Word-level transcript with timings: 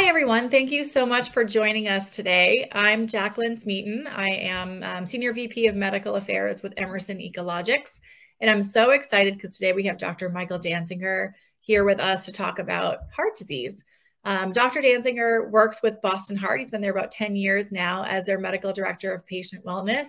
Hi, 0.00 0.06
everyone. 0.06 0.48
Thank 0.48 0.70
you 0.70 0.86
so 0.86 1.04
much 1.04 1.30
for 1.30 1.44
joining 1.44 1.86
us 1.86 2.16
today. 2.16 2.66
I'm 2.72 3.06
Jacqueline 3.06 3.54
Smeaton. 3.54 4.06
I 4.06 4.30
am 4.30 4.82
um, 4.82 5.04
Senior 5.04 5.34
VP 5.34 5.66
of 5.66 5.76
Medical 5.76 6.16
Affairs 6.16 6.62
with 6.62 6.72
Emerson 6.78 7.18
Ecologics. 7.18 8.00
And 8.40 8.50
I'm 8.50 8.62
so 8.62 8.92
excited 8.92 9.34
because 9.34 9.58
today 9.58 9.74
we 9.74 9.84
have 9.84 9.98
Dr. 9.98 10.30
Michael 10.30 10.58
Dansinger 10.58 11.32
here 11.60 11.84
with 11.84 12.00
us 12.00 12.24
to 12.24 12.32
talk 12.32 12.58
about 12.58 13.00
heart 13.14 13.36
disease. 13.36 13.82
Um, 14.24 14.52
Dr. 14.52 14.80
Dansinger 14.80 15.50
works 15.50 15.82
with 15.82 16.00
Boston 16.00 16.38
Heart. 16.38 16.60
He's 16.60 16.70
been 16.70 16.80
there 16.80 16.96
about 16.96 17.12
10 17.12 17.36
years 17.36 17.70
now 17.70 18.02
as 18.04 18.24
their 18.24 18.38
medical 18.38 18.72
director 18.72 19.12
of 19.12 19.26
patient 19.26 19.66
wellness. 19.66 20.08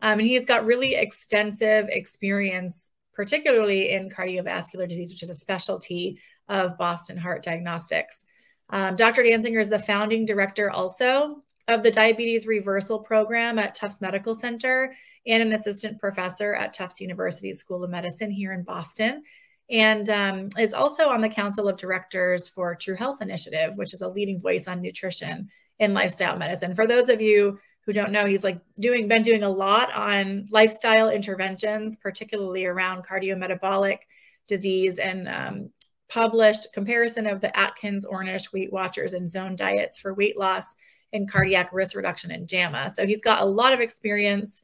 Um, 0.00 0.18
and 0.18 0.28
he's 0.28 0.46
got 0.46 0.64
really 0.64 0.94
extensive 0.94 1.88
experience, 1.90 2.88
particularly 3.12 3.90
in 3.90 4.08
cardiovascular 4.08 4.88
disease, 4.88 5.10
which 5.10 5.22
is 5.22 5.30
a 5.30 5.34
specialty 5.34 6.22
of 6.48 6.78
Boston 6.78 7.18
Heart 7.18 7.42
Diagnostics. 7.42 8.22
Um, 8.70 8.96
Dr. 8.96 9.22
Dansinger 9.22 9.60
is 9.60 9.70
the 9.70 9.78
founding 9.78 10.26
director 10.26 10.70
also 10.70 11.42
of 11.68 11.82
the 11.82 11.90
Diabetes 11.90 12.46
Reversal 12.46 13.00
Program 13.00 13.58
at 13.58 13.74
Tufts 13.74 14.00
Medical 14.00 14.34
Center 14.34 14.94
and 15.26 15.42
an 15.42 15.52
assistant 15.52 15.98
professor 15.98 16.54
at 16.54 16.72
Tufts 16.72 17.00
University 17.00 17.52
School 17.52 17.82
of 17.82 17.90
Medicine 17.90 18.30
here 18.30 18.52
in 18.52 18.62
Boston. 18.62 19.22
And 19.68 20.08
um, 20.10 20.48
is 20.58 20.72
also 20.72 21.08
on 21.08 21.20
the 21.20 21.28
Council 21.28 21.68
of 21.68 21.76
Directors 21.76 22.48
for 22.48 22.76
True 22.76 22.94
Health 22.94 23.20
Initiative, 23.20 23.76
which 23.76 23.94
is 23.94 24.00
a 24.00 24.08
leading 24.08 24.40
voice 24.40 24.68
on 24.68 24.80
nutrition 24.80 25.48
in 25.80 25.92
lifestyle 25.92 26.36
medicine. 26.36 26.76
For 26.76 26.86
those 26.86 27.08
of 27.08 27.20
you 27.20 27.58
who 27.84 27.92
don't 27.92 28.12
know, 28.12 28.26
he's 28.26 28.44
like 28.44 28.60
doing 28.78 29.08
been 29.08 29.22
doing 29.22 29.42
a 29.42 29.50
lot 29.50 29.92
on 29.92 30.46
lifestyle 30.50 31.10
interventions, 31.10 31.96
particularly 31.96 32.64
around 32.64 33.04
cardiometabolic 33.04 33.98
disease 34.46 34.98
and 34.98 35.28
um, 35.28 35.70
published 36.08 36.72
comparison 36.72 37.26
of 37.26 37.40
the 37.40 37.56
Atkins, 37.56 38.04
Ornish, 38.04 38.52
Weight 38.52 38.72
Watchers, 38.72 39.12
and 39.12 39.30
Zone 39.30 39.56
diets 39.56 39.98
for 39.98 40.14
weight 40.14 40.38
loss 40.38 40.66
and 41.12 41.30
cardiac 41.30 41.72
risk 41.72 41.96
reduction 41.96 42.30
in 42.30 42.46
JAMA. 42.46 42.90
So 42.90 43.06
he's 43.06 43.22
got 43.22 43.40
a 43.40 43.44
lot 43.44 43.72
of 43.72 43.80
experience, 43.80 44.62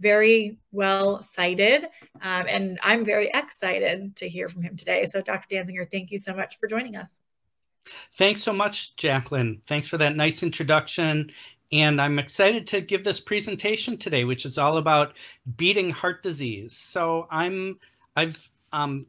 very 0.00 0.58
well 0.72 1.22
cited, 1.22 1.84
um, 2.22 2.46
and 2.48 2.78
I'm 2.82 3.04
very 3.04 3.30
excited 3.32 4.16
to 4.16 4.28
hear 4.28 4.48
from 4.48 4.62
him 4.62 4.76
today. 4.76 5.06
So, 5.10 5.20
Dr. 5.20 5.54
Dansinger, 5.54 5.90
thank 5.90 6.10
you 6.10 6.18
so 6.18 6.34
much 6.34 6.58
for 6.58 6.66
joining 6.66 6.96
us. 6.96 7.20
Thanks 8.14 8.42
so 8.42 8.52
much, 8.52 8.96
Jacqueline. 8.96 9.62
Thanks 9.66 9.88
for 9.88 9.98
that 9.98 10.16
nice 10.16 10.42
introduction. 10.42 11.30
And 11.72 12.00
I'm 12.00 12.18
excited 12.18 12.66
to 12.68 12.80
give 12.80 13.04
this 13.04 13.20
presentation 13.20 13.96
today, 13.96 14.24
which 14.24 14.44
is 14.44 14.58
all 14.58 14.76
about 14.76 15.16
beating 15.56 15.90
heart 15.90 16.22
disease. 16.22 16.76
So 16.76 17.28
I'm 17.30 17.78
I've 18.16 18.50
um, 18.72 19.06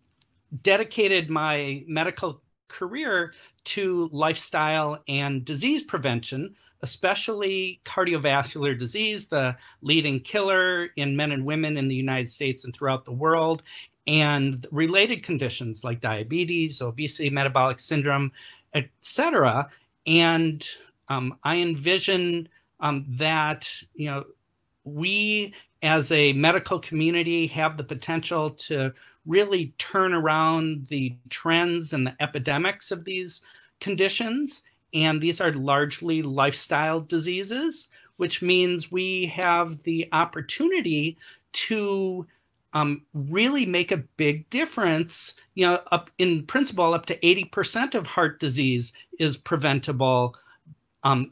dedicated 0.62 1.30
my 1.30 1.84
medical 1.88 2.42
career 2.68 3.34
to 3.64 4.10
lifestyle 4.12 5.04
and 5.08 5.46
disease 5.46 5.84
prevention, 5.84 6.56
especially 6.82 7.82
cardiovascular 7.86 8.78
disease, 8.78 9.28
the 9.28 9.56
leading 9.82 10.20
killer 10.20 10.88
in 10.96 11.16
men 11.16 11.32
and 11.32 11.46
women 11.46 11.78
in 11.78 11.88
the 11.88 11.96
United 11.96 12.30
States 12.30 12.64
and 12.64 12.74
throughout 12.74 13.06
the 13.06 13.12
world, 13.12 13.62
and 14.08 14.66
related 14.72 15.22
conditions 15.22 15.84
like 15.84 16.00
diabetes, 16.00 16.82
obesity, 16.82 17.30
metabolic 17.30 17.78
syndrome, 17.78 18.32
etc. 18.74 19.70
And 20.08 20.68
um, 21.08 21.38
I 21.44 21.58
envision 21.58 22.50
um, 22.80 23.06
that 23.10 23.70
you 23.94 24.10
know 24.10 24.24
we 24.84 25.54
as 25.82 26.12
a 26.12 26.34
medical 26.34 26.80
community 26.80 27.48
have 27.48 27.78
the 27.78 27.84
potential 27.84 28.52
to 28.52 28.94
really 29.26 29.74
turn 29.78 30.14
around 30.14 30.86
the 30.86 31.16
trends 31.30 31.94
and 31.94 32.06
the 32.06 32.16
epidemics 32.20 32.92
of 32.92 33.06
these 33.06 33.42
conditions. 33.80 34.62
And 34.94 35.22
these 35.22 35.42
are 35.42 35.52
largely 35.52 36.22
lifestyle 36.22 37.00
diseases, 37.00 37.90
which 38.18 38.42
means 38.42 38.92
we 38.92 39.28
have 39.28 39.84
the 39.84 40.08
opportunity 40.12 41.18
to 41.54 42.28
um, 42.74 43.04
really 43.14 43.66
make 43.66 43.92
a 43.92 43.98
big 43.98 44.50
difference. 44.50 45.36
You 45.56 45.68
know, 45.68 45.82
up 45.92 46.12
in 46.18 46.46
principle, 46.46 46.94
up 46.94 47.06
to 47.08 47.18
80% 47.18 47.96
of 47.96 48.08
heart 48.08 48.40
disease 48.40 48.94
is 49.20 49.38
preventable 49.38 50.36
um, 51.04 51.32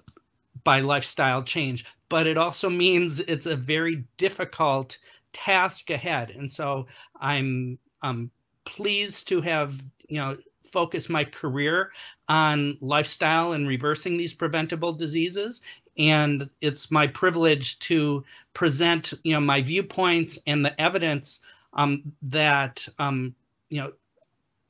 by 0.63 0.81
lifestyle 0.81 1.43
change 1.43 1.85
but 2.09 2.27
it 2.27 2.37
also 2.37 2.69
means 2.69 3.19
it's 3.19 3.45
a 3.45 3.55
very 3.55 4.03
difficult 4.17 4.97
task 5.31 5.89
ahead. 5.89 6.31
And 6.31 6.49
so 6.49 6.87
I'm 7.19 7.77
um, 8.01 8.31
pleased 8.65 9.27
to 9.29 9.41
have, 9.41 9.81
you 10.07 10.17
know, 10.17 10.37
focused 10.63 11.09
my 11.09 11.23
career 11.23 11.91
on 12.27 12.77
lifestyle 12.81 13.53
and 13.53 13.67
reversing 13.67 14.17
these 14.17 14.33
preventable 14.33 14.93
diseases. 14.93 15.61
And 15.97 16.49
it's 16.61 16.91
my 16.91 17.07
privilege 17.07 17.79
to 17.79 18.23
present, 18.53 19.13
you 19.23 19.33
know, 19.33 19.41
my 19.41 19.61
viewpoints 19.61 20.39
and 20.47 20.63
the 20.63 20.79
evidence 20.79 21.41
um, 21.73 22.13
that, 22.21 22.87
um, 22.97 23.35
you 23.69 23.81
know, 23.81 23.93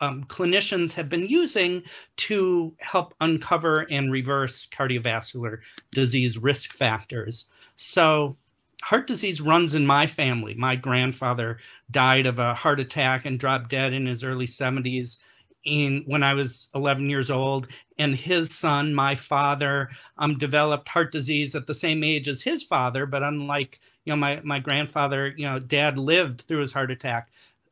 um, 0.02 0.24
clinicians 0.26 0.94
have 0.94 1.10
been 1.10 1.28
using 1.28 1.84
to 2.18 2.74
help 2.80 3.14
uncover 3.20 3.82
and 3.82 4.12
reverse 4.12 4.68
cardiovascular 4.68 5.60
disease 5.92 6.38
risk 6.38 6.74
factors. 6.74 7.48
So, 7.76 8.38
heart 8.84 9.08
disease 9.08 9.42
runs 9.42 9.76
in 9.76 9.86
my 9.86 10.08
family. 10.08 10.54
My 10.54 10.76
grandfather 10.76 11.60
died 11.92 12.26
of 12.26 12.40
a 12.40 12.54
heart 12.54 12.80
attack 12.80 13.26
and 13.26 13.40
dropped 13.40 13.70
dead 13.70 13.94
in 13.94 14.06
his 14.06 14.24
early 14.24 14.48
70s 14.48 15.18
in 15.66 16.04
when 16.06 16.24
I 16.24 16.34
was 16.34 16.70
11 16.74 17.10
years 17.10 17.30
old, 17.30 17.68
and 17.98 18.16
his 18.16 18.56
son, 18.56 18.94
my 18.94 19.16
father, 19.16 19.90
um, 20.18 20.38
developed 20.38 20.88
heart 20.88 21.12
disease 21.12 21.56
at 21.56 21.68
the 21.68 21.74
same 21.74 22.04
age 22.04 22.28
as 22.28 22.42
his 22.42 22.64
father. 22.64 23.06
But 23.06 23.24
unlike 23.24 23.80
you 24.06 24.14
know 24.14 24.18
my 24.18 24.40
my 24.44 24.60
grandfather, 24.60 25.34
you 25.36 25.46
know, 25.46 25.60
dad 25.60 26.00
lived 26.00 26.42
through 26.42 26.62
his 26.62 26.74
heart 26.74 26.92
attack 26.92 27.30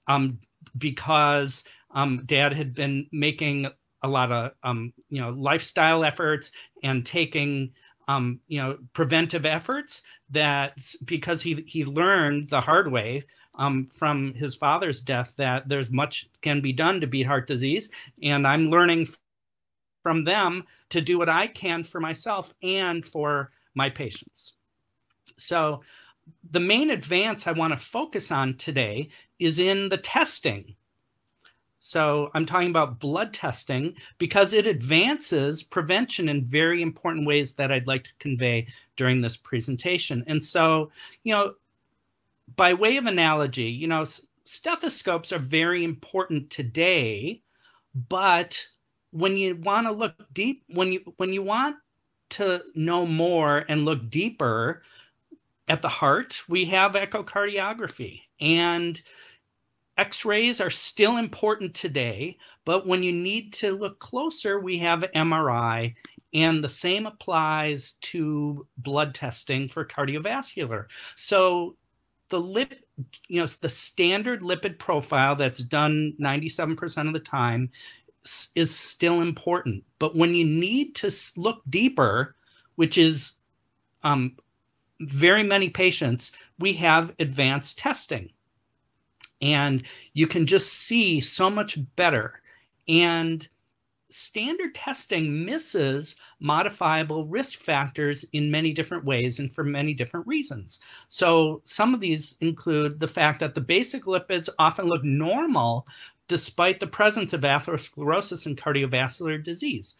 um, 0.08 0.40
because 0.78 1.64
um, 1.92 2.24
dad 2.26 2.54
had 2.54 2.74
been 2.74 3.08
making 3.12 3.68
a 4.04 4.08
lot 4.08 4.32
of 4.32 4.52
um, 4.64 4.94
you 5.10 5.22
know 5.22 5.30
lifestyle 5.32 6.04
efforts 6.04 6.52
and 6.84 7.06
taking 7.06 7.72
um, 8.08 8.40
you 8.48 8.62
know 8.62 8.78
preventive 8.94 9.46
efforts 9.46 10.02
that 10.30 10.78
because 11.06 11.42
he 11.42 11.64
he 11.68 11.86
learned 11.86 12.50
the 12.50 12.62
hard 12.62 12.92
way 12.92 13.24
um, 13.58 13.90
from 13.94 14.34
his 14.34 14.56
father's 14.56 15.02
death 15.02 15.36
that 15.38 15.68
there's 15.68 15.92
much 15.92 16.30
can 16.42 16.62
be 16.62 16.74
done 16.74 17.02
to 17.02 17.08
beat 17.08 17.28
heart 17.28 17.48
disease. 17.48 17.90
And 18.22 18.48
i'm 18.48 18.70
learning 18.70 19.08
from 20.04 20.24
them 20.24 20.64
to 20.90 21.02
do 21.02 21.18
what 21.18 21.30
i 21.30 21.48
can 21.48 21.84
for 21.84 22.00
myself 22.00 22.54
and 22.62 23.04
for 23.06 23.52
my 23.74 23.90
patients. 23.90 24.54
So 25.38 25.82
the 26.50 26.60
main 26.60 26.90
advance 26.92 27.48
i 27.48 27.52
want 27.52 27.74
to 27.74 27.80
focus 27.80 28.32
on 28.32 28.56
today 28.56 29.10
is 29.40 29.60
in 29.60 29.90
the 29.90 29.98
testing 29.98 30.76
so 31.88 32.32
I'm 32.34 32.46
talking 32.46 32.70
about 32.70 33.00
blood 33.00 33.32
testing 33.32 33.96
because 34.18 34.52
it 34.52 34.68
advances 34.68 35.64
prevention 35.64 36.28
in 36.28 36.44
very 36.44 36.82
important 36.82 37.26
ways 37.26 37.56
that 37.56 37.72
I'd 37.72 37.88
like 37.88 38.04
to 38.04 38.16
convey 38.20 38.68
during 38.98 39.22
this 39.22 39.38
presentation. 39.38 40.22
And 40.28 40.44
so, 40.44 40.92
you 41.24 41.34
know, 41.34 41.54
by 42.58 42.74
way 42.74 42.98
of 42.98 43.06
analogy, 43.06 43.72
you 43.72 43.88
know, 43.88 44.04
stethoscopes 44.44 45.32
are 45.32 45.40
very 45.40 45.86
important 45.86 46.50
today, 46.50 47.42
but 47.96 48.68
when 49.12 49.38
you 49.38 49.56
want 49.56 49.88
to 49.88 49.94
look 49.94 50.14
deep, 50.34 50.64
when 50.68 50.92
you 50.92 51.14
when 51.16 51.32
you 51.32 51.42
want 51.42 51.78
to 52.32 52.64
know 52.76 53.06
more 53.06 53.64
and 53.70 53.86
look 53.86 54.10
deeper 54.10 54.84
at 55.70 55.82
the 55.82 55.88
heart, 55.88 56.42
we 56.50 56.66
have 56.66 56.96
echocardiography. 56.96 58.24
And 58.42 59.02
X 59.98 60.26
rays 60.26 60.62
are 60.62 60.70
still 60.70 61.18
important 61.18 61.74
today, 61.74 62.38
but 62.66 62.86
when 62.86 63.02
you 63.02 63.12
need 63.12 63.54
to 63.54 63.72
look 63.72 64.00
closer, 64.00 64.60
we 64.60 64.78
have 64.78 65.04
MRI, 65.16 65.96
and 66.34 66.64
the 66.64 66.70
same 66.70 67.06
applies 67.06 67.94
to 68.02 68.68
blood 68.78 69.16
testing 69.16 69.68
for 69.68 69.86
cardiovascular. 69.86 70.86
So 71.16 71.78
the 72.30 72.40
lip, 72.40 72.76
you 73.28 73.42
know, 73.42 73.48
the 73.48 73.70
standard 73.70 74.42
lipid 74.42 74.78
profile 74.78 75.36
that's 75.36 75.60
done 75.60 76.14
97% 76.20 77.08
of 77.08 77.14
the 77.14 77.20
time 77.20 77.72
is 78.56 78.76
still 78.76 79.22
important. 79.22 79.84
But 80.00 80.16
when 80.16 80.36
you 80.36 80.46
need 80.46 80.96
to 80.96 81.12
look 81.38 81.62
deeper, 81.68 82.36
which 82.76 82.98
is 82.98 83.34
um, 84.04 84.36
very 85.00 85.44
many 85.44 85.70
patients, 85.70 86.34
we 86.60 86.74
have 86.74 87.14
advanced 87.20 87.80
testing 87.80 88.32
and 89.42 89.84
you 90.14 90.28
can 90.28 90.46
just 90.46 90.74
see 90.74 91.20
so 91.20 91.50
much 91.50 91.78
better. 91.96 92.42
And 92.88 93.48
standard 94.10 94.74
testing 94.74 95.46
misses 95.46 96.16
modifiable 96.40 97.26
risk 97.26 97.60
factors 97.60 98.24
in 98.32 98.50
many 98.50 98.72
different 98.74 99.04
ways 99.04 99.40
and 99.40 99.54
for 99.54 99.64
many 99.64 99.94
different 99.94 100.26
reasons. 100.28 100.80
So, 101.10 101.62
some 101.66 101.94
of 101.94 102.00
these 102.00 102.38
include 102.40 103.00
the 103.00 103.08
fact 103.08 103.40
that 103.42 103.56
the 103.56 103.62
basic 103.62 104.04
lipids 104.04 104.50
often 104.60 104.86
look 104.86 105.04
normal 105.04 105.88
despite 106.28 106.80
the 106.80 106.88
presence 106.88 107.34
of 107.34 107.42
atherosclerosis 107.42 108.46
and 108.46 108.58
cardiovascular 108.58 109.42
disease. 109.42 109.96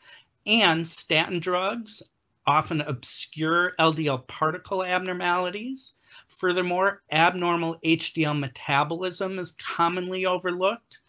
And 0.46 0.88
statin 0.88 1.40
drugs 1.40 2.04
often 2.46 2.82
obscure 2.82 3.74
LDL 3.80 4.28
particle 4.28 4.84
abnormalities. 4.84 5.94
Furthermore, 6.28 7.02
abnormal 7.12 7.78
HDL 7.84 8.38
metabolism 8.38 9.40
is 9.40 9.52
commonly 9.52 10.26
overlooked. 10.26 11.00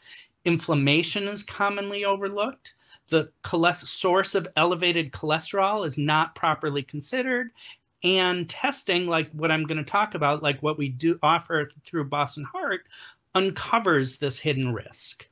Inflammation 0.45 1.25
is 1.25 1.43
commonly 1.43 2.05
overlooked. 2.05 2.75
The 3.09 3.31
source 3.75 4.35
of 4.35 4.49
elevated 4.57 5.13
cholesterol 5.13 5.87
is 5.87 5.99
not 5.99 6.35
properly 6.35 6.83
considered. 6.83 7.51
And 8.05 8.49
testing, 8.49 9.07
like 9.07 9.31
what 9.33 9.51
I'm 9.51 9.65
going 9.65 9.79
to 9.79 9.91
talk 9.91 10.15
about, 10.15 10.43
like 10.43 10.63
what 10.63 10.79
we 10.79 10.89
do 10.89 11.19
offer 11.23 11.69
through 11.85 12.05
Boston 12.05 12.45
Heart, 12.45 12.87
uncovers 13.35 14.19
this 14.19 14.39
hidden 14.39 14.73
risk. 14.73 15.29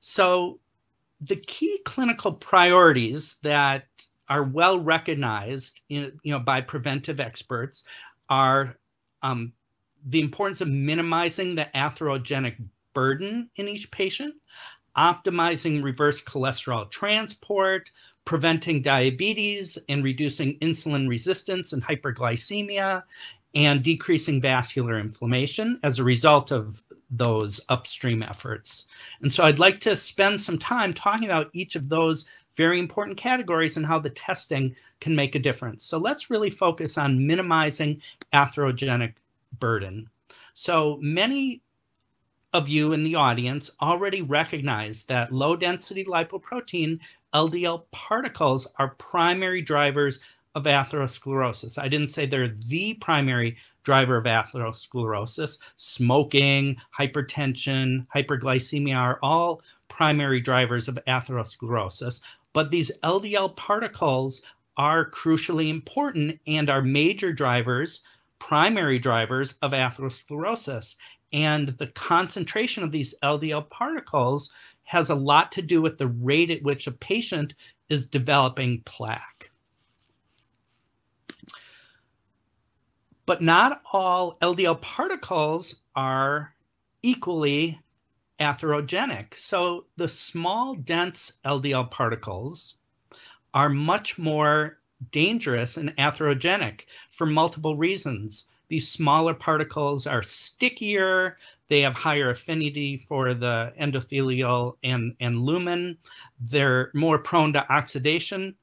So, 0.00 0.60
the 1.20 1.36
key 1.36 1.80
clinical 1.84 2.32
priorities 2.32 3.36
that 3.42 3.84
are 4.30 4.44
well 4.44 4.78
recognized 4.78 5.80
in, 5.88 6.18
you 6.22 6.32
know, 6.32 6.38
by 6.38 6.60
preventive 6.60 7.18
experts 7.18 7.84
are 8.30 8.76
um, 9.22 9.52
the 10.06 10.20
importance 10.20 10.60
of 10.60 10.68
minimizing 10.68 11.56
the 11.56 11.68
atherogenic 11.74 12.56
burden 12.94 13.50
in 13.56 13.68
each 13.68 13.90
patient, 13.90 14.34
optimizing 14.96 15.82
reverse 15.82 16.22
cholesterol 16.22 16.88
transport, 16.90 17.90
preventing 18.24 18.80
diabetes 18.82 19.76
and 19.88 20.04
reducing 20.04 20.58
insulin 20.60 21.08
resistance 21.08 21.72
and 21.72 21.84
hyperglycemia, 21.84 23.02
and 23.54 23.82
decreasing 23.82 24.40
vascular 24.40 24.98
inflammation 24.98 25.80
as 25.82 25.98
a 25.98 26.04
result 26.04 26.52
of 26.52 26.82
those 27.10 27.60
upstream 27.68 28.22
efforts. 28.22 28.86
And 29.20 29.32
so 29.32 29.42
I'd 29.42 29.58
like 29.58 29.80
to 29.80 29.96
spend 29.96 30.40
some 30.40 30.58
time 30.58 30.94
talking 30.94 31.24
about 31.24 31.50
each 31.52 31.74
of 31.74 31.88
those 31.88 32.26
very 32.60 32.78
important 32.78 33.16
categories 33.16 33.78
and 33.78 33.86
how 33.86 33.98
the 33.98 34.10
testing 34.10 34.76
can 35.00 35.16
make 35.16 35.34
a 35.34 35.38
difference. 35.38 35.82
So 35.82 35.96
let's 35.96 36.28
really 36.28 36.50
focus 36.50 36.98
on 36.98 37.26
minimizing 37.26 38.02
atherogenic 38.34 39.14
burden. 39.58 40.10
So 40.52 40.98
many 41.00 41.62
of 42.52 42.68
you 42.68 42.92
in 42.92 43.02
the 43.02 43.14
audience 43.14 43.70
already 43.80 44.20
recognize 44.20 45.04
that 45.04 45.32
low 45.32 45.56
density 45.56 46.04
lipoprotein 46.04 47.00
LDL 47.32 47.84
particles 47.92 48.66
are 48.78 48.90
primary 48.98 49.62
drivers 49.62 50.20
of 50.54 50.64
atherosclerosis. 50.64 51.78
I 51.78 51.88
didn't 51.88 52.08
say 52.08 52.26
they're 52.26 52.48
the 52.48 52.94
primary 52.94 53.56
driver 53.84 54.16
of 54.16 54.24
atherosclerosis. 54.24 55.58
Smoking, 55.76 56.76
hypertension, 56.98 58.06
hyperglycemia 58.14 58.96
are 58.96 59.18
all 59.22 59.62
primary 59.88 60.40
drivers 60.40 60.88
of 60.88 60.98
atherosclerosis. 61.06 62.20
But 62.52 62.70
these 62.70 62.90
LDL 63.02 63.56
particles 63.56 64.42
are 64.76 65.10
crucially 65.10 65.68
important 65.68 66.40
and 66.46 66.70
are 66.70 66.82
major 66.82 67.32
drivers, 67.32 68.02
primary 68.38 68.98
drivers 68.98 69.54
of 69.62 69.72
atherosclerosis. 69.72 70.96
And 71.32 71.68
the 71.78 71.86
concentration 71.88 72.82
of 72.82 72.90
these 72.90 73.14
LDL 73.22 73.70
particles 73.70 74.50
has 74.84 75.10
a 75.10 75.14
lot 75.14 75.52
to 75.52 75.62
do 75.62 75.80
with 75.80 75.98
the 75.98 76.08
rate 76.08 76.50
at 76.50 76.62
which 76.62 76.86
a 76.86 76.92
patient 76.92 77.54
is 77.88 78.08
developing 78.08 78.82
plaque. 78.84 79.50
But 83.26 83.40
not 83.40 83.82
all 83.92 84.36
LDL 84.40 84.80
particles 84.80 85.82
are 85.94 86.54
equally 87.02 87.80
atherogenic. 88.40 89.34
So 89.36 89.86
the 89.96 90.08
small, 90.08 90.74
dense 90.74 91.34
LDL 91.44 91.90
particles 91.90 92.76
are 93.52 93.68
much 93.68 94.18
more 94.18 94.78
dangerous 95.12 95.76
and 95.76 95.96
atherogenic 95.96 96.82
for 97.10 97.26
multiple 97.26 97.76
reasons. 97.76 98.46
These 98.68 98.88
smaller 98.88 99.34
particles 99.34 100.06
are 100.06 100.22
stickier, 100.22 101.36
they 101.68 101.80
have 101.80 101.94
higher 101.94 102.30
affinity 102.30 102.96
for 102.96 103.34
the 103.34 103.72
endothelial 103.80 104.76
and, 104.82 105.14
and 105.20 105.36
lumen, 105.36 105.98
they're 106.40 106.90
more 106.94 107.18
prone 107.18 107.52
to 107.54 107.72
oxidation, 107.72 108.56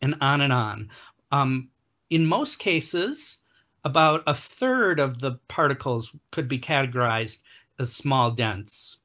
and 0.00 0.16
on 0.20 0.40
and 0.40 0.52
on. 0.52 0.88
Um, 1.30 1.70
in 2.10 2.26
most 2.26 2.58
cases, 2.58 3.38
about 3.84 4.22
a 4.26 4.34
third 4.34 4.98
of 4.98 5.20
the 5.20 5.32
particles 5.48 6.14
could 6.30 6.48
be 6.48 6.58
categorized 6.58 7.42
as 7.78 7.92
small 7.92 8.30
dense. 8.30 8.98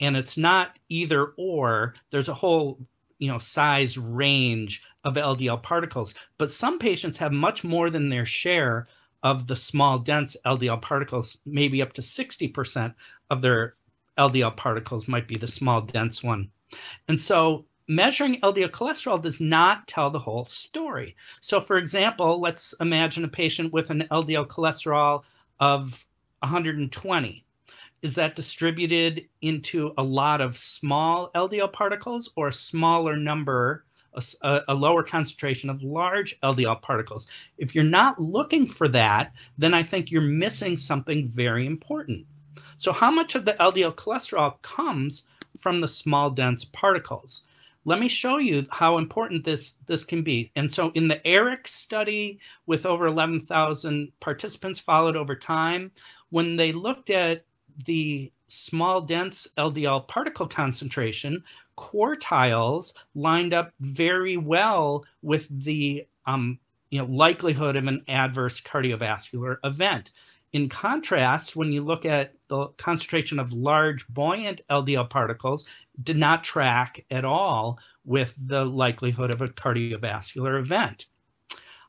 And 0.00 0.16
it's 0.16 0.36
not 0.36 0.78
either 0.88 1.32
or, 1.36 1.94
there's 2.10 2.28
a 2.28 2.34
whole 2.34 2.78
you 3.18 3.30
know 3.30 3.38
size 3.38 3.96
range 3.96 4.82
of 5.04 5.14
LDL 5.14 5.62
particles, 5.62 6.14
but 6.38 6.50
some 6.50 6.78
patients 6.78 7.18
have 7.18 7.32
much 7.32 7.64
more 7.64 7.90
than 7.90 8.08
their 8.08 8.26
share 8.26 8.86
of 9.22 9.46
the 9.46 9.56
small 9.56 9.98
dense 9.98 10.36
LDL 10.44 10.82
particles, 10.82 11.38
maybe 11.46 11.80
up 11.82 11.92
to 11.94 12.02
60% 12.02 12.94
of 13.30 13.42
their 13.42 13.74
LDL 14.18 14.56
particles 14.56 15.08
might 15.08 15.26
be 15.26 15.36
the 15.36 15.48
small 15.48 15.80
dense 15.80 16.22
one. 16.22 16.50
And 17.08 17.18
so 17.18 17.64
measuring 17.88 18.40
LDL 18.40 18.70
cholesterol 18.70 19.20
does 19.20 19.40
not 19.40 19.86
tell 19.86 20.10
the 20.10 20.18
whole 20.18 20.44
story. 20.44 21.16
So, 21.40 21.60
for 21.60 21.76
example, 21.76 22.40
let's 22.40 22.74
imagine 22.80 23.24
a 23.24 23.28
patient 23.28 23.72
with 23.72 23.90
an 23.90 24.06
LDL 24.10 24.46
cholesterol 24.46 25.22
of 25.60 26.06
120. 26.40 27.45
Is 28.06 28.14
that 28.14 28.36
distributed 28.36 29.26
into 29.40 29.92
a 29.98 30.02
lot 30.04 30.40
of 30.40 30.56
small 30.56 31.28
LDL 31.34 31.72
particles 31.72 32.30
or 32.36 32.46
a 32.46 32.52
smaller 32.52 33.16
number, 33.16 33.84
a, 34.14 34.62
a, 34.68 34.74
lower 34.76 35.02
concentration 35.02 35.68
of 35.70 35.82
large 35.82 36.38
LDL 36.40 36.82
particles? 36.82 37.26
If 37.58 37.74
you're 37.74 37.82
not 37.82 38.22
looking 38.22 38.68
for 38.68 38.86
that, 38.86 39.32
then 39.58 39.74
I 39.74 39.82
think 39.82 40.12
you're 40.12 40.22
missing 40.22 40.76
something 40.76 41.26
very 41.26 41.66
important. 41.66 42.26
So, 42.76 42.92
how 42.92 43.10
much 43.10 43.34
of 43.34 43.44
the 43.44 43.54
LDL 43.54 43.96
cholesterol 43.96 44.62
comes 44.62 45.26
from 45.58 45.80
the 45.80 45.88
small, 45.88 46.30
dense 46.30 46.64
particles? 46.64 47.42
let 47.84 47.98
me 47.98 48.08
show 48.08 48.38
you 48.38 48.66
how 48.70 48.98
important 48.98 49.44
this 49.44 49.74
this 49.86 50.04
can 50.04 50.22
be. 50.22 50.52
And 50.56 50.70
so 50.70 50.90
in 50.94 51.06
the 51.06 51.20
ARIC 51.24 51.68
study 51.68 52.40
with 52.66 52.84
over 52.84 53.06
11,000 53.06 54.12
participants 54.18 54.80
followed 54.80 55.16
over 55.16 55.36
time, 55.36 55.92
when 56.30 56.56
they 56.56 56.72
looked 56.72 57.10
at 57.10 57.44
the 57.84 58.32
small 58.48 59.00
dense 59.00 59.48
LDL 59.58 60.06
particle 60.08 60.46
concentration, 60.46 61.44
quartiles 61.76 62.94
lined 63.14 63.52
up 63.52 63.72
very 63.80 64.36
well 64.36 65.04
with 65.22 65.48
the 65.50 66.06
um, 66.26 66.58
you 66.90 66.98
know 67.00 67.06
likelihood 67.06 67.76
of 67.76 67.86
an 67.86 68.02
adverse 68.08 68.60
cardiovascular 68.60 69.58
event. 69.64 70.12
In 70.52 70.68
contrast, 70.68 71.56
when 71.56 71.72
you 71.72 71.84
look 71.84 72.06
at 72.06 72.34
the 72.48 72.68
concentration 72.78 73.38
of 73.38 73.52
large 73.52 74.06
buoyant 74.08 74.62
LDL 74.70 75.10
particles, 75.10 75.66
did 76.02 76.16
not 76.16 76.44
track 76.44 77.04
at 77.10 77.24
all 77.24 77.78
with 78.04 78.34
the 78.38 78.64
likelihood 78.64 79.30
of 79.30 79.42
a 79.42 79.48
cardiovascular 79.48 80.58
event. 80.58 81.06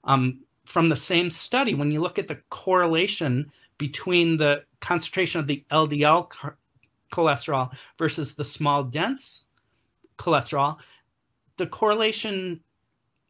Um, 0.04 0.42
from 0.66 0.90
the 0.90 0.96
same 0.98 1.30
study, 1.30 1.76
when 1.76 1.92
you 1.92 2.02
look 2.02 2.20
at 2.20 2.28
the 2.28 2.42
correlation 2.50 3.52
between 3.78 4.38
the 4.38 4.64
concentration 4.80 5.40
of 5.40 5.48
the 5.48 5.66
LDL 5.72 6.32
cholesterol 7.12 7.74
versus 7.98 8.36
the 8.36 8.46
small 8.46 8.84
dense 8.84 9.46
cholesterol, 10.18 10.78
the 11.58 11.68
correlation 11.68 12.62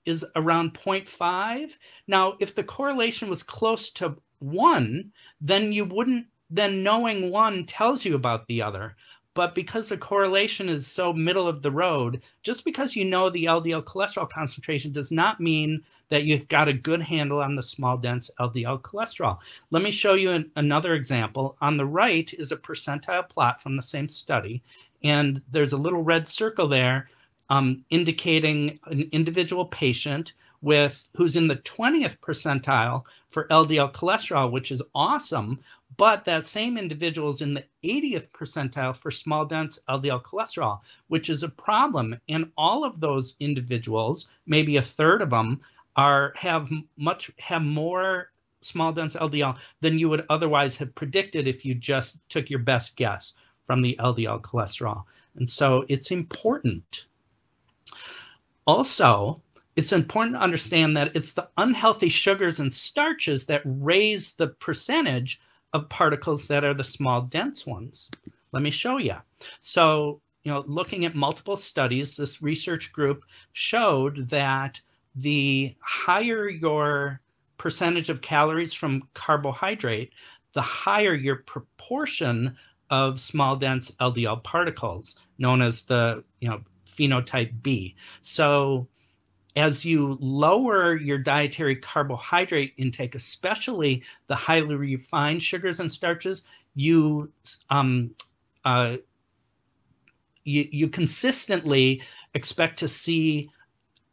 is 0.06 0.26
around 0.36 0.74
0.5. 0.74 1.72
Now, 2.08 2.36
if 2.40 2.56
the 2.56 2.64
correlation 2.64 3.30
was 3.30 3.44
close 3.44 3.90
to 3.92 4.18
one, 4.40 5.12
then 5.42 5.74
you 5.74 5.86
wouldn't, 5.86 6.28
then 6.50 6.84
knowing 6.84 7.30
one 7.30 7.66
tells 7.66 8.06
you 8.06 8.16
about 8.16 8.48
the 8.48 8.62
other. 8.62 8.96
But 9.34 9.54
because 9.54 9.90
the 9.90 9.98
correlation 9.98 10.68
is 10.70 10.88
so 10.88 11.14
middle 11.14 11.48
of 11.48 11.62
the 11.62 11.72
road, 11.72 12.24
just 12.42 12.66
because 12.66 12.96
you 12.96 13.06
know 13.06 13.30
the 13.30 13.46
LDL 13.46 13.84
cholesterol 13.84 14.30
concentration 14.30 14.92
does 14.92 15.12
not 15.12 15.40
mean 15.40 15.84
that 16.10 16.24
you've 16.24 16.48
got 16.48 16.68
a 16.68 16.74
good 16.74 17.02
handle 17.02 17.42
on 17.42 17.56
the 17.56 17.64
small 17.64 17.98
dense 17.98 18.30
LDL 18.40 18.82
cholesterol. 18.82 19.40
Let 19.72 19.84
me 19.84 19.92
show 19.92 20.14
you 20.14 20.32
an, 20.32 20.52
another 20.56 20.94
example. 20.94 21.58
On 21.62 21.78
the 21.78 21.86
right 21.86 22.32
is 22.34 22.52
a 22.52 22.58
percentile 22.58 23.28
plot 23.28 23.62
from 23.62 23.76
the 23.76 23.82
same 23.82 24.10
study. 24.10 24.64
And 25.04 25.42
there's 25.52 25.74
a 25.74 25.78
little 25.78 26.04
red 26.04 26.28
circle 26.28 26.68
there 26.68 27.10
um, 27.50 27.86
indicating 27.90 28.80
an 28.86 29.08
individual 29.12 29.66
patient 29.66 30.34
with 30.62 31.08
who's 31.16 31.36
in 31.36 31.48
the 31.48 31.56
20th 31.56 32.18
percentile 32.20 33.04
for 33.30 33.48
LDL 33.50 33.94
cholesterol, 33.94 34.52
which 34.52 34.72
is 34.72 34.82
awesome. 34.96 35.60
But 35.96 36.26
that 36.26 36.46
same 36.46 36.78
individual 36.78 37.30
is 37.30 37.42
in 37.42 37.54
the 37.54 37.66
80th 37.84 38.30
percentile 38.30 38.96
for 38.96 39.10
small 39.12 39.46
dense 39.46 39.80
LDL 39.88 40.24
cholesterol, 40.24 40.80
which 41.08 41.30
is 41.30 41.44
a 41.44 41.50
problem. 41.50 42.20
And 42.28 42.52
all 42.58 42.84
of 42.84 43.00
those 43.00 43.36
individuals, 43.40 44.28
maybe 44.46 44.78
a 44.78 44.82
third 44.82 45.22
of 45.22 45.30
them, 45.30 45.62
are 45.98 46.34
have 46.38 46.70
much 46.98 47.32
have 47.40 47.64
more 47.64 48.32
small 48.62 48.94
dense 48.94 49.16
LDL 49.16 49.58
than 49.82 50.00
you 50.00 50.10
would 50.10 50.26
otherwise 50.30 50.78
have 50.78 50.96
predicted 50.96 51.48
if 51.48 51.66
you 51.66 51.76
just 51.76 52.20
took 52.30 52.50
your 52.50 52.60
best 52.60 52.96
guess 52.96 53.34
from 53.66 53.82
the 53.82 53.98
LDL 54.00 54.42
cholesterol. 54.42 55.04
And 55.36 55.50
so 55.50 55.86
it's 55.90 56.12
important 56.12 57.08
Also, 58.68 59.42
it's 59.78 59.94
important 59.94 60.36
to 60.36 60.42
understand 60.42 60.98
that 60.98 61.16
it's 61.16 61.32
the 61.34 61.48
unhealthy 61.58 62.10
sugars 62.10 62.60
and 62.60 62.74
starches 62.74 63.46
that 63.46 63.62
raise 63.66 64.34
the 64.34 64.48
percentage 64.48 65.40
of 65.74 65.90
particles 65.90 66.48
that 66.48 66.66
are 66.66 66.74
the 66.74 66.84
small 66.84 67.22
dense 67.22 67.66
ones. 67.66 68.12
Let 68.52 68.64
me 68.64 68.72
show 68.72 68.98
you. 68.98 69.16
So, 69.60 70.22
you 70.44 70.52
know, 70.52 70.66
looking 70.68 71.06
at 71.06 71.16
multiple 71.16 71.56
studies, 71.56 72.18
this 72.18 72.42
research 72.42 72.92
group 72.92 73.24
showed 73.54 74.30
that 74.30 74.82
the 75.18 75.76
higher 75.82 76.48
your 76.48 77.22
percentage 77.58 78.10
of 78.10 78.22
calories 78.22 78.74
from 78.74 79.10
carbohydrate, 79.14 80.14
the 80.54 80.62
higher 80.62 81.14
your 81.14 81.38
proportion 81.38 82.56
of 82.90 83.20
small 83.20 83.56
dense 83.56 83.92
LDL 84.00 84.44
particles, 84.44 85.16
known 85.38 85.62
as 85.62 85.84
the 85.84 86.24
you 86.40 86.48
know 86.48 86.62
phenotype 86.88 87.62
B. 87.62 87.96
So 88.22 88.88
as 89.56 89.84
you 89.84 90.18
lower 90.22 90.96
your 90.96 91.18
dietary 91.18 91.76
carbohydrate 91.76 92.74
intake, 92.78 93.16
especially 93.16 94.04
the 94.28 94.36
highly 94.36 94.76
refined 94.76 95.42
sugars 95.42 95.80
and 95.80 95.92
starches, 95.92 96.44
you 96.76 97.32
um, 97.72 98.12
uh, 98.64 98.98
you, 100.44 100.68
you 100.72 100.88
consistently 100.88 102.04
expect 102.36 102.80
to 102.80 102.88
see 102.88 103.50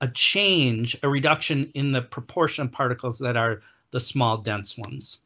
a 0.05 0.09
change, 0.09 0.99
a 1.03 1.09
reduction 1.09 1.71
in 1.73 1.93
the 1.93 2.03
proportion 2.03 2.67
of 2.67 2.73
particles 2.73 3.19
that 3.21 3.39
are 3.39 3.63
the 3.91 3.99
small, 3.99 4.37
dense 4.37 4.77
ones. 4.77 5.21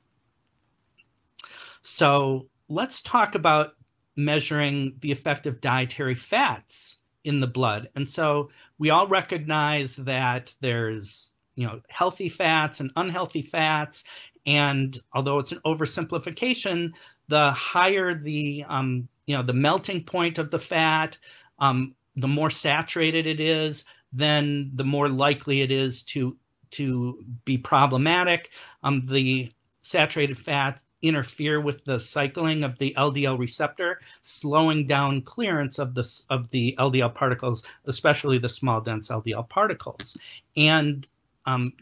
So 1.83 2.47
let's 2.69 3.03
talk 3.03 3.35
about 3.35 3.75
measuring 4.17 4.95
the 5.01 5.11
effect 5.11 5.49
of 5.49 5.61
dietary 5.61 6.15
fats 6.15 6.99
in 7.25 7.41
the 7.41 7.49
blood. 7.49 7.89
And 7.97 8.09
so 8.09 8.51
we 8.79 8.91
all 8.91 9.09
recognize 9.09 9.97
that 9.97 10.55
there's 10.61 11.33
you 11.57 11.67
know 11.67 11.81
healthy 11.89 12.29
fats 12.29 12.79
and 12.79 12.93
unhealthy 12.95 13.43
fats 13.43 14.05
and 14.47 15.01
although 15.13 15.41
it's 15.41 15.51
an 15.51 15.59
oversimplification 15.67 16.93
the 17.27 17.51
higher 17.51 18.15
the 18.15 18.65
um, 18.69 19.09
you 19.27 19.37
know 19.37 19.43
the 19.43 19.53
melting 19.53 20.05
point 20.05 20.39
of 20.39 20.53
the 20.53 20.61
fat 20.61 21.19
um, 21.59 21.97
the 22.15 22.29
more 22.29 22.49
saturated 22.49 23.27
it 23.27 23.41
is 23.41 23.85
then 24.13 24.71
the 24.75 24.85
more 24.85 25.09
likely 25.09 25.61
it 25.61 25.71
is 25.71 26.03
to 26.03 26.37
to 26.71 27.25
be 27.45 27.57
problematic 27.57 28.51
um, 28.83 29.07
the 29.07 29.51
saturated 29.83 30.37
fats 30.37 30.85
interfere 31.01 31.61
with 31.61 31.85
the 31.85 32.01
cycling 32.01 32.65
of 32.65 32.79
the 32.79 32.95
LDL 32.97 33.39
receptor, 33.39 34.01
slowing 34.23 34.87
down 34.87 35.23
clearance 35.23 35.79
of 35.79 35.95
the 35.95 36.09
of 36.29 36.51
the 36.51 36.75
LDL 36.79 37.15
particles, 37.15 37.65
especially 37.85 38.39
the 38.39 38.49
small 38.49 38.81
dense 38.81 39.09
LDL 39.09 39.49
particles. 39.49 40.17
And 40.57 41.07
um, 41.47 41.73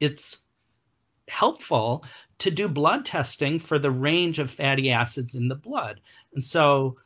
it's 0.00 0.44
helpful 1.28 2.04
to 2.38 2.50
do 2.50 2.68
blood 2.68 3.04
testing 3.04 3.60
for 3.60 3.78
the 3.78 3.90
range 3.90 4.38
of 4.38 4.50
fatty 4.50 4.90
acids 4.90 5.34
in 5.34 5.48
the 5.48 5.54
blood. 5.54 6.00
And 6.34 6.44
so 6.44 6.96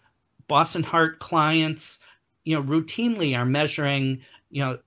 Boston 0.48 0.82
Heart 0.82 1.18
clients, 1.18 2.00
you 2.44 2.54
know, 2.54 2.62
routinely 2.62 3.36
are 3.36 3.44
measuring, 3.44 4.20
you 4.50 4.64
know, 4.64 4.78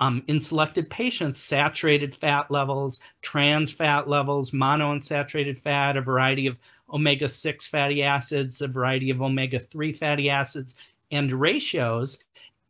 um, 0.00 0.22
in 0.26 0.40
selected 0.40 0.90
patients, 0.90 1.40
saturated 1.40 2.14
fat 2.14 2.50
levels, 2.50 3.00
trans 3.22 3.70
fat 3.70 4.08
levels, 4.08 4.50
monounsaturated 4.50 5.58
fat, 5.58 5.96
a 5.96 6.00
variety 6.00 6.46
of 6.46 6.58
omega 6.92 7.28
6 7.28 7.66
fatty 7.66 8.02
acids, 8.02 8.60
a 8.60 8.68
variety 8.68 9.10
of 9.10 9.22
omega 9.22 9.58
3 9.58 9.92
fatty 9.92 10.28
acids, 10.28 10.76
and 11.10 11.32
ratios. 11.32 12.24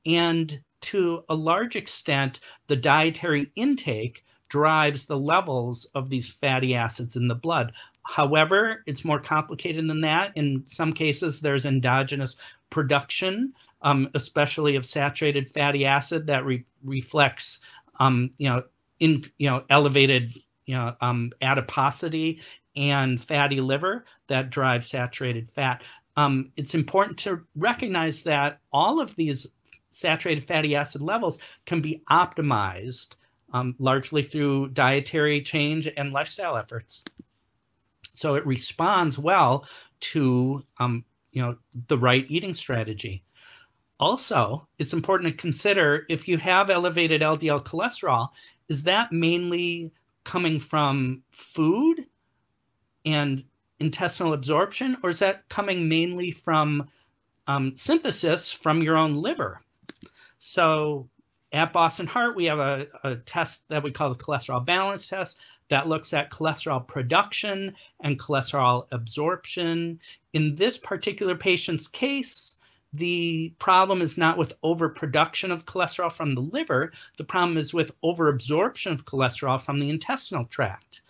And 0.07 0.61
to 0.83 1.25
a 1.28 1.35
large 1.35 1.76
extent, 1.76 2.40
the 2.66 2.76
dietary 2.76 3.50
intake 3.57 4.25
drives 4.49 5.07
the 5.07 5.19
levels 5.19 5.87
of 5.95 6.11
these 6.11 6.31
fatty 6.31 6.75
acids 6.75 7.16
in 7.16 7.28
the 7.28 7.35
blood. 7.35 7.73
However, 8.02 8.83
it's 8.87 9.04
more 9.04 9.19
complicated 9.19 9.88
than 9.88 10.02
that. 10.02 10.33
In 10.37 10.62
some 10.66 10.93
cases, 10.93 11.40
there's 11.40 11.64
endogenous 11.64 12.37
production 12.69 13.54
um, 13.84 14.08
especially 14.14 14.74
of 14.74 14.86
saturated 14.86 15.48
fatty 15.48 15.84
acid 15.84 16.26
that 16.26 16.44
re- 16.44 16.64
reflects, 16.82 17.60
um, 18.00 18.30
you 18.38 18.48
know, 18.48 18.64
in 18.98 19.24
you 19.38 19.48
know 19.48 19.64
elevated 19.70 20.36
you 20.64 20.74
know 20.74 20.96
um, 21.00 21.30
adiposity 21.40 22.40
and 22.74 23.22
fatty 23.22 23.60
liver 23.60 24.04
that 24.28 24.50
drive 24.50 24.84
saturated 24.84 25.50
fat. 25.50 25.84
Um, 26.16 26.50
it's 26.56 26.74
important 26.74 27.18
to 27.20 27.42
recognize 27.56 28.22
that 28.22 28.60
all 28.72 29.00
of 29.00 29.14
these 29.16 29.48
saturated 29.90 30.44
fatty 30.44 30.74
acid 30.74 31.02
levels 31.02 31.38
can 31.66 31.80
be 31.80 32.02
optimized 32.10 33.16
um, 33.52 33.76
largely 33.78 34.22
through 34.22 34.68
dietary 34.70 35.40
change 35.42 35.88
and 35.96 36.12
lifestyle 36.12 36.56
efforts. 36.56 37.04
So 38.14 38.34
it 38.36 38.46
responds 38.46 39.18
well 39.18 39.66
to 40.00 40.64
um, 40.78 41.04
you 41.32 41.42
know 41.42 41.58
the 41.88 41.98
right 41.98 42.24
eating 42.28 42.54
strategy. 42.54 43.24
Also, 44.00 44.66
it's 44.78 44.92
important 44.92 45.30
to 45.30 45.36
consider 45.36 46.04
if 46.08 46.26
you 46.26 46.36
have 46.38 46.68
elevated 46.68 47.20
LDL 47.20 47.64
cholesterol, 47.64 48.28
is 48.68 48.84
that 48.84 49.12
mainly 49.12 49.92
coming 50.24 50.58
from 50.58 51.22
food 51.30 52.06
and 53.04 53.44
intestinal 53.78 54.32
absorption, 54.32 54.96
or 55.02 55.10
is 55.10 55.18
that 55.20 55.48
coming 55.48 55.88
mainly 55.88 56.30
from 56.30 56.88
um, 57.46 57.76
synthesis 57.76 58.50
from 58.50 58.82
your 58.82 58.96
own 58.96 59.14
liver? 59.14 59.60
So 60.38 61.08
at 61.52 61.72
Boston 61.72 62.06
Heart, 62.06 62.34
we 62.34 62.46
have 62.46 62.58
a, 62.58 62.86
a, 63.04 63.16
test 63.16 63.68
that 63.68 63.82
we 63.82 63.92
call 63.92 64.10
the 64.10 64.18
cholesterol 64.18 64.64
balance 64.64 65.06
test 65.06 65.40
that 65.68 65.86
looks 65.86 66.12
at 66.12 66.30
cholesterol 66.30 66.86
production 66.86 67.74
and 68.00 68.18
cholesterol 68.18 68.86
absorption. 68.90 70.00
In 70.32 70.56
this 70.56 70.76
particular 70.76 71.36
patient's 71.36 71.86
case, 71.86 72.53
the 72.94 73.52
problem 73.58 74.00
is 74.00 74.16
not 74.16 74.38
with 74.38 74.52
overproduction 74.62 75.50
of 75.50 75.66
cholesterol 75.66 76.12
from 76.12 76.36
the 76.36 76.40
liver. 76.40 76.92
The 77.18 77.24
problem 77.24 77.56
is 77.56 77.74
with 77.74 78.00
overabsorption 78.02 78.92
of 78.92 79.04
cholesterol 79.04 79.60
from 79.60 79.80
the 79.80 79.90
intestinal 79.90 80.44
tract. 80.44 81.02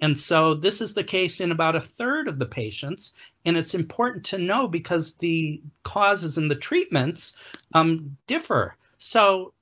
And 0.00 0.18
so 0.18 0.54
this 0.54 0.80
is 0.80 0.94
the 0.94 1.02
case 1.02 1.40
in 1.40 1.50
about 1.50 1.74
a 1.74 1.80
third 1.80 2.28
of 2.28 2.38
the 2.38 2.46
patients. 2.46 3.12
And 3.44 3.56
it's 3.56 3.74
important 3.74 4.24
to 4.26 4.38
know 4.38 4.68
because 4.68 5.14
the 5.14 5.60
causes 5.82 6.38
and 6.38 6.48
the 6.48 6.54
treatments 6.54 7.36
um, 7.74 8.16
differ. 8.28 8.76
So 8.98 9.52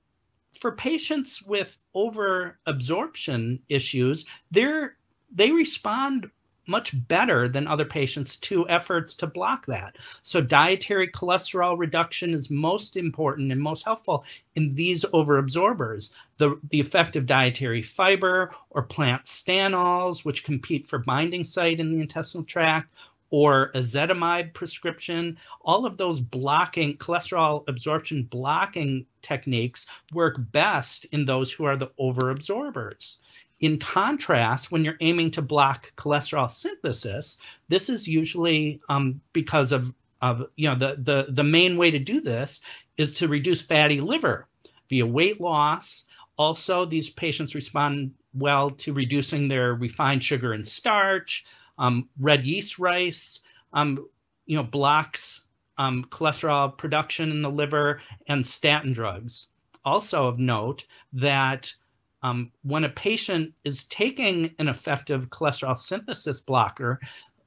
for 0.53 0.73
patients 0.73 1.43
with 1.43 1.79
overabsorption 1.97 3.61
issues, 3.71 4.27
they're, 4.51 4.97
they 5.33 5.51
respond 5.51 6.31
much 6.71 7.07
better 7.09 7.49
than 7.49 7.67
other 7.67 7.85
patients 7.85 8.37
to 8.37 8.67
efforts 8.69 9.13
to 9.15 9.27
block 9.27 9.67
that. 9.67 9.97
So, 10.23 10.41
dietary 10.41 11.09
cholesterol 11.09 11.79
reduction 11.79 12.33
is 12.33 12.49
most 12.51 12.97
important 12.97 13.53
and 13.53 13.61
most 13.61 13.85
helpful 13.85 14.25
in 14.55 14.71
these 14.71 15.05
overabsorbers. 15.07 16.13
The, 16.39 16.59
the 16.71 16.81
effect 16.81 17.17
of 17.17 17.27
dietary 17.27 17.83
fiber 17.83 18.53
or 18.71 18.83
plant 18.83 19.25
stanols, 19.25 20.25
which 20.25 20.45
compete 20.45 20.87
for 20.87 20.99
binding 20.99 21.45
site 21.45 21.81
in 21.81 21.91
the 21.93 22.01
intestinal 22.01 22.45
tract, 22.45 22.95
or 23.31 23.71
ezetimibe 23.73 24.53
prescription, 24.55 25.39
all 25.63 25.87
of 25.87 25.97
those 25.97 26.21
blocking 26.21 26.97
cholesterol 26.97 27.65
absorption 27.69 28.25
blocking 28.25 29.07
techniques 29.23 29.87
work 30.13 30.37
best 30.53 31.05
in 31.07 31.25
those 31.25 31.53
who 31.53 31.65
are 31.65 31.77
the 31.77 31.91
overabsorbers. 31.99 33.19
In 33.61 33.79
contrast, 33.79 34.73
when 34.73 34.85
you're 34.85 34.97
aiming 35.01 35.31
to 35.33 35.43
block 35.43 35.93
cholesterol 35.97 36.51
synthesis, 36.51 37.39
this 37.69 37.89
is 37.89 38.09
usually 38.09 38.81
um, 38.89 39.21
because 39.33 39.71
of, 39.73 39.95
of 40.23 40.47
you 40.57 40.69
know 40.69 40.75
the, 40.75 40.97
the 40.99 41.33
the 41.33 41.45
main 41.45 41.77
way 41.77 41.91
to 41.91 41.99
do 41.99 42.21
this 42.21 42.61
is 42.97 43.13
to 43.15 43.29
reduce 43.29 43.63
fatty 43.63 44.01
liver 44.01 44.49
via 44.89 45.07
weight 45.07 45.41
loss. 45.41 46.05
Also, 46.37 46.85
these 46.85 47.11
patients 47.11 47.55
respond 47.55 48.13
well 48.33 48.71
to 48.71 48.93
reducing 48.93 49.49
their 49.49 49.75
refined 49.75 50.23
sugar 50.23 50.53
and 50.53 50.67
starch. 50.67 51.45
Um, 51.79 52.09
red 52.19 52.45
yeast 52.45 52.79
rice, 52.79 53.41
um, 53.73 54.07
you 54.47 54.57
know, 54.57 54.63
blocks 54.63 55.43
um, 55.79 56.05
cholesterol 56.11 56.77
production 56.77 57.31
in 57.31 57.41
the 57.41 57.51
liver 57.51 58.01
and 58.27 58.45
statin 58.45 58.93
drugs. 58.93 59.47
Also 59.83 60.27
of 60.27 60.39
note 60.39 60.85
that 61.15 61.75
um, 62.23 62.53
when 62.63 62.85
a 62.85 62.89
patient 62.89 63.55
is 63.65 63.85
taking 63.85 64.55
an 64.59 64.69
effective 64.69 65.31
cholesterol 65.31 65.77
synthesis 65.77 66.41
blocker, 66.41 67.01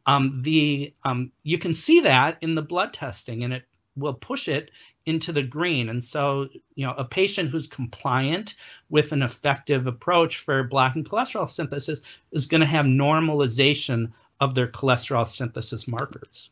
um, 0.05 0.41
the 0.43 0.93
um, 1.05 1.31
you 1.43 1.57
can 1.57 1.73
see 1.73 2.01
that 2.01 2.37
in 2.41 2.55
the 2.55 2.61
blood 2.61 2.93
testing, 2.93 3.43
and 3.43 3.53
it 3.53 3.63
will 3.95 4.13
push 4.13 4.47
it 4.47 4.71
into 5.05 5.31
the 5.31 5.43
green. 5.43 5.89
And 5.89 6.03
so, 6.03 6.47
you 6.75 6.85
know, 6.85 6.93
a 6.93 7.05
patient 7.05 7.49
who's 7.49 7.67
compliant 7.67 8.55
with 8.89 9.11
an 9.11 9.21
effective 9.21 9.85
approach 9.85 10.37
for 10.37 10.63
blocking 10.63 11.03
cholesterol 11.03 11.49
synthesis 11.49 12.01
is 12.31 12.45
going 12.45 12.61
to 12.61 12.67
have 12.67 12.85
normalization 12.85 14.13
of 14.39 14.55
their 14.55 14.67
cholesterol 14.67 15.27
synthesis 15.27 15.87
markers. 15.87 16.49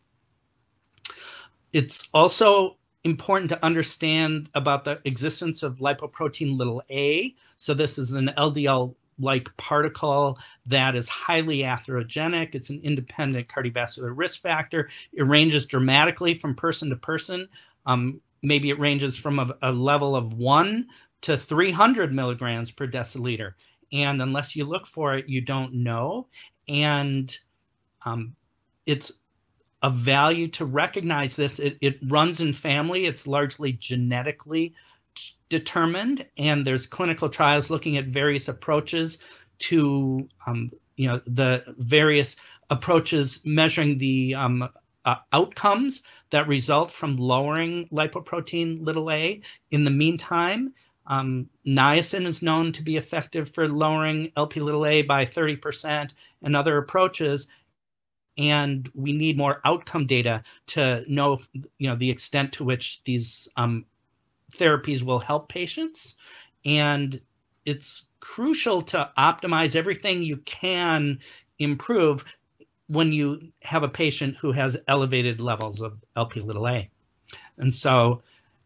It's 1.73 2.07
also 2.13 2.77
important 3.03 3.49
to 3.49 3.65
understand 3.65 4.49
about 4.53 4.85
the 4.85 4.99
existence 5.05 5.63
of 5.63 5.79
lipoprotein 5.79 6.57
little 6.57 6.83
a. 6.89 7.35
So 7.57 7.73
this 7.73 7.97
is 7.97 8.13
an 8.13 8.31
LDL 8.37 8.95
like 9.19 9.55
particle 9.57 10.37
that 10.65 10.95
is 10.95 11.07
highly 11.07 11.59
atherogenic. 11.59 12.55
It's 12.55 12.69
an 12.69 12.81
independent 12.83 13.47
cardiovascular 13.47 14.11
risk 14.15 14.41
factor. 14.41 14.89
It 15.13 15.23
ranges 15.23 15.65
dramatically 15.65 16.35
from 16.35 16.55
person 16.55 16.89
to 16.89 16.95
person. 16.95 17.47
Um, 17.85 18.21
maybe 18.41 18.69
it 18.69 18.79
ranges 18.79 19.15
from 19.15 19.39
a, 19.39 19.55
a, 19.61 19.71
level 19.71 20.15
of 20.15 20.33
one 20.33 20.87
to 21.21 21.37
300 21.37 22.13
milligrams 22.13 22.71
per 22.71 22.87
deciliter. 22.87 23.53
And 23.91 24.21
unless 24.21 24.55
you 24.55 24.65
look 24.65 24.87
for 24.87 25.13
it, 25.13 25.27
you 25.27 25.41
don't 25.41 25.73
know. 25.73 26.27
And 26.67 27.35
um, 28.05 28.35
it's 28.85 29.11
of 29.81 29.95
value 29.95 30.47
to 30.47 30.65
recognize 30.65 31.35
this. 31.35 31.59
It, 31.59 31.77
it 31.81 31.97
runs 32.07 32.39
in 32.39 32.53
family, 32.53 33.05
it's 33.05 33.27
largely 33.27 33.73
genetically 33.73 34.75
determined, 35.49 36.25
and 36.37 36.65
there's 36.65 36.87
clinical 36.87 37.29
trials 37.29 37.69
looking 37.69 37.97
at 37.97 38.05
various 38.05 38.47
approaches 38.47 39.17
to, 39.59 40.27
um, 40.47 40.71
you 40.95 41.07
know, 41.07 41.21
the 41.25 41.63
various 41.77 42.35
approaches 42.69 43.41
measuring 43.43 43.97
the 43.97 44.35
um, 44.35 44.69
uh, 45.05 45.15
outcomes 45.33 46.03
that 46.29 46.47
result 46.47 46.91
from 46.91 47.17
lowering 47.17 47.87
lipoprotein 47.89 48.85
little 48.85 49.11
a. 49.11 49.41
In 49.71 49.83
the 49.83 49.91
meantime, 49.91 50.73
um, 51.07 51.49
niacin 51.67 52.25
is 52.25 52.41
known 52.41 52.71
to 52.71 52.83
be 52.83 52.95
effective 52.95 53.49
for 53.49 53.67
lowering 53.67 54.31
LP 54.37 54.61
little 54.61 54.85
a 54.85 55.01
by 55.01 55.25
30%, 55.25 56.13
and 56.43 56.55
other 56.55 56.77
approaches 56.77 57.47
and 58.41 58.89
we 58.95 59.13
need 59.13 59.37
more 59.37 59.61
outcome 59.63 60.05
data 60.05 60.43
to 60.65 61.03
know 61.07 61.39
you 61.77 61.89
know 61.89 61.95
the 61.95 62.09
extent 62.09 62.53
to 62.53 62.63
which 62.63 63.01
these 63.05 63.47
um, 63.55 63.85
therapies 64.51 65.03
will 65.03 65.19
help 65.19 65.47
patients. 65.47 66.15
And 66.65 67.21
it's 67.65 68.05
crucial 68.19 68.81
to 68.81 69.09
optimize 69.17 69.75
everything 69.75 70.21
you 70.21 70.37
can 70.37 71.19
improve 71.59 72.25
when 72.87 73.13
you 73.13 73.51
have 73.61 73.83
a 73.83 73.89
patient 73.89 74.37
who 74.37 74.51
has 74.51 74.77
elevated 74.87 75.39
levels 75.39 75.81
of 75.81 75.97
lp 76.15 76.41
little 76.41 76.67
a. 76.67 76.89
And 77.57 77.73
so 77.73 78.21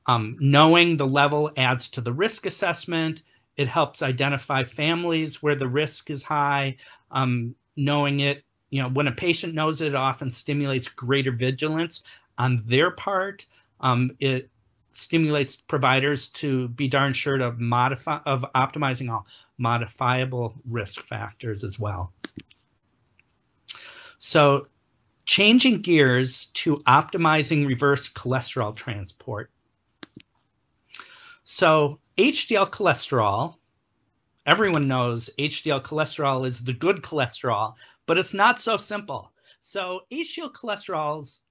um, 0.07 0.37
knowing 0.39 0.97
the 0.97 1.07
level 1.07 1.51
adds 1.57 1.87
to 1.89 2.01
the 2.01 2.13
risk 2.13 2.45
assessment. 2.45 3.23
It 3.57 3.67
helps 3.67 4.01
identify 4.01 4.63
families 4.63 5.41
where 5.41 5.55
the 5.55 5.67
risk 5.67 6.09
is 6.09 6.23
high. 6.23 6.77
Um, 7.11 7.55
knowing 7.77 8.19
it 8.19 8.44
you 8.69 8.81
know, 8.81 8.89
when 8.89 9.07
a 9.07 9.11
patient 9.11 9.53
knows 9.53 9.81
it, 9.81 9.89
it 9.89 9.95
often 9.95 10.31
stimulates 10.31 10.87
greater 10.87 11.31
vigilance 11.31 12.03
on 12.37 12.63
their 12.65 12.91
part. 12.91 13.45
Um, 13.79 14.15
it 14.19 14.49
stimulates 14.91 15.57
providers 15.57 16.29
to 16.29 16.69
be 16.69 16.87
darn 16.87 17.13
sure 17.13 17.39
of 17.41 17.59
modify 17.59 18.19
of 18.25 18.45
optimizing 18.55 19.11
all 19.11 19.27
modifiable 19.57 20.55
risk 20.69 21.01
factors 21.01 21.63
as 21.63 21.77
well. 21.77 22.13
So 24.17 24.67
changing 25.25 25.81
gears 25.81 26.45
to 26.53 26.77
optimizing 26.77 27.67
reverse 27.67 28.11
cholesterol 28.11 28.75
transport. 28.75 29.51
So 31.43 31.99
HDL 32.17 32.69
cholesterol, 32.69 33.55
everyone 34.45 34.87
knows 34.87 35.29
HDL 35.37 35.83
cholesterol 35.83 36.47
is 36.47 36.63
the 36.63 36.73
good 36.73 37.01
cholesterol 37.01 37.73
but 38.05 38.17
it's 38.17 38.33
not 38.33 38.59
so 38.59 38.77
simple. 38.77 39.31
So 39.59 40.01
HDL 40.11 40.53
cholesterol's 40.53 41.41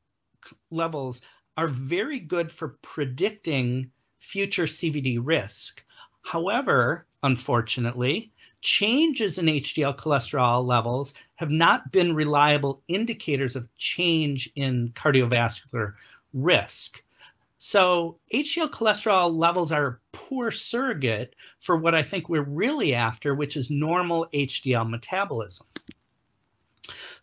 levels 0.71 1.23
are 1.57 1.69
very 1.69 2.19
good 2.19 2.51
for 2.51 2.79
predicting 2.83 3.91
future 4.19 4.65
CVD 4.65 5.19
risk. 5.21 5.85
However, 6.23 7.07
unfortunately, 7.23 8.33
changes 8.61 9.39
in 9.39 9.47
HDL 9.47 9.97
cholesterol 9.97 10.65
levels 10.65 11.15
have 11.37 11.51
not 11.51 11.93
been 11.93 12.15
reliable 12.15 12.83
indicators 12.89 13.57
of 13.57 13.75
change 13.77 14.51
in 14.57 14.91
cardiovascular 14.95 15.95
risk. 16.33 17.03
So, 17.59 18.19
HDL 18.33 18.71
cholesterol 18.71 19.35
levels 19.35 19.73
are 19.73 19.87
a 19.87 19.99
poor 20.13 20.51
surrogate 20.51 21.35
for 21.61 21.77
what 21.77 21.95
I 21.95 22.03
think 22.03 22.29
we're 22.29 22.43
really 22.43 22.95
after, 22.95 23.35
which 23.35 23.57
is 23.57 23.71
normal 23.71 24.27
HDL 24.35 24.89
metabolism. 24.89 25.67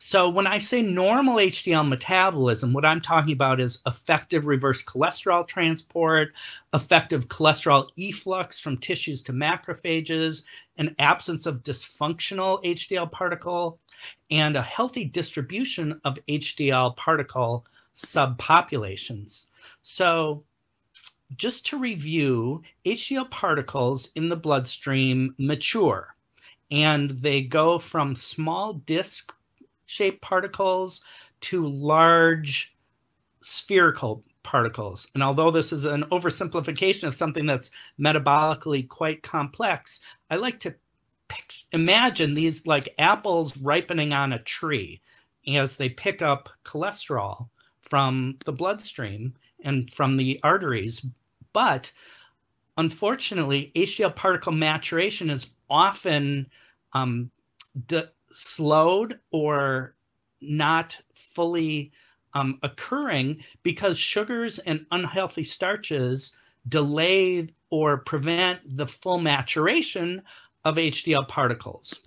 So 0.04 0.28
when 0.30 0.48
I 0.48 0.58
say 0.58 0.82
normal 0.82 1.36
HDL 1.36 1.88
metabolism, 1.88 2.74
what 2.74 2.86
I'm 2.86 3.02
talking 3.02 3.34
about 3.34 3.60
is 3.60 3.84
effective 3.86 4.48
reverse 4.48 4.84
cholesterol 4.84 5.48
transport, 5.48 6.34
effective 6.74 7.28
cholesterol 7.28 7.88
efflux 8.00 8.60
from 8.60 8.78
tissues 8.78 9.22
to 9.22 9.32
macrophages, 9.32 10.42
an 10.76 10.96
absence 10.98 11.46
of 11.46 11.62
dysfunctional 11.62 12.64
HDL 12.66 13.12
particle, 13.12 13.78
and 14.32 14.56
a 14.56 14.64
healthy 14.64 15.06
distribution 15.06 16.02
of 16.04 16.18
HDL 16.28 16.98
particle 16.98 17.64
subpopulations. 17.94 19.46
So 19.84 20.46
just 21.38 21.64
to 21.68 21.78
review, 21.78 22.64
HDL 22.86 23.30
particles 23.30 24.10
in 24.16 24.30
the 24.30 24.36
bloodstream 24.36 25.36
mature 25.38 26.16
and 26.72 27.12
they 27.20 27.44
go 27.44 27.78
from 27.78 28.16
small 28.16 28.74
disk 28.74 29.32
shaped 29.92 30.22
particles 30.22 31.02
to 31.42 31.68
large 31.68 32.76
spherical 33.42 34.24
particles. 34.44 35.08
And 35.14 35.24
although 35.24 35.52
this 35.52 35.74
is 35.74 35.86
an 35.86 36.04
oversimplification 36.06 37.08
of 37.08 37.16
something 37.16 37.46
that's 37.46 37.72
metabolically 38.00 38.88
quite 38.88 39.24
complex, 39.24 40.00
I 40.30 40.36
like 40.36 40.60
to 40.62 40.76
imagine 41.72 42.34
these 42.34 42.68
like 42.68 42.94
apples 43.00 43.58
ripening 43.58 44.14
on 44.14 44.34
a 44.34 44.40
tree 44.40 45.02
as 45.48 45.78
they 45.78 45.90
pick 45.90 46.22
up 46.22 46.50
cholesterol 46.64 47.48
from 47.82 48.38
the 48.46 48.52
bloodstream 48.52 49.34
and 49.64 49.92
from 49.92 50.18
the 50.18 50.40
arteries. 50.44 51.06
But 51.54 51.92
unfortunately, 52.78 53.72
HDL 53.76 54.16
particle 54.16 54.52
maturation 54.52 55.30
is 55.30 55.50
often 55.70 56.48
um, 56.94 57.32
slowed 58.32 59.20
or 59.32 59.96
not 60.42 60.98
fully 61.14 61.92
um, 62.34 62.60
occurring 62.64 63.44
because 63.64 63.98
sugars 63.98 64.60
and 64.60 64.86
unhealthy 64.92 65.44
starches 65.44 66.36
delay 66.68 67.50
or 67.70 67.98
prevent 67.98 68.60
the 68.66 68.88
full 68.88 69.20
maturation 69.20 70.22
of 70.64 70.76
HDL 70.76 71.28
particles. 71.28 72.00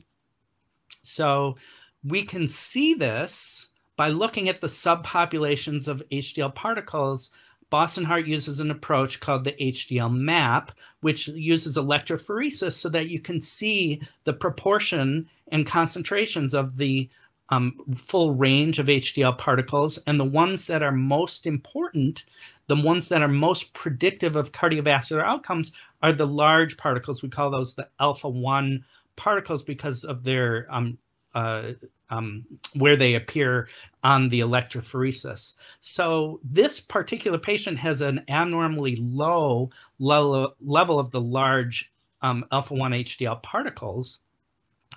So 1.02 1.56
we 2.02 2.22
can 2.22 2.48
see 2.48 2.94
this 2.94 3.68
by 3.96 4.08
looking 4.08 4.48
at 4.48 4.60
the 4.60 4.66
subpopulations 4.66 5.88
of 5.88 6.02
HDL 6.10 6.54
particles. 6.54 7.30
Boston 7.70 8.04
Heart 8.04 8.26
uses 8.26 8.60
an 8.60 8.70
approach 8.70 9.20
called 9.20 9.44
the 9.44 9.52
HDL 9.52 10.12
map, 10.12 10.72
which 11.00 11.28
uses 11.28 11.76
electrophoresis 11.76 12.72
so 12.72 12.88
that 12.90 13.08
you 13.08 13.20
can 13.20 13.40
see 13.40 14.00
the 14.24 14.32
proportion 14.32 15.28
and 15.54 15.64
concentrations 15.64 16.52
of 16.52 16.78
the 16.78 17.08
um, 17.48 17.78
full 17.96 18.34
range 18.34 18.80
of 18.80 18.86
HDL 18.86 19.38
particles. 19.38 19.98
And 19.98 20.18
the 20.18 20.24
ones 20.24 20.66
that 20.66 20.82
are 20.82 20.90
most 20.90 21.46
important, 21.46 22.24
the 22.66 22.74
ones 22.74 23.08
that 23.08 23.22
are 23.22 23.28
most 23.28 23.72
predictive 23.72 24.34
of 24.34 24.50
cardiovascular 24.50 25.22
outcomes, 25.22 25.72
are 26.02 26.12
the 26.12 26.26
large 26.26 26.76
particles. 26.76 27.22
We 27.22 27.28
call 27.28 27.52
those 27.52 27.74
the 27.74 27.88
alpha 28.00 28.28
1 28.28 28.84
particles 29.14 29.62
because 29.62 30.02
of 30.02 30.24
their 30.24 30.66
um, 30.70 30.98
uh, 31.36 31.74
um, 32.10 32.46
where 32.74 32.96
they 32.96 33.14
appear 33.14 33.68
on 34.02 34.30
the 34.30 34.40
electrophoresis. 34.40 35.54
So 35.80 36.40
this 36.42 36.80
particular 36.80 37.38
patient 37.38 37.78
has 37.78 38.00
an 38.00 38.24
abnormally 38.28 38.96
low 38.96 39.70
level, 40.00 40.98
of 40.98 41.10
the 41.12 41.20
large 41.20 41.92
um, 42.22 42.44
alpha 42.50 42.74
1 42.74 42.90
HDL 42.90 43.40
particles. 43.42 44.18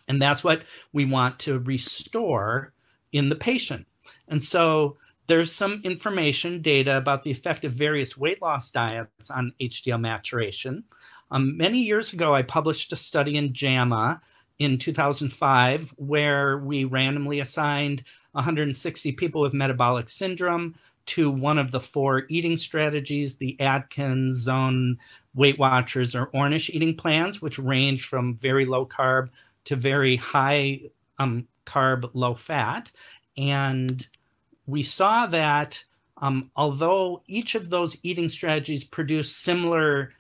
And 0.07 0.21
that's 0.21 0.43
what 0.43 0.63
we 0.93 1.05
want 1.05 1.39
to 1.39 1.59
restore 1.59 2.73
in 3.11 3.29
the 3.29 3.35
patient. 3.35 3.87
And 4.27 4.41
so 4.41 4.97
there's 5.27 5.51
some 5.51 5.81
information, 5.83 6.61
data 6.61 6.97
about 6.97 7.23
the 7.23 7.31
effect 7.31 7.65
of 7.65 7.73
various 7.73 8.17
weight 8.17 8.41
loss 8.41 8.71
diets 8.71 9.29
on 9.29 9.53
HDL 9.59 9.99
maturation. 9.99 10.85
Um, 11.29 11.57
many 11.57 11.79
years 11.79 12.13
ago, 12.13 12.33
I 12.33 12.41
published 12.43 12.93
a 12.93 12.95
study 12.95 13.35
in 13.35 13.53
JAMA 13.53 14.21
in 14.59 14.77
2005 14.77 15.93
where 15.97 16.57
we 16.57 16.85
randomly 16.85 17.39
assigned 17.39 18.03
160 18.31 19.11
people 19.13 19.41
with 19.41 19.53
metabolic 19.53 20.09
syndrome 20.09 20.75
to 21.07 21.29
one 21.29 21.57
of 21.57 21.71
the 21.71 21.79
four 21.79 22.23
eating 22.29 22.57
strategies 22.57 23.37
the 23.37 23.59
Atkins, 23.59 24.37
Zone, 24.37 24.97
Weight 25.33 25.57
Watchers, 25.59 26.15
or 26.15 26.27
Ornish 26.27 26.69
eating 26.69 26.95
plans, 26.95 27.41
which 27.41 27.59
range 27.59 28.05
from 28.05 28.37
very 28.37 28.65
low 28.65 28.85
carb 28.85 29.29
to 29.67 29.75
very 29.75 30.17
high 30.17 30.81
um, 31.19 31.47
carb, 31.65 32.09
low 32.13 32.33
fat. 32.35 32.91
And 33.37 34.05
we 34.65 34.83
saw 34.83 35.25
that 35.27 35.83
um, 36.19 36.51
although 36.55 37.21
each 37.27 37.55
of 37.55 37.69
those 37.69 37.97
eating 38.03 38.29
strategies 38.29 38.83
produce 38.83 39.35
similar 39.35 40.11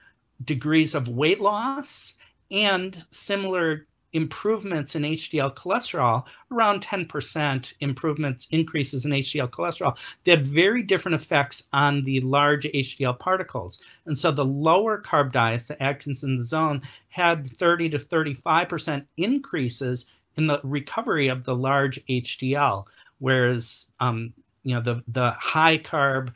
degrees 0.43 0.93
of 0.93 1.07
weight 1.07 1.41
loss 1.41 2.15
and 2.51 3.05
similar 3.09 3.87
improvements 4.13 4.95
in 4.95 5.03
HDL 5.03 5.55
cholesterol, 5.55 6.25
around 6.51 6.81
10% 6.81 7.73
improvements, 7.79 8.47
increases 8.51 9.05
in 9.05 9.11
HDL 9.11 9.49
cholesterol, 9.49 9.97
they 10.23 10.31
had 10.31 10.45
very 10.45 10.81
different 10.81 11.15
effects 11.15 11.67
on 11.73 12.03
the 12.03 12.21
large 12.21 12.65
HDL 12.65 13.19
particles. 13.19 13.79
And 14.05 14.17
so 14.17 14.31
the 14.31 14.45
lower 14.45 15.01
carb 15.01 15.31
diets, 15.31 15.65
the 15.65 15.81
Atkins 15.81 16.23
and 16.23 16.39
the 16.39 16.43
Zone, 16.43 16.81
had 17.09 17.47
30 17.47 17.89
to 17.91 17.99
35% 17.99 19.05
increases 19.17 20.05
in 20.37 20.47
the 20.47 20.61
recovery 20.63 21.27
of 21.27 21.43
the 21.43 21.55
large 21.55 22.03
HDL, 22.05 22.85
whereas 23.19 23.91
um, 23.99 24.33
you 24.63 24.75
know 24.75 24.81
the 24.81 25.03
the 25.07 25.31
high 25.31 25.77
carb 25.77 26.33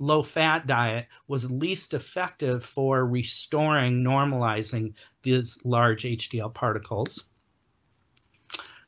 low 0.00 0.22
fat 0.22 0.66
diet 0.66 1.06
was 1.28 1.50
least 1.50 1.94
effective 1.94 2.64
for 2.64 3.06
restoring, 3.06 4.02
normalizing 4.02 4.94
these 5.22 5.58
large 5.64 6.04
HDL 6.04 6.52
particles. 6.52 7.24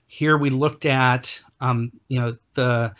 Here 0.06 0.36
we 0.36 0.50
looked 0.50 0.84
at, 0.84 1.40
um, 1.60 1.92
you 2.08 2.20
know, 2.20 2.36
the 2.54 2.92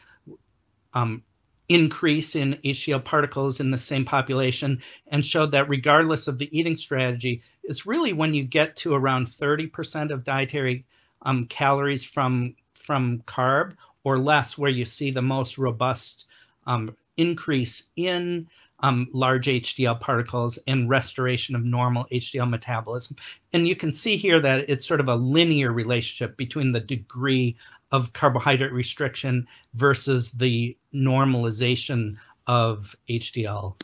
um, 0.95 1.23
increase 1.69 2.35
in 2.37 2.55
HDL 2.65 3.05
particles 3.05 3.61
in 3.61 3.71
the 3.71 3.79
same 3.79 4.05
population 4.05 4.83
and 5.07 5.25
showed 5.25 5.53
that 5.53 5.69
regardless 5.69 6.29
of 6.29 6.39
the 6.39 6.57
eating 6.57 6.77
strategy, 6.77 7.43
it's 7.65 7.87
really 7.87 8.13
when 8.13 8.35
you 8.35 8.45
get 8.45 8.77
to 8.77 8.95
around 8.95 9.27
30% 9.27 10.11
of 10.11 10.25
dietary 10.25 10.85
um, 11.23 11.47
calories 11.47 12.05
from 12.05 12.57
from 12.75 13.23
carb 13.27 13.77
or 14.03 14.19
less 14.19 14.59
where 14.59 14.71
you 14.71 14.85
see 14.85 15.11
the 15.13 15.23
most 15.23 15.57
robust 15.57 16.27
um, 16.67 16.97
increase 17.17 17.91
in 17.97 18.49
um, 18.83 19.09
large 19.13 19.47
HDL 19.47 20.01
particles 20.01 20.59
and 20.67 20.89
restoration 20.89 21.55
of 21.55 21.65
normal 21.65 22.07
HDL 22.13 22.51
metabolism. 22.51 23.17
And 23.53 23.69
you 23.69 23.77
can 23.77 23.93
see 23.93 24.17
here 24.17 24.41
that 24.41 24.69
it's 24.69 24.85
sort 24.85 25.01
of 25.01 25.09
a 25.09 25.15
linear 25.15 25.73
relationship 25.73 26.37
between 26.37 26.73
the 26.73 26.81
degree 26.81 27.57
of 27.93 28.13
carbohydrate 28.13 28.73
restriction 28.73 29.47
versus 29.75 30.33
the 30.33 30.77
normalization 30.93 32.17
of 32.47 32.97
HDL 33.09 33.81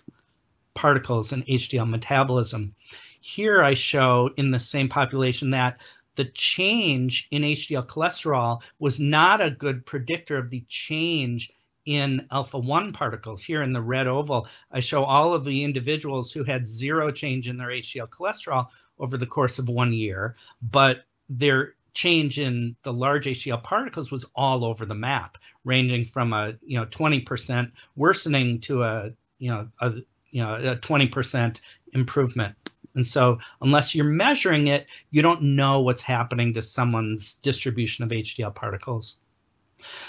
particles 0.75 1.33
and 1.33 1.47
HDL 1.47 1.88
metabolism. 1.88 2.75
Here 3.21 3.62
I 3.62 3.75
show 3.75 4.31
in 4.37 4.51
the 4.51 4.59
same 4.59 4.88
population 4.88 5.51
that 5.51 5.81
the 6.17 6.25
change 6.25 7.29
in 7.31 7.43
HDL 7.43 7.87
cholesterol 7.87 8.61
was 8.81 8.99
not 8.99 9.41
a 9.41 9.51
good 9.51 9.87
predictor 9.87 10.37
of 10.37 10.51
the 10.51 10.64
change 10.69 11.53
in 11.88 12.27
alpha 12.31 12.59
1 12.59 12.92
particles. 12.92 13.42
Here 13.42 13.62
in 13.62 13.72
the 13.72 13.81
red 13.81 14.07
oval, 14.07 14.46
I 14.70 14.81
show 14.81 15.05
all 15.05 15.33
of 15.33 15.46
the 15.46 15.64
individuals 15.64 16.31
who 16.31 16.44
had 16.44 16.66
zero 16.66 17.11
change 17.11 17.48
in 17.48 17.57
their 17.57 17.68
HDL 17.68 18.11
cholesterol 18.11 18.68
over 18.98 19.16
the 19.16 19.27
course 19.27 19.59
of 19.59 19.70
one 19.70 19.94
year, 19.94 20.37
but 20.61 21.05
their 21.31 21.77
change 21.94 22.38
in 22.38 22.77
the 22.83 22.92
large 22.92 23.24
HDL 23.24 23.62
particles 23.62 24.11
was 24.11 24.27
all 24.37 24.66
over 24.66 24.85
the 24.85 24.94
map, 24.94 25.38
ranging 25.64 26.05
from 26.05 26.35
a 26.35 26.55
you 26.61 26.79
know 26.79 26.85
20% 26.85 27.72
worsening 27.96 28.61
to 28.61 28.83
a 28.83 29.11
you 29.38 29.51
know 29.51 29.68
a 29.81 29.92
you 30.31 30.42
know 30.42 30.57
a 30.57 30.77
20% 30.77 31.61
improvement. 31.94 32.55
And 32.94 33.07
so, 33.07 33.38
unless 33.62 33.94
you're 33.94 34.05
measuring 34.05 34.66
it, 34.66 34.88
you 35.11 35.22
don't 35.22 35.40
know 35.40 35.81
what's 35.81 36.03
happening 36.03 36.53
to 36.53 36.61
someone's 36.61 37.33
distribution 37.35 38.05
of 38.05 38.11
HDL 38.11 38.55
particles. 38.55 39.16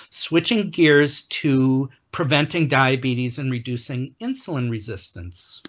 Switching 0.10 0.70
gears 0.70 1.24
to 1.24 1.90
preventing 2.12 2.68
diabetes 2.68 3.38
and 3.40 3.52
reducing 3.52 4.16
insulin 4.22 4.70
resistance. 4.70 5.62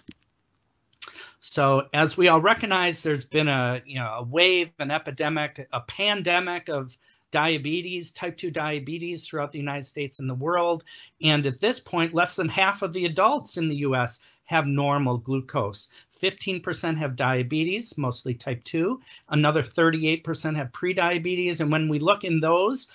So, 1.39 1.87
as 1.93 2.17
we 2.17 2.27
all 2.27 2.39
recognize, 2.39 3.01
there's 3.01 3.25
been 3.25 3.47
a 3.47 3.81
you 3.85 3.95
know 3.95 4.13
a 4.19 4.23
wave, 4.23 4.71
an 4.79 4.91
epidemic, 4.91 5.67
a 5.73 5.81
pandemic 5.81 6.69
of 6.69 6.97
diabetes, 7.31 8.11
type 8.11 8.37
2 8.37 8.51
diabetes 8.51 9.25
throughout 9.25 9.51
the 9.51 9.57
United 9.57 9.85
States 9.85 10.19
and 10.19 10.29
the 10.29 10.35
world. 10.35 10.83
And 11.21 11.45
at 11.45 11.59
this 11.59 11.79
point, 11.79 12.13
less 12.13 12.35
than 12.35 12.49
half 12.49 12.81
of 12.81 12.93
the 12.93 13.05
adults 13.05 13.57
in 13.57 13.69
the 13.69 13.77
US 13.77 14.19
have 14.45 14.67
normal 14.67 15.17
glucose. 15.17 15.87
15% 16.21 16.97
have 16.97 17.15
diabetes, 17.15 17.97
mostly 17.97 18.33
type 18.33 18.63
2. 18.65 18.99
Another 19.29 19.63
38% 19.63 20.55
have 20.57 20.73
prediabetes. 20.73 21.61
And 21.61 21.71
when 21.71 21.87
we 21.87 21.99
look 21.99 22.25
in 22.25 22.41
those, 22.41 22.87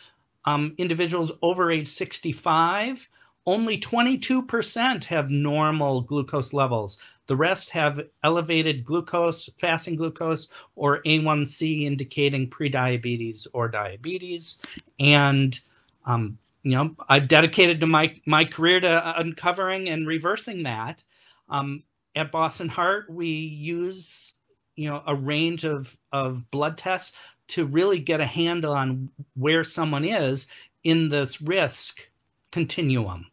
um, 0.47 0.75
individuals 0.79 1.33
over 1.43 1.71
age 1.71 1.89
65, 1.89 3.09
only 3.47 3.79
22% 3.79 5.05
have 5.05 5.31
normal 5.31 6.01
glucose 6.01 6.53
levels. 6.53 6.99
The 7.27 7.37
rest 7.37 7.71
have 7.71 8.01
elevated 8.23 8.85
glucose, 8.85 9.49
fasting 9.59 9.97
glucose, 9.97 10.49
or 10.75 11.03
A1C 11.03 11.83
indicating 11.83 12.49
prediabetes 12.49 13.47
or 13.53 13.69
diabetes. 13.69 14.61
And, 14.99 15.59
um, 16.05 16.39
you 16.63 16.73
know, 16.73 16.97
I've 17.09 17.29
dedicated 17.29 17.81
to 17.81 17.87
my, 17.87 18.21
my 18.27 18.45
career 18.45 18.81
to 18.81 19.19
uncovering 19.19 19.89
and 19.89 20.07
reversing 20.07 20.65
that. 20.65 21.03
Um, 21.49 21.83
at 22.17 22.33
Boston 22.33 22.69
Heart, 22.69 23.11
we 23.11 23.29
use, 23.29 24.35
you 24.75 24.89
know, 24.89 25.03
a 25.07 25.15
range 25.15 25.65
of, 25.65 25.97
of 26.13 26.51
blood 26.51 26.77
tests 26.77 27.13
to 27.49 27.65
really 27.65 27.99
get 27.99 28.21
a 28.21 28.27
handle 28.27 28.73
on 28.73 29.11
where 29.35 29.65
someone 29.65 30.05
is 30.05 30.49
in 30.83 31.09
this 31.09 31.41
risk 31.41 32.09
continuum. 32.53 33.27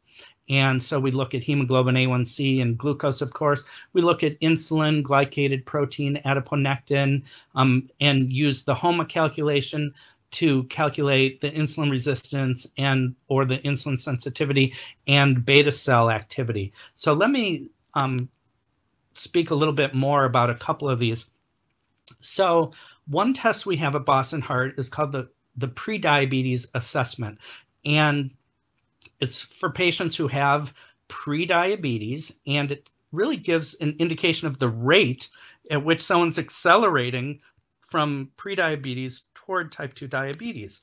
And 0.49 0.83
so 0.83 0.99
we 0.99 1.11
look 1.11 1.33
at 1.33 1.43
hemoglobin 1.43 1.95
A1C 1.95 2.61
and 2.61 2.77
glucose, 2.77 3.21
of 3.21 3.33
course. 3.33 3.63
We 3.93 4.01
look 4.01 4.23
at 4.23 4.39
insulin, 4.41 5.01
glycated 5.01 5.65
protein, 5.65 6.21
adiponectin, 6.25 7.23
um, 7.55 7.89
and 8.01 8.31
use 8.31 8.65
the 8.65 8.75
HOMA 8.75 9.05
calculation 9.05 9.93
to 10.31 10.63
calculate 10.63 11.41
the 11.41 11.51
insulin 11.51 11.91
resistance 11.91 12.67
and 12.77 13.15
or 13.27 13.45
the 13.45 13.59
insulin 13.59 13.99
sensitivity 13.99 14.73
and 15.07 15.45
beta 15.45 15.71
cell 15.71 16.09
activity. 16.09 16.73
So 16.95 17.13
let 17.13 17.29
me 17.29 17.69
um, 17.93 18.29
speak 19.13 19.51
a 19.51 19.55
little 19.55 19.73
bit 19.73 19.93
more 19.93 20.25
about 20.25 20.49
a 20.49 20.55
couple 20.55 20.89
of 20.89 20.99
these. 20.99 21.27
So 22.19 22.71
one 23.07 23.33
test 23.33 23.65
we 23.65 23.77
have 23.77 23.95
at 23.95 24.05
Boston 24.05 24.41
Heart 24.41 24.75
is 24.77 24.89
called 24.89 25.11
the 25.11 25.29
the 25.55 25.67
prediabetes 25.67 26.65
assessment, 26.73 27.37
and 27.85 28.31
it's 29.19 29.39
for 29.39 29.69
patients 29.69 30.15
who 30.15 30.27
have 30.27 30.73
prediabetes, 31.09 32.37
and 32.47 32.71
it 32.71 32.89
really 33.11 33.37
gives 33.37 33.75
an 33.75 33.95
indication 33.99 34.47
of 34.47 34.59
the 34.59 34.69
rate 34.69 35.29
at 35.69 35.85
which 35.85 36.01
someone's 36.01 36.39
accelerating 36.39 37.39
from 37.81 38.31
prediabetes 38.37 39.21
toward 39.35 39.71
type 39.71 39.93
2 39.93 40.07
diabetes. 40.07 40.81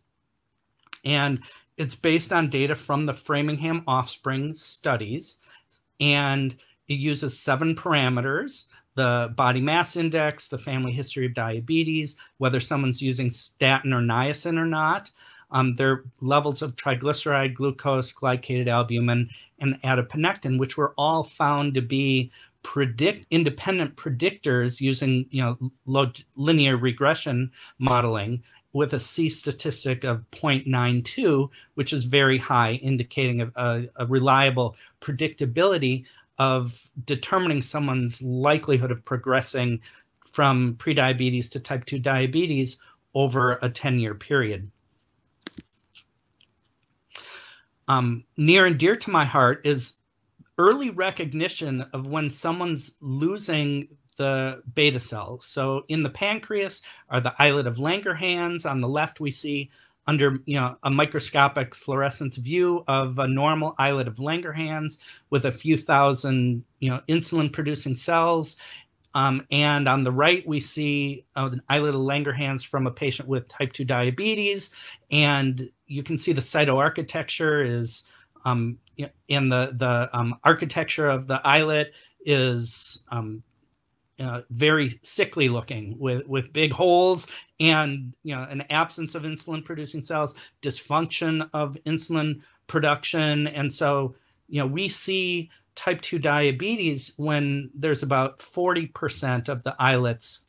And 1.05 1.41
it's 1.77 1.97
based 1.97 2.33
on 2.33 2.49
data 2.49 2.75
from 2.75 3.07
the 3.07 3.15
Framingham 3.15 3.83
Offspring 3.87 4.55
studies, 4.55 5.39
and 5.99 6.55
it 6.87 6.95
uses 6.95 7.39
seven 7.39 7.75
parameters 7.75 8.65
the 9.01 9.33
body 9.35 9.63
mass 9.63 9.97
index, 9.97 10.49
the 10.49 10.59
family 10.59 10.93
history 10.93 11.25
of 11.25 11.33
diabetes, 11.33 12.17
whether 12.37 12.61
someone's 12.61 13.01
using 13.01 13.31
statin 13.31 13.95
or 13.95 14.03
niacin 14.03 14.59
or 14.59 14.67
not, 14.67 15.11
um, 15.51 15.77
their 15.77 16.05
levels 16.21 16.61
of 16.61 16.77
triglyceride, 16.77 17.55
glucose, 17.55 18.13
glycated 18.13 18.69
albumin, 18.69 19.31
and 19.59 19.81
adiponectin, 19.81 20.59
which 20.59 20.77
were 20.77 20.93
all 20.99 21.25
found 21.25 21.73
to 21.75 21.81
be 21.81 22.31
predict 22.63 23.25
independent 23.31 23.97
predictors 23.97 24.83
using 24.83 25.25
you 25.31 25.43
know 25.43 25.71
linear 26.37 26.77
regression 26.77 27.51
modeling 27.79 28.43
with 28.73 28.93
a 28.93 29.01
C 29.01 29.29
statistic 29.29 30.05
of 30.05 30.31
0.92, 30.31 31.51
which 31.75 31.93
is 31.93 32.05
very 32.05 32.39
high, 32.39 32.75
indicating 32.75 33.41
a, 33.41 33.51
a, 33.57 33.89
a 33.97 34.07
reliable 34.07 34.77
predictability 35.01 36.05
of 36.41 36.89
determining 37.05 37.61
someone's 37.61 38.23
likelihood 38.23 38.91
of 38.91 39.05
progressing 39.05 39.83
from 40.33 40.75
prediabetes 40.77 41.51
to 41.51 41.61
type 41.61 41.85
2 41.85 41.99
diabetes 41.99 42.79
over 43.15 43.59
a 43.61 43.69
10 43.69 44.01
year 44.01 44.15
period. 44.15 44.71
Um, 47.87 48.25
near 48.39 48.65
and 48.65 48.79
dear 48.79 48.97
to 48.97 49.11
my 49.11 49.27
heart 49.27 49.67
is 49.67 49.97
early 50.57 50.89
recognition 50.89 51.83
of 51.93 52.07
when 52.07 52.31
someone's 52.31 52.97
losing 53.03 53.89
the 54.17 54.63
beta 54.75 54.99
cells. 54.99 55.45
So 55.45 55.85
in 55.89 56.03
the 56.03 56.09
pancreas 56.09 56.81
are 57.11 57.21
the 57.21 57.35
islet 57.39 57.67
of 57.67 57.77
Langerhans. 57.77 58.69
On 58.69 58.81
the 58.81 58.89
left, 58.89 59.21
we 59.21 59.31
see 59.31 59.71
under 60.11 60.39
you 60.45 60.59
know 60.59 60.75
a 60.83 60.91
microscopic 60.91 61.73
fluorescence 61.73 62.37
view 62.37 62.83
of 62.89 63.21
a 63.21 63.29
normal 63.29 63.77
islet 63.79 64.09
of 64.09 64.17
Langerhans 64.17 64.99
with 65.31 65.45
a 65.45 65.53
few 65.53 65.77
thousand 65.77 66.65
you 66.81 66.91
know 66.91 67.01
insulin 67.09 67.53
producing 67.53 67.95
cells. 67.95 68.57
Um, 69.15 69.47
and 69.53 69.89
on 69.89 70.03
the 70.03 70.11
right, 70.11 70.47
we 70.47 70.59
see 70.59 71.27
uh, 71.37 71.51
an 71.53 71.63
islet 71.69 71.95
of 71.95 72.01
Langerhans 72.01 72.67
from 72.67 72.89
a 72.89 72.93
patient 72.93 73.29
with 73.29 73.49
type 73.49 73.73
2 73.73 73.85
diabetes. 73.85 74.71
And 75.11 75.69
you 75.87 76.05
can 76.05 76.17
see 76.17 76.33
the 76.33 76.41
cytoarchitecture 76.41 77.69
is 77.79 78.05
um, 78.45 78.79
and 79.29 79.53
the 79.53 79.73
the 79.77 80.11
um, 80.13 80.37
architecture 80.43 81.09
of 81.09 81.29
the 81.29 81.41
islet 81.47 81.93
is 82.25 83.05
um, 83.13 83.45
uh, 84.21 84.43
very 84.51 85.01
sickly 85.03 85.49
looking 85.49 85.99
with 85.99 86.27
with 86.27 86.53
big 86.53 86.73
holes 86.73 87.27
and 87.59 88.13
you 88.23 88.35
know 88.35 88.43
an 88.43 88.63
absence 88.71 89.15
of 89.15 89.23
insulin 89.23 89.65
producing 89.65 90.01
cells 90.01 90.35
dysfunction 90.63 91.49
of 91.55 91.77
insulin 91.87 92.43
production. 92.67 93.47
And 93.47 93.73
so 93.73 94.15
you 94.49 94.61
know 94.61 94.67
we 94.67 94.89
see 94.89 95.51
type 95.75 96.01
2 96.03 96.19
diabetes 96.19 97.13
when 97.17 97.71
there's 97.75 98.03
about 98.03 98.41
40% 98.41 99.49
of 99.49 99.63
the 99.63 99.75
islets 99.79 100.41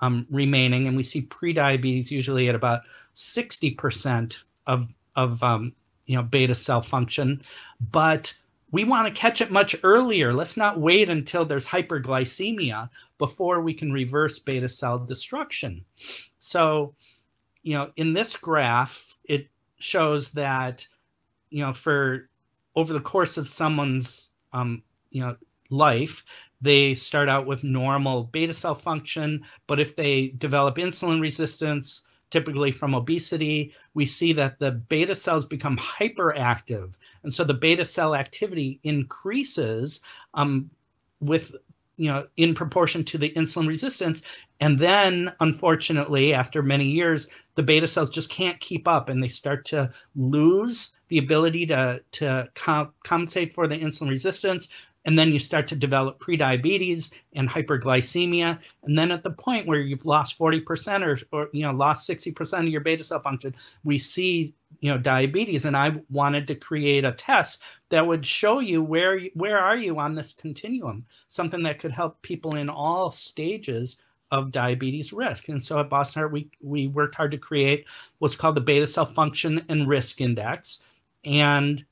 um, 0.00 0.26
remaining. 0.30 0.86
And 0.86 0.96
we 0.96 1.02
see 1.02 1.22
prediabetes 1.22 2.10
usually 2.10 2.48
at 2.48 2.54
about 2.54 2.82
60% 3.14 4.44
of 4.66 4.88
of 5.14 5.42
um, 5.42 5.72
you 6.04 6.16
know 6.16 6.22
beta 6.22 6.54
cell 6.54 6.82
function. 6.82 7.42
But 7.80 8.34
we 8.76 8.84
want 8.84 9.08
to 9.08 9.18
catch 9.18 9.40
it 9.40 9.50
much 9.50 9.74
earlier. 9.82 10.34
Let's 10.34 10.54
not 10.54 10.78
wait 10.78 11.08
until 11.08 11.46
there's 11.46 11.68
hyperglycemia 11.68 12.90
before 13.16 13.62
we 13.62 13.72
can 13.72 13.90
reverse 13.90 14.38
beta 14.38 14.68
cell 14.68 14.98
destruction. 14.98 15.86
So, 16.38 16.94
you 17.62 17.72
know, 17.72 17.90
in 17.96 18.12
this 18.12 18.36
graph, 18.36 19.16
it 19.24 19.48
shows 19.78 20.32
that, 20.32 20.86
you 21.48 21.64
know, 21.64 21.72
for 21.72 22.28
over 22.74 22.92
the 22.92 23.00
course 23.00 23.38
of 23.38 23.48
someone's, 23.48 24.28
um, 24.52 24.82
you 25.08 25.22
know, 25.22 25.36
life, 25.70 26.22
they 26.60 26.94
start 26.94 27.30
out 27.30 27.46
with 27.46 27.64
normal 27.64 28.24
beta 28.24 28.52
cell 28.52 28.74
function, 28.74 29.46
but 29.66 29.80
if 29.80 29.96
they 29.96 30.34
develop 30.36 30.76
insulin 30.76 31.22
resistance, 31.22 32.02
typically 32.30 32.72
from 32.72 32.94
obesity, 32.94 33.72
we 33.94 34.06
see 34.06 34.32
that 34.32 34.58
the 34.58 34.70
beta 34.70 35.14
cells 35.14 35.46
become 35.46 35.76
hyperactive. 35.76 36.94
And 37.22 37.32
so 37.32 37.44
the 37.44 37.54
beta 37.54 37.84
cell 37.84 38.14
activity 38.14 38.80
increases 38.82 40.00
um, 40.34 40.70
with, 41.20 41.54
you 41.96 42.10
know, 42.10 42.26
in 42.36 42.54
proportion 42.54 43.04
to 43.04 43.18
the 43.18 43.30
insulin 43.30 43.68
resistance. 43.68 44.22
And 44.60 44.78
then, 44.78 45.32
unfortunately, 45.40 46.34
after 46.34 46.62
many 46.62 46.86
years, 46.86 47.28
the 47.54 47.62
beta 47.62 47.86
cells 47.86 48.10
just 48.10 48.30
can't 48.30 48.60
keep 48.60 48.86
up 48.88 49.08
and 49.08 49.22
they 49.22 49.28
start 49.28 49.64
to 49.66 49.90
lose 50.14 50.96
the 51.08 51.18
ability 51.18 51.66
to, 51.66 52.00
to 52.12 52.48
compensate 52.54 53.52
for 53.52 53.68
the 53.68 53.78
insulin 53.78 54.08
resistance 54.08 54.68
and 55.06 55.16
then 55.16 55.32
you 55.32 55.38
start 55.38 55.68
to 55.68 55.76
develop 55.76 56.18
prediabetes 56.18 57.14
and 57.32 57.48
hyperglycemia. 57.48 58.58
And 58.82 58.98
then 58.98 59.12
at 59.12 59.22
the 59.22 59.30
point 59.30 59.66
where 59.66 59.78
you've 59.78 60.04
lost 60.04 60.38
40% 60.38 61.06
or, 61.06 61.18
or 61.32 61.48
you 61.52 61.62
know 61.62 61.72
lost 61.72 62.08
60% 62.10 62.58
of 62.58 62.68
your 62.68 62.82
beta 62.82 63.04
cell 63.04 63.20
function 63.20 63.54
we 63.84 63.96
see 63.96 64.54
you 64.80 64.90
know 64.90 64.98
diabetes. 64.98 65.64
And 65.64 65.76
i 65.76 66.00
wanted 66.10 66.48
to 66.48 66.54
create 66.54 67.04
a 67.04 67.12
test 67.12 67.62
that 67.88 68.06
would 68.06 68.26
show 68.26 68.58
you 68.58 68.82
where 68.82 69.20
where 69.34 69.58
are 69.58 69.76
you 69.76 69.98
on 69.98 70.14
this 70.14 70.34
continuum 70.34 71.06
something 71.28 71.62
that 71.62 71.78
could 71.78 71.92
help 71.92 72.20
people 72.20 72.56
in 72.56 72.68
all 72.68 73.10
stages 73.10 74.02
of 74.32 74.50
diabetes 74.50 75.12
risk. 75.12 75.48
And 75.48 75.62
so 75.62 75.78
at 75.78 75.88
boston 75.88 76.20
heart 76.20 76.32
we 76.32 76.50
we 76.60 76.88
worked 76.88 77.14
hard 77.14 77.30
to 77.30 77.38
create 77.38 77.86
what's 78.18 78.34
called 78.34 78.56
the 78.56 78.60
beta 78.60 78.86
cell 78.86 79.06
function 79.06 79.64
and 79.68 79.88
risk 79.88 80.20
index. 80.20 80.82
And 81.24 81.84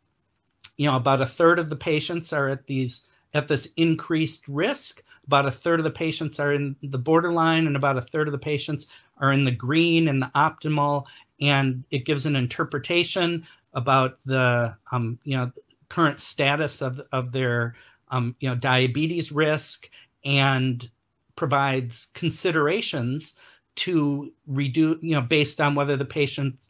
you 0.76 0.90
know 0.90 0.96
about 0.96 1.22
a 1.22 1.26
third 1.26 1.58
of 1.58 1.70
the 1.70 1.76
patients 1.76 2.32
are 2.32 2.48
at 2.48 2.66
these 2.66 3.06
at 3.34 3.48
this 3.48 3.68
increased 3.76 4.46
risk. 4.48 5.02
About 5.26 5.46
a 5.46 5.50
third 5.50 5.80
of 5.80 5.84
the 5.84 5.90
patients 5.90 6.38
are 6.38 6.52
in 6.52 6.76
the 6.82 6.98
borderline 6.98 7.66
and 7.66 7.76
about 7.76 7.96
a 7.96 8.02
third 8.02 8.28
of 8.28 8.32
the 8.32 8.38
patients 8.38 8.86
are 9.18 9.32
in 9.32 9.44
the 9.44 9.50
green 9.50 10.06
and 10.06 10.22
the 10.22 10.30
optimal. 10.34 11.06
And 11.40 11.84
it 11.90 12.04
gives 12.04 12.26
an 12.26 12.36
interpretation 12.36 13.46
about 13.72 14.20
the 14.20 14.76
um, 14.92 15.18
you 15.24 15.36
know 15.36 15.50
current 15.88 16.20
status 16.20 16.80
of, 16.80 17.00
of 17.12 17.32
their 17.32 17.74
um, 18.08 18.36
you 18.40 18.48
know 18.48 18.54
diabetes 18.54 19.32
risk 19.32 19.90
and 20.24 20.90
provides 21.36 22.08
considerations 22.14 23.34
to 23.74 24.32
reduce 24.46 25.02
you 25.02 25.14
know 25.14 25.20
based 25.20 25.60
on 25.60 25.74
whether 25.74 25.96
the 25.96 26.04
patient 26.04 26.60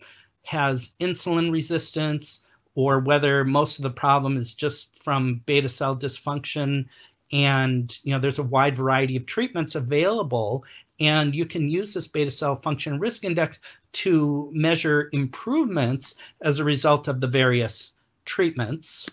has 0.44 0.94
insulin 1.00 1.52
resistance 1.52 2.44
or 2.74 2.98
whether 2.98 3.44
most 3.44 3.78
of 3.78 3.82
the 3.82 3.90
problem 3.90 4.36
is 4.36 4.54
just 4.54 5.02
from 5.02 5.42
beta 5.46 5.68
cell 5.68 5.96
dysfunction 5.96 6.86
and 7.32 7.98
you 8.02 8.12
know 8.12 8.18
there's 8.18 8.38
a 8.38 8.42
wide 8.42 8.76
variety 8.76 9.16
of 9.16 9.26
treatments 9.26 9.74
available 9.74 10.64
and 11.00 11.34
you 11.34 11.46
can 11.46 11.68
use 11.68 11.94
this 11.94 12.06
beta 12.06 12.30
cell 12.30 12.56
function 12.56 12.98
risk 12.98 13.24
index 13.24 13.60
to 13.92 14.50
measure 14.52 15.08
improvements 15.12 16.16
as 16.42 16.58
a 16.58 16.64
result 16.64 17.08
of 17.08 17.20
the 17.20 17.26
various 17.26 17.92
treatments. 18.24 19.08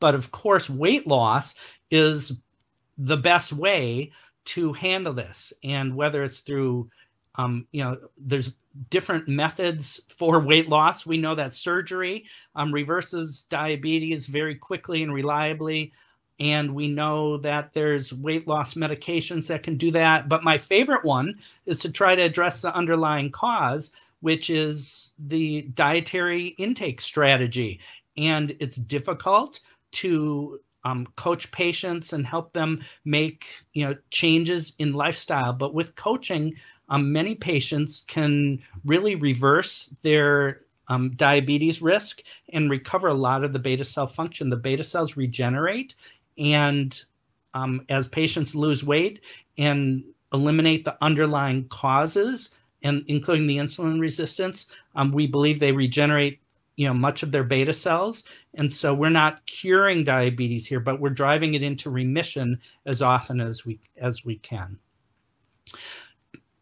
But 0.00 0.14
of 0.14 0.30
course 0.30 0.68
weight 0.68 1.06
loss 1.06 1.54
is 1.90 2.42
the 2.98 3.16
best 3.16 3.52
way 3.52 4.12
to 4.44 4.72
handle 4.72 5.12
this 5.12 5.52
and 5.62 5.96
whether 5.96 6.22
it's 6.22 6.40
through 6.40 6.90
um, 7.36 7.66
you 7.72 7.82
know, 7.82 7.98
there's 8.16 8.54
different 8.90 9.28
methods 9.28 10.00
for 10.08 10.38
weight 10.40 10.68
loss. 10.68 11.06
We 11.06 11.18
know 11.18 11.34
that 11.34 11.52
surgery 11.52 12.26
um, 12.54 12.72
reverses 12.72 13.44
diabetes 13.44 14.26
very 14.26 14.54
quickly 14.54 15.02
and 15.02 15.12
reliably. 15.12 15.92
And 16.40 16.74
we 16.74 16.88
know 16.88 17.38
that 17.38 17.72
there's 17.74 18.12
weight 18.12 18.48
loss 18.48 18.74
medications 18.74 19.46
that 19.48 19.62
can 19.62 19.76
do 19.76 19.92
that. 19.92 20.28
But 20.28 20.42
my 20.42 20.58
favorite 20.58 21.04
one 21.04 21.38
is 21.66 21.80
to 21.80 21.92
try 21.92 22.16
to 22.16 22.22
address 22.22 22.62
the 22.62 22.74
underlying 22.74 23.30
cause, 23.30 23.92
which 24.20 24.50
is 24.50 25.12
the 25.18 25.62
dietary 25.62 26.48
intake 26.58 27.00
strategy. 27.00 27.80
And 28.16 28.56
it's 28.58 28.76
difficult 28.76 29.60
to 29.92 30.60
um, 30.84 31.06
coach 31.16 31.50
patients 31.50 32.12
and 32.12 32.26
help 32.26 32.52
them 32.52 32.82
make 33.04 33.46
you 33.72 33.86
know 33.86 33.96
changes 34.10 34.74
in 34.78 34.92
lifestyle 34.92 35.54
but 35.54 35.72
with 35.72 35.96
coaching 35.96 36.54
um, 36.88 37.12
many 37.12 37.34
patients 37.34 38.04
can 38.06 38.60
really 38.84 39.14
reverse 39.14 39.92
their 40.02 40.60
um, 40.88 41.12
diabetes 41.16 41.80
risk 41.80 42.22
and 42.52 42.70
recover 42.70 43.08
a 43.08 43.14
lot 43.14 43.44
of 43.44 43.52
the 43.52 43.58
beta 43.58 43.84
cell 43.84 44.06
function. 44.06 44.50
The 44.50 44.56
beta 44.56 44.84
cells 44.84 45.16
regenerate, 45.16 45.94
and 46.36 47.02
um, 47.54 47.84
as 47.88 48.08
patients 48.08 48.54
lose 48.54 48.84
weight 48.84 49.20
and 49.56 50.04
eliminate 50.32 50.84
the 50.84 50.96
underlying 51.00 51.68
causes, 51.68 52.58
and 52.82 53.04
including 53.06 53.46
the 53.46 53.56
insulin 53.56 53.98
resistance, 53.98 54.66
um, 54.94 55.12
we 55.12 55.26
believe 55.26 55.58
they 55.58 55.72
regenerate 55.72 56.40
you 56.76 56.88
know 56.88 56.94
much 56.94 57.22
of 57.22 57.30
their 57.30 57.44
beta 57.44 57.72
cells 57.72 58.24
and 58.54 58.72
so 58.72 58.92
we're 58.92 59.08
not 59.08 59.46
curing 59.46 60.02
diabetes 60.02 60.66
here 60.66 60.80
but 60.80 60.98
we're 60.98 61.08
driving 61.08 61.54
it 61.54 61.62
into 61.62 61.88
remission 61.88 62.58
as 62.84 63.00
often 63.00 63.40
as 63.40 63.64
we 63.64 63.78
as 63.96 64.24
we 64.24 64.36
can 64.38 64.76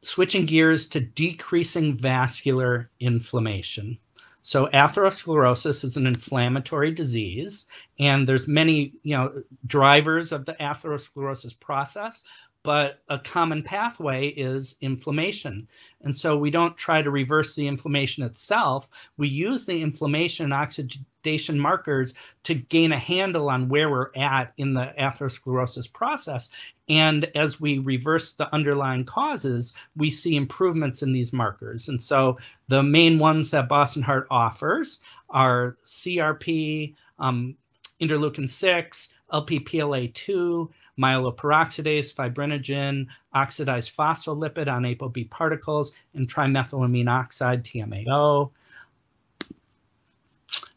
switching 0.03 0.47
gears 0.47 0.89
to 0.91 1.01
decreasing 1.01 1.97
vascular 1.97 2.91
inflammation. 3.01 3.99
So 4.43 4.67
atherosclerosis 4.67 5.85
is 5.85 5.97
an 5.97 6.07
inflammatory 6.07 6.91
disease, 6.91 7.67
and 8.01 8.29
there's 8.29 8.49
many, 8.49 8.95
you 9.05 9.17
know, 9.17 9.43
drivers 9.67 10.33
of 10.33 10.45
the 10.45 10.55
atherosclerosis 10.55 11.59
process, 11.59 12.23
but 12.63 13.01
a 13.09 13.19
common 13.19 13.63
pathway 13.63 14.29
is 14.29 14.77
inflammation. 14.81 15.69
And 16.01 16.15
so 16.15 16.37
we 16.37 16.51
don't 16.51 16.77
try 16.77 17.03
to 17.03 17.11
reverse 17.11 17.55
the 17.55 17.67
inflammation 17.67 18.25
itself. 18.25 18.89
We 19.17 19.29
use 19.29 19.67
the 19.67 19.83
inflammation 19.83 20.45
and 20.45 20.55
oxidation 20.55 21.59
markers 21.59 22.15
to 22.45 22.55
gain 22.55 22.93
a 22.93 22.99
handle 22.99 23.49
on 23.49 23.69
where 23.69 23.91
we're 23.91 24.11
at 24.15 24.53
in 24.57 24.75
the 24.75 24.93
atherosclerosis 24.99 25.93
process. 25.93 26.51
And 26.89 27.31
as 27.37 27.61
we 27.61 27.79
reverse 27.79 28.33
the 28.33 28.53
underlying 28.55 29.05
causes, 29.05 29.75
we 29.97 30.11
see 30.11 30.37
improvements 30.37 31.03
in 31.03 31.13
these 31.13 31.33
markers. 31.33 31.89
And 31.89 32.01
so 32.01 32.39
the 32.69 32.83
main 32.83 33.19
ones 33.19 33.51
that 33.51 33.69
Boston 33.69 34.03
Heart 34.03 34.29
offers 34.31 35.01
are 35.31 35.77
CRP, 35.85 36.95
um, 37.19 37.57
interleukin 38.01 38.49
6, 38.49 39.09
LPPLA2, 39.33 40.69
myeloperoxidase, 40.99 42.15
fibrinogen, 42.15 43.07
oxidized 43.33 43.97
phospholipid 43.97 44.69
on 44.69 44.83
ApoB 44.83 45.31
particles, 45.31 45.93
and 46.15 46.29
trimethylamine 46.29 47.09
oxide, 47.09 47.65
TMAO. 47.65 48.51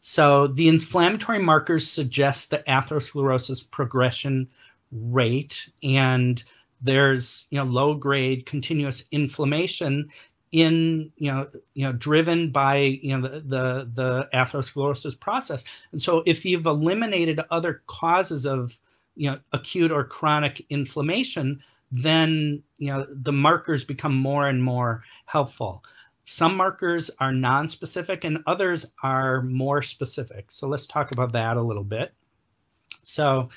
So 0.00 0.46
the 0.46 0.68
inflammatory 0.68 1.40
markers 1.40 1.90
suggest 1.90 2.50
the 2.50 2.58
atherosclerosis 2.58 3.68
progression 3.70 4.48
rate, 4.92 5.68
and 5.82 6.42
there's 6.80 7.46
you 7.50 7.58
know 7.58 7.64
low 7.64 7.94
grade 7.94 8.46
continuous 8.46 9.04
inflammation 9.10 10.10
in 10.52 11.10
you 11.16 11.30
know 11.30 11.48
you 11.74 11.84
know 11.84 11.92
driven 11.92 12.50
by 12.50 12.76
you 12.76 13.18
know 13.18 13.28
the, 13.28 13.40
the 13.40 13.90
the 13.92 14.28
atherosclerosis 14.32 15.18
process 15.18 15.64
and 15.90 16.00
so 16.00 16.22
if 16.24 16.44
you've 16.44 16.66
eliminated 16.66 17.40
other 17.50 17.82
causes 17.86 18.46
of 18.46 18.78
you 19.16 19.30
know 19.30 19.38
acute 19.52 19.90
or 19.90 20.04
chronic 20.04 20.64
inflammation 20.70 21.62
then 21.90 22.62
you 22.78 22.92
know 22.92 23.06
the 23.10 23.32
markers 23.32 23.84
become 23.84 24.14
more 24.14 24.48
and 24.48 24.62
more 24.62 25.02
helpful 25.26 25.82
some 26.26 26.56
markers 26.56 27.08
are 27.20 27.32
non-specific 27.32 28.24
and 28.24 28.42
others 28.46 28.84
are 29.02 29.42
more 29.42 29.80
specific. 29.80 30.50
So 30.50 30.66
let's 30.66 30.86
talk 30.86 31.12
about 31.12 31.32
that 31.32 31.56
a 31.56 31.62
little 31.62 31.84
bit. 31.84 32.12
So 33.04 33.48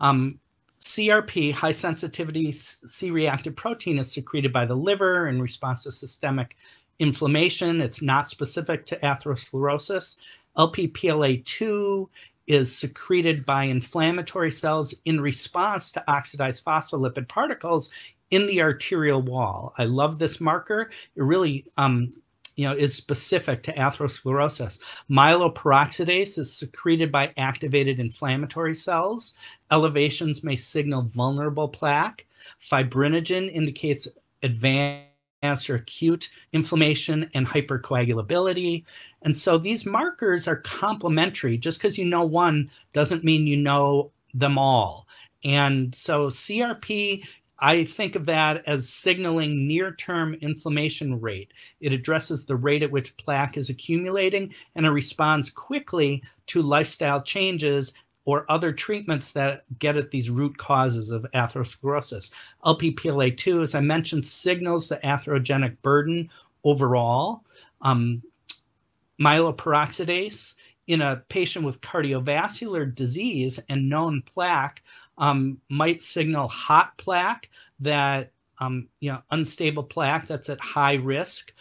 um, 0.00 0.40
CRP, 0.80 1.52
high 1.52 1.70
sensitivity 1.70 2.50
C-reactive 2.50 3.54
protein, 3.54 4.00
is 4.00 4.10
secreted 4.10 4.52
by 4.52 4.66
the 4.66 4.74
liver 4.74 5.28
in 5.28 5.40
response 5.40 5.84
to 5.84 5.92
systemic 5.92 6.56
inflammation. 6.98 7.80
It's 7.80 8.02
not 8.02 8.28
specific 8.28 8.84
to 8.86 8.96
atherosclerosis. 8.96 10.16
LPPLA2 10.56 12.08
is 12.48 12.76
secreted 12.76 13.46
by 13.46 13.64
inflammatory 13.64 14.50
cells 14.50 14.94
in 15.04 15.20
response 15.20 15.92
to 15.92 16.10
oxidized 16.10 16.64
phospholipid 16.64 17.28
particles 17.28 17.90
in 18.30 18.46
the 18.46 18.60
arterial 18.60 19.22
wall. 19.22 19.74
I 19.78 19.84
love 19.84 20.18
this 20.18 20.40
marker. 20.40 20.90
It 21.14 21.22
really 21.22 21.66
um, 21.76 22.12
you 22.58 22.68
know, 22.68 22.74
is 22.74 22.92
specific 22.92 23.62
to 23.62 23.72
atherosclerosis. 23.72 24.80
Myeloperoxidase 25.08 26.38
is 26.38 26.52
secreted 26.52 27.12
by 27.12 27.32
activated 27.36 28.00
inflammatory 28.00 28.74
cells. 28.74 29.34
Elevations 29.70 30.42
may 30.42 30.56
signal 30.56 31.02
vulnerable 31.02 31.68
plaque. 31.68 32.26
Fibrinogen 32.60 33.48
indicates 33.52 34.08
advanced 34.42 35.70
or 35.70 35.76
acute 35.76 36.30
inflammation 36.52 37.30
and 37.32 37.46
hypercoagulability. 37.46 38.84
And 39.22 39.36
so 39.36 39.58
these 39.58 39.84
markers 39.84 40.46
are 40.46 40.56
complementary. 40.56 41.58
Just 41.58 41.78
because 41.78 41.98
you 41.98 42.04
know 42.04 42.24
one 42.24 42.70
doesn't 42.92 43.24
mean 43.24 43.46
you 43.46 43.56
know 43.56 44.12
them 44.34 44.58
all. 44.58 45.06
And 45.44 45.94
so 45.94 46.28
CRP 46.28 47.24
I 47.60 47.84
think 47.84 48.14
of 48.14 48.26
that 48.26 48.62
as 48.66 48.88
signaling 48.88 49.66
near 49.66 49.92
term 49.92 50.34
inflammation 50.34 51.20
rate. 51.20 51.52
It 51.80 51.92
addresses 51.92 52.44
the 52.44 52.56
rate 52.56 52.82
at 52.82 52.92
which 52.92 53.16
plaque 53.16 53.56
is 53.56 53.68
accumulating 53.68 54.54
and 54.74 54.86
it 54.86 54.90
responds 54.90 55.50
quickly 55.50 56.22
to 56.48 56.62
lifestyle 56.62 57.20
changes 57.20 57.94
or 58.24 58.50
other 58.50 58.72
treatments 58.72 59.32
that 59.32 59.64
get 59.78 59.96
at 59.96 60.10
these 60.10 60.30
root 60.30 60.56
causes 60.58 61.10
of 61.10 61.26
atherosclerosis. 61.34 62.30
LPPLA2, 62.64 63.62
as 63.62 63.74
I 63.74 63.80
mentioned, 63.80 64.26
signals 64.26 64.88
the 64.88 64.96
atherogenic 64.96 65.78
burden 65.82 66.30
overall. 66.62 67.42
Um, 67.80 68.22
myeloperoxidase 69.20 70.54
in 70.86 71.02
a 71.02 71.22
patient 71.28 71.64
with 71.64 71.80
cardiovascular 71.80 72.92
disease 72.92 73.60
and 73.68 73.88
known 73.88 74.22
plaque 74.22 74.82
um, 75.18 75.58
might 75.68 76.00
signal 76.00 76.48
hot 76.48 76.96
plaque 76.96 77.50
that 77.80 78.32
um, 78.58 78.88
you 79.00 79.12
know 79.12 79.22
unstable 79.30 79.82
plaque 79.82 80.26
that's 80.26 80.48
at 80.48 80.60
high 80.60 80.94
risk 80.94 81.52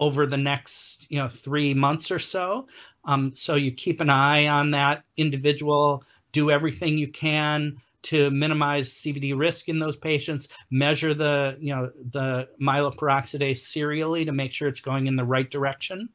over 0.00 0.26
the 0.26 0.36
next 0.36 1.10
you 1.10 1.18
know 1.18 1.28
three 1.28 1.74
months 1.74 2.10
or 2.10 2.18
so. 2.18 2.68
Um, 3.04 3.34
so 3.34 3.54
you 3.54 3.72
keep 3.72 4.00
an 4.00 4.10
eye 4.10 4.46
on 4.46 4.70
that 4.70 5.04
individual. 5.16 6.04
Do 6.32 6.50
everything 6.50 6.96
you 6.98 7.08
can 7.08 7.78
to 8.02 8.30
minimize 8.30 8.92
CVD 8.92 9.36
risk 9.36 9.68
in 9.68 9.78
those 9.78 9.96
patients. 9.96 10.48
Measure 10.70 11.14
the 11.14 11.56
you 11.60 11.74
know 11.74 11.90
the 12.10 12.48
myeloperoxidase 12.60 13.58
serially 13.58 14.24
to 14.26 14.32
make 14.32 14.52
sure 14.52 14.68
it's 14.68 14.80
going 14.80 15.06
in 15.06 15.16
the 15.16 15.24
right 15.24 15.50
direction. 15.50 16.10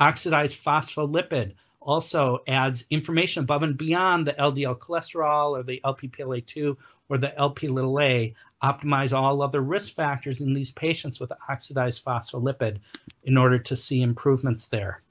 Oxidized 0.00 0.62
phospholipid 0.62 1.54
also 1.80 2.42
adds 2.46 2.84
information 2.90 3.44
above 3.44 3.62
and 3.62 3.76
beyond 3.76 4.26
the 4.26 4.32
LDL 4.32 4.78
cholesterol 4.78 5.50
or 5.50 5.62
the 5.62 5.80
LPPLA2 5.84 6.76
or 7.08 7.18
the 7.18 7.36
LP 7.38 7.68
little 7.68 8.00
a, 8.00 8.34
optimize 8.62 9.12
all 9.12 9.42
other 9.42 9.60
risk 9.60 9.94
factors 9.94 10.40
in 10.40 10.54
these 10.54 10.70
patients 10.70 11.20
with 11.20 11.30
oxidized 11.48 12.04
phospholipid 12.04 12.78
in 13.22 13.36
order 13.36 13.58
to 13.58 13.76
see 13.76 14.00
improvements 14.00 14.66
there. 14.68 15.02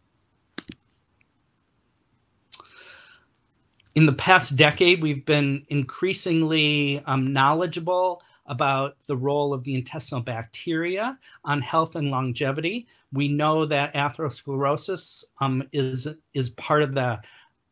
In 3.93 4.07
the 4.07 4.13
past 4.13 4.55
decade, 4.55 5.03
we've 5.03 5.23
been 5.23 5.65
increasingly 5.69 7.03
um, 7.05 7.31
knowledgeable 7.31 8.23
about 8.45 8.97
the 9.07 9.15
role 9.15 9.53
of 9.53 9.63
the 9.63 9.75
intestinal 9.75 10.21
bacteria 10.21 11.17
on 11.45 11.61
health 11.61 11.95
and 11.95 12.11
longevity. 12.11 12.87
We 13.11 13.27
know 13.27 13.65
that 13.65 13.93
atherosclerosis 13.93 15.23
um, 15.39 15.63
is 15.71 16.07
is 16.33 16.49
part 16.49 16.83
of 16.83 16.93
the 16.93 17.21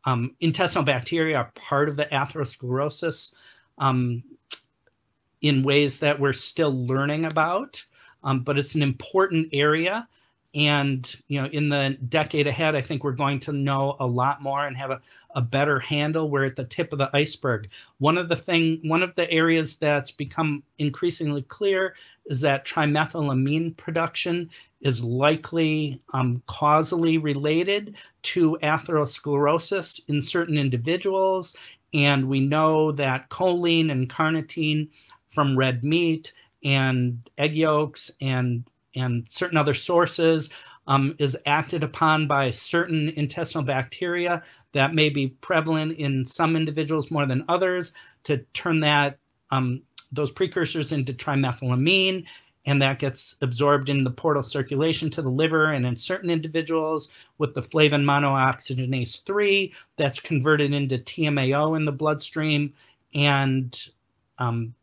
um, 0.06 0.36
intestinal 0.40 0.86
bacteria 0.86 1.38
are 1.38 1.52
part 1.56 1.90
of 1.90 1.96
the 1.96 2.06
atherosclerosis 2.06 3.36
um, 3.78 4.24
in 5.42 5.64
ways 5.64 6.00
that 6.00 6.20
we're 6.20 6.34
still 6.34 6.86
learning 6.88 7.26
about, 7.26 7.84
um, 8.24 8.42
but 8.42 8.58
it's 8.58 8.76
an 8.76 8.82
important 8.82 9.50
area 9.54 10.08
and 10.54 11.16
you 11.28 11.42
know 11.42 11.48
in 11.48 11.70
the 11.70 11.98
decade 12.10 12.46
ahead 12.46 12.76
i 12.76 12.82
think 12.82 13.04
we're 13.04 13.14
going 13.14 13.40
to 13.40 13.54
know 13.54 13.96
a 14.02 14.06
lot 14.06 14.42
more 14.42 14.68
and 14.68 14.76
have 14.76 14.92
a, 14.92 15.02
a 15.36 15.42
better 15.42 15.80
handle. 15.80 16.30
We're 16.30 16.46
at 16.46 16.56
the 16.56 16.64
tip 16.64 16.92
of 16.92 17.00
the 17.00 17.10
iceberg. 17.16 17.70
One 18.00 18.18
of 18.18 18.30
the 18.30 18.36
thing 18.36 18.80
one 18.84 19.04
of 19.04 19.16
the 19.16 19.30
areas 19.32 19.78
that's 19.78 20.12
become 20.12 20.64
increasingly 20.78 21.44
clear 21.44 21.96
is 22.26 22.42
that 22.42 22.66
trimethylamine 22.66 23.78
production 23.78 24.50
is 24.82 25.04
likely 25.04 26.02
um, 26.14 26.42
causally 26.48 27.18
related 27.18 27.96
to 28.24 28.58
atherosclerosis 28.64 30.08
in 30.10 30.22
certain 30.22 30.58
individuals. 30.58 31.56
And 31.94 32.28
we 32.28 32.40
know 32.40 32.92
that 32.94 33.30
choline 33.30 33.92
and 33.92 34.10
carnitine 34.10 34.90
from 35.30 35.58
red 35.58 35.84
meat 35.84 36.34
and 36.64 37.30
egg 37.38 37.56
yolks 37.56 38.12
and 38.22 38.64
and 38.96 39.26
certain 39.30 39.58
other 39.58 39.74
sources 39.74 40.50
um, 40.88 41.16
is 41.20 41.38
acted 41.46 41.84
upon 41.84 42.28
by 42.28 42.52
certain 42.52 43.10
intestinal 43.10 43.64
bacteria 43.64 44.44
that 44.74 44.96
may 44.96 45.10
be 45.10 45.28
prevalent 45.28 45.98
in 45.98 46.26
some 46.26 46.56
individuals 46.56 47.12
more 47.12 47.26
than 47.26 47.46
others 47.48 47.94
to 48.24 48.38
turn 48.54 48.80
that 48.82 49.18
um, 49.52 49.82
those 50.12 50.32
precursors 50.32 50.92
into 50.92 51.14
trimethylamine 51.14 52.26
and 52.66 52.82
that 52.82 53.00
gets 53.00 53.36
absorbed 53.42 53.90
in 53.90 54.04
the 54.04 54.12
portal 54.12 54.44
circulation 54.44 55.10
to 55.10 55.22
the 55.22 55.30
liver 55.30 55.72
and 55.72 55.86
in 55.86 55.96
certain 55.96 56.30
individuals 56.30 57.10
with 57.38 57.54
the 57.54 57.62
flavin 57.62 58.04
monooxygenase 58.04 59.24
3 59.24 59.74
that's 59.98 60.20
converted 60.20 60.74
into 60.74 60.98
tmao 60.98 61.76
in 61.76 61.86
the 61.86 61.92
bloodstream. 61.92 62.74
And 63.16 63.76
um, 64.38 64.76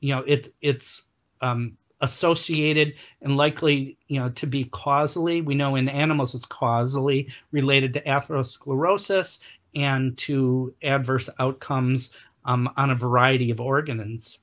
you 0.00 0.14
know 0.14 0.22
it 0.26 0.54
it's 0.60 1.08
um, 1.40 1.76
associated 2.00 2.94
and 3.20 3.36
likely 3.36 3.98
you 4.06 4.20
know 4.20 4.30
to 4.30 4.46
be 4.46 4.64
causally. 4.64 5.40
We 5.40 5.54
know 5.54 5.76
in 5.76 5.88
animals 5.88 6.34
it's 6.34 6.44
causally 6.44 7.30
related 7.50 7.94
to 7.94 8.00
atherosclerosis 8.02 9.42
and 9.74 10.16
to 10.18 10.74
adverse 10.82 11.28
outcomes 11.38 12.14
um, 12.44 12.70
on 12.76 12.90
a 12.90 12.94
variety 12.94 13.50
of 13.50 13.60
organs 13.60 14.38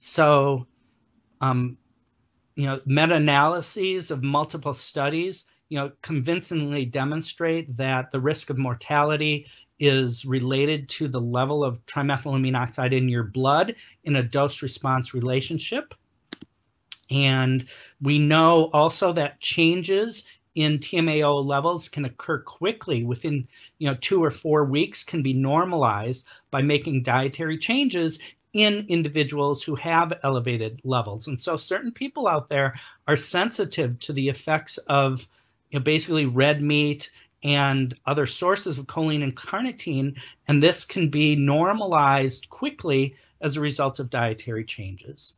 so 0.00 0.66
um, 1.40 1.76
you 2.56 2.66
know 2.66 2.80
meta-analyses 2.84 4.10
of 4.10 4.24
multiple 4.24 4.74
studies 4.74 5.44
you 5.68 5.78
know 5.78 5.92
convincingly 6.02 6.84
demonstrate 6.84 7.76
that 7.76 8.10
the 8.10 8.18
risk 8.18 8.50
of 8.50 8.58
mortality 8.58 9.46
is 9.78 10.24
related 10.24 10.88
to 10.88 11.06
the 11.08 11.20
level 11.20 11.62
of 11.62 11.84
trimethylamine 11.86 12.56
oxide 12.56 12.92
in 12.92 13.08
your 13.08 13.22
blood 13.22 13.74
in 14.04 14.16
a 14.16 14.22
dose 14.22 14.62
response 14.62 15.14
relationship 15.14 15.94
and 17.10 17.66
we 18.00 18.18
know 18.18 18.70
also 18.72 19.12
that 19.12 19.40
changes 19.40 20.24
in 20.54 20.78
TMAO 20.78 21.44
levels 21.44 21.88
can 21.88 22.04
occur 22.04 22.40
quickly 22.40 23.04
within, 23.04 23.46
you 23.78 23.88
know, 23.88 23.96
two 24.00 24.22
or 24.22 24.30
four 24.30 24.64
weeks 24.64 25.04
can 25.04 25.22
be 25.22 25.32
normalized 25.32 26.26
by 26.50 26.62
making 26.62 27.02
dietary 27.02 27.56
changes 27.56 28.18
in 28.52 28.84
individuals 28.88 29.62
who 29.62 29.76
have 29.76 30.12
elevated 30.24 30.80
levels. 30.82 31.28
And 31.28 31.40
so 31.40 31.56
certain 31.56 31.92
people 31.92 32.26
out 32.26 32.48
there 32.48 32.74
are 33.06 33.16
sensitive 33.16 33.98
to 34.00 34.12
the 34.12 34.28
effects 34.28 34.78
of 34.78 35.28
you 35.70 35.78
know, 35.78 35.84
basically 35.84 36.26
red 36.26 36.60
meat 36.60 37.10
and 37.42 37.96
other 38.06 38.26
sources 38.26 38.76
of 38.76 38.86
choline 38.86 39.22
and 39.22 39.36
carnitine. 39.36 40.20
And 40.48 40.62
this 40.62 40.84
can 40.84 41.08
be 41.08 41.36
normalized 41.36 42.50
quickly 42.50 43.14
as 43.40 43.56
a 43.56 43.60
result 43.60 44.00
of 44.00 44.10
dietary 44.10 44.64
changes. 44.64 45.34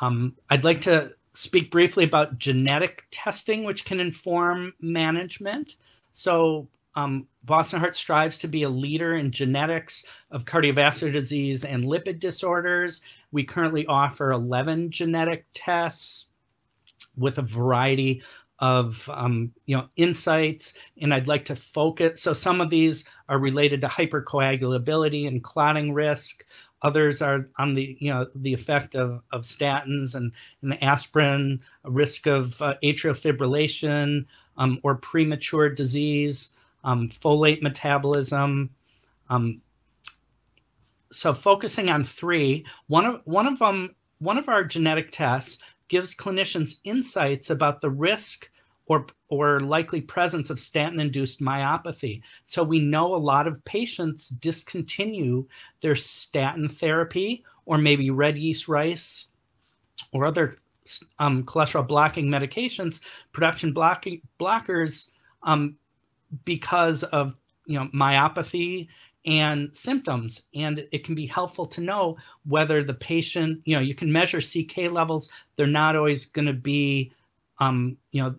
Um, 0.00 0.34
I'd 0.50 0.64
like 0.64 0.80
to 0.82 1.12
speak 1.34 1.70
briefly 1.70 2.04
about 2.04 2.38
genetic 2.38 3.06
testing, 3.10 3.64
which 3.64 3.84
can 3.84 4.00
inform 4.00 4.74
management. 4.80 5.76
So, 6.12 6.68
um, 6.94 7.28
Boston 7.44 7.78
Heart 7.78 7.94
strives 7.94 8.38
to 8.38 8.48
be 8.48 8.64
a 8.64 8.68
leader 8.68 9.14
in 9.14 9.30
genetics 9.30 10.04
of 10.30 10.44
cardiovascular 10.44 11.12
disease 11.12 11.64
and 11.64 11.84
lipid 11.84 12.18
disorders. 12.18 13.00
We 13.30 13.44
currently 13.44 13.86
offer 13.86 14.32
11 14.32 14.90
genetic 14.90 15.46
tests 15.54 16.30
with 17.16 17.38
a 17.38 17.42
variety 17.42 18.22
of 18.58 19.08
um, 19.12 19.52
you 19.66 19.76
know 19.76 19.88
insights 19.96 20.74
and 21.00 21.14
i'd 21.14 21.28
like 21.28 21.44
to 21.44 21.54
focus 21.54 22.20
so 22.20 22.32
some 22.32 22.60
of 22.60 22.70
these 22.70 23.08
are 23.28 23.38
related 23.38 23.80
to 23.80 23.86
hypercoagulability 23.86 25.28
and 25.28 25.44
clotting 25.44 25.92
risk 25.92 26.44
Others 26.82 27.20
are 27.22 27.48
on 27.58 27.74
the 27.74 27.96
you 27.98 28.12
know 28.12 28.26
the 28.34 28.54
effect 28.54 28.94
of, 28.94 29.22
of 29.32 29.42
statins 29.42 30.14
and, 30.14 30.32
and 30.62 30.82
aspirin, 30.82 31.60
risk 31.84 32.26
of 32.26 32.60
uh, 32.62 32.74
atrial 32.82 33.18
fibrillation 33.18 34.26
um, 34.56 34.78
or 34.82 34.94
premature 34.94 35.68
disease, 35.68 36.50
um, 36.84 37.08
folate 37.08 37.62
metabolism. 37.62 38.70
Um, 39.28 39.60
so 41.10 41.34
focusing 41.34 41.88
on 41.88 42.04
three, 42.04 42.64
one 42.86 43.06
of 43.06 43.22
one 43.24 43.46
of 43.46 43.58
them, 43.58 43.94
one 44.18 44.38
of 44.38 44.48
our 44.48 44.64
genetic 44.64 45.10
tests 45.10 45.58
gives 45.88 46.14
clinicians 46.14 46.76
insights 46.84 47.50
about 47.50 47.80
the 47.80 47.90
risk 47.90 48.50
or 48.86 49.06
or 49.28 49.60
likely 49.60 50.00
presence 50.00 50.50
of 50.50 50.60
statin 50.60 51.00
induced 51.00 51.40
myopathy. 51.40 52.22
So 52.44 52.62
we 52.62 52.78
know 52.80 53.14
a 53.14 53.16
lot 53.16 53.46
of 53.46 53.64
patients 53.64 54.28
discontinue 54.28 55.46
their 55.80 55.94
statin 55.94 56.68
therapy 56.68 57.44
or 57.66 57.78
maybe 57.78 58.10
red 58.10 58.38
yeast 58.38 58.68
rice 58.68 59.28
or 60.12 60.24
other 60.24 60.56
um, 61.18 61.44
cholesterol 61.44 61.86
blocking 61.86 62.28
medications, 62.28 63.00
production 63.32 63.72
blocking 63.72 64.22
blockers 64.40 65.10
um, 65.42 65.76
because 66.44 67.02
of 67.04 67.34
you 67.66 67.78
know 67.78 67.88
myopathy 67.94 68.88
and 69.26 69.74
symptoms 69.76 70.42
and 70.54 70.86
it 70.90 71.04
can 71.04 71.14
be 71.14 71.26
helpful 71.26 71.66
to 71.66 71.80
know 71.80 72.16
whether 72.46 72.82
the 72.82 72.94
patient 72.94 73.60
you 73.64 73.74
know 73.74 73.80
you 73.80 73.94
can 73.94 74.10
measure 74.10 74.40
ck 74.40 74.76
levels 74.90 75.28
they're 75.56 75.66
not 75.66 75.96
always 75.96 76.24
going 76.26 76.46
to 76.46 76.52
be 76.52 77.12
um, 77.60 77.96
you 78.12 78.22
know 78.22 78.34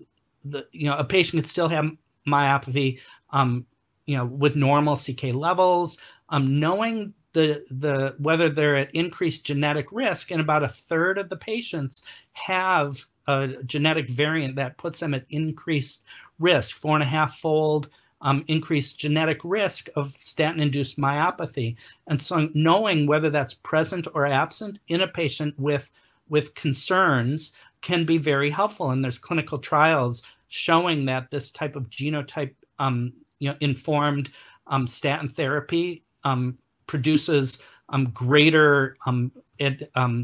the 0.51 0.67
you 0.71 0.89
know 0.89 0.97
a 0.97 1.03
patient 1.03 1.41
could 1.41 1.49
still 1.49 1.69
have 1.69 1.91
myopathy 2.27 2.99
um, 3.31 3.65
you 4.05 4.17
know 4.17 4.25
with 4.25 4.55
normal 4.55 4.95
ck 4.95 5.23
levels 5.33 5.97
um, 6.29 6.59
knowing 6.59 7.13
the 7.33 7.63
the 7.69 8.15
whether 8.17 8.49
they're 8.49 8.77
at 8.77 8.93
increased 8.95 9.45
genetic 9.45 9.91
risk 9.91 10.31
and 10.31 10.41
about 10.41 10.63
a 10.63 10.69
third 10.69 11.17
of 11.17 11.29
the 11.29 11.37
patients 11.37 12.03
have 12.33 13.05
a 13.27 13.47
genetic 13.65 14.09
variant 14.09 14.55
that 14.55 14.77
puts 14.77 14.99
them 14.99 15.13
at 15.13 15.25
increased 15.29 16.03
risk 16.39 16.75
four 16.75 16.95
and 16.95 17.03
a 17.03 17.07
half 17.07 17.37
fold 17.37 17.89
um, 18.21 18.43
increased 18.47 18.99
genetic 18.99 19.39
risk 19.43 19.89
of 19.95 20.15
statin 20.15 20.61
induced 20.61 20.97
myopathy. 20.97 21.77
And 22.07 22.21
so 22.21 22.49
knowing 22.53 23.07
whether 23.07 23.29
that's 23.29 23.53
present 23.53 24.07
or 24.13 24.25
absent 24.25 24.79
in 24.87 25.01
a 25.01 25.07
patient 25.07 25.57
with, 25.57 25.91
with 26.27 26.55
concerns 26.55 27.53
can 27.81 28.03
be 28.03 28.17
very 28.17 28.49
helpful. 28.49 28.91
And 28.91 29.03
there's 29.03 29.17
clinical 29.17 29.57
trials 29.57 30.21
showing 30.49 31.05
that 31.05 31.31
this 31.31 31.51
type 31.51 31.75
of 31.75 31.89
genotype 31.89 32.53
um, 32.79 33.13
you 33.39 33.49
know, 33.49 33.55
informed 33.59 34.29
um, 34.67 34.87
statin 34.87 35.29
therapy 35.29 36.03
um, 36.23 36.57
produces 36.87 37.61
um, 37.89 38.05
greater 38.11 38.97
um, 39.05 39.31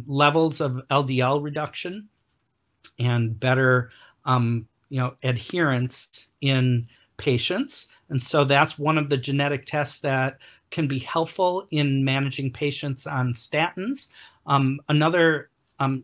levels 0.08 0.62
of 0.62 0.82
LDL 0.92 1.42
reduction 1.42 2.10
and 3.00 3.40
better 3.40 3.92
you 4.90 5.00
know 5.00 5.16
adherence 5.24 6.32
in 6.42 6.88
patients. 7.18 7.88
And 8.10 8.22
so 8.22 8.44
that's 8.44 8.78
one 8.78 8.98
of 8.98 9.10
the 9.10 9.18
genetic 9.18 9.66
tests 9.66 10.00
that 10.00 10.38
can 10.70 10.88
be 10.88 11.00
helpful 11.00 11.68
in 11.72 12.04
managing 12.04 12.52
patients 12.52 13.08
on 13.08 13.34
statins. 13.34 14.10
Um, 14.46 14.82
another 14.90 15.50
um, 15.80 16.04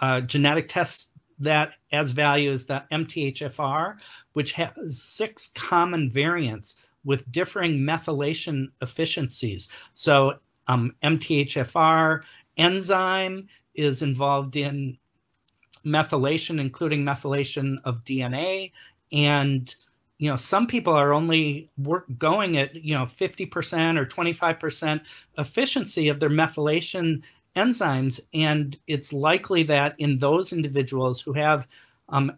uh, 0.00 0.22
genetic 0.22 0.68
test 0.68 1.13
that 1.38 1.72
adds 1.92 2.12
value 2.12 2.50
is 2.50 2.66
the 2.66 2.84
MTHFR, 2.92 4.00
which 4.32 4.52
has 4.52 5.02
six 5.02 5.50
common 5.54 6.10
variants 6.10 6.76
with 7.04 7.30
differing 7.30 7.80
methylation 7.80 8.68
efficiencies. 8.80 9.68
So, 9.92 10.34
um, 10.66 10.94
MTHFR 11.02 12.22
enzyme 12.56 13.48
is 13.74 14.02
involved 14.02 14.56
in 14.56 14.98
methylation, 15.84 16.58
including 16.58 17.04
methylation 17.04 17.78
of 17.84 18.04
DNA, 18.04 18.72
and 19.12 19.74
you 20.18 20.30
know 20.30 20.36
some 20.36 20.66
people 20.66 20.92
are 20.92 21.12
only 21.12 21.68
work 21.76 22.06
going 22.18 22.56
at 22.56 22.74
you 22.74 22.94
know 22.94 23.04
50% 23.04 23.98
or 23.98 24.06
25% 24.06 25.00
efficiency 25.38 26.08
of 26.08 26.20
their 26.20 26.30
methylation 26.30 27.22
enzymes 27.56 28.20
and 28.32 28.78
it's 28.86 29.12
likely 29.12 29.62
that 29.62 29.94
in 29.98 30.18
those 30.18 30.52
individuals 30.52 31.20
who 31.20 31.32
have 31.32 31.68
um, 32.08 32.32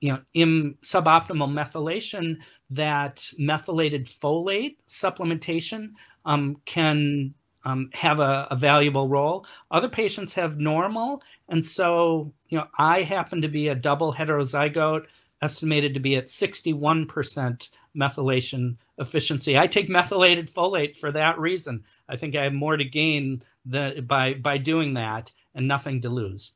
you 0.00 0.12
know 0.12 0.20
in 0.34 0.74
suboptimal 0.82 1.50
methylation 1.50 2.38
that 2.70 3.30
methylated 3.38 4.06
folate 4.06 4.76
supplementation 4.88 5.90
um, 6.24 6.56
can 6.64 7.34
um, 7.64 7.90
have 7.92 8.20
a, 8.20 8.48
a, 8.50 8.56
valuable 8.56 9.06
role. 9.06 9.44
Other 9.70 9.88
patients 9.88 10.32
have 10.34 10.58
normal, 10.58 11.22
and 11.48 11.64
so 11.64 12.32
you 12.48 12.56
know 12.58 12.66
I 12.78 13.02
happen 13.02 13.42
to 13.42 13.48
be 13.48 13.68
a 13.68 13.74
double 13.74 14.14
heterozygote 14.14 15.06
estimated 15.42 15.94
to 15.94 16.00
be 16.00 16.16
at 16.16 16.26
61% 16.26 17.70
methylation 17.96 18.76
efficiency. 18.98 19.58
I 19.58 19.66
take 19.66 19.88
methylated 19.88 20.52
folate 20.52 20.96
for 20.96 21.12
that 21.12 21.38
reason. 21.38 21.84
I 22.08 22.16
think 22.16 22.34
I 22.36 22.44
have 22.44 22.52
more 22.52 22.76
to 22.76 22.84
gain 22.84 23.42
the, 23.64 24.04
by, 24.06 24.34
by 24.34 24.58
doing 24.58 24.94
that 24.94 25.32
and 25.54 25.66
nothing 25.66 26.00
to 26.02 26.08
lose. 26.08 26.52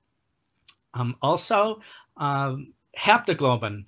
Um, 0.95 1.17
also, 1.21 1.81
um, 2.17 2.73
haptoglobin 2.97 3.87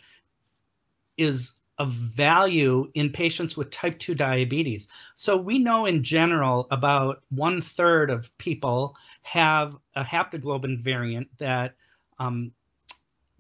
is 1.17 1.53
of 1.79 1.93
value 1.93 2.91
in 2.95 3.11
patients 3.11 3.57
with 3.57 3.71
type 3.71 3.99
2 3.99 4.15
diabetes. 4.15 4.89
So 5.15 5.37
we 5.37 5.59
know 5.59 5.85
in 5.85 6.03
general 6.03 6.67
about 6.71 7.23
one 7.29 7.61
third 7.61 8.11
of 8.11 8.37
people 8.39 8.97
have 9.23 9.77
a 9.95 10.03
haptoglobin 10.03 10.81
variant 10.81 11.29
that 11.39 11.75
um, 12.19 12.53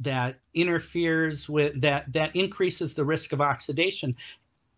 that 0.00 0.36
interferes 0.54 1.48
with 1.48 1.80
that 1.80 2.12
that 2.12 2.34
increases 2.36 2.94
the 2.94 3.04
risk 3.04 3.32
of 3.32 3.40
oxidation 3.40 4.14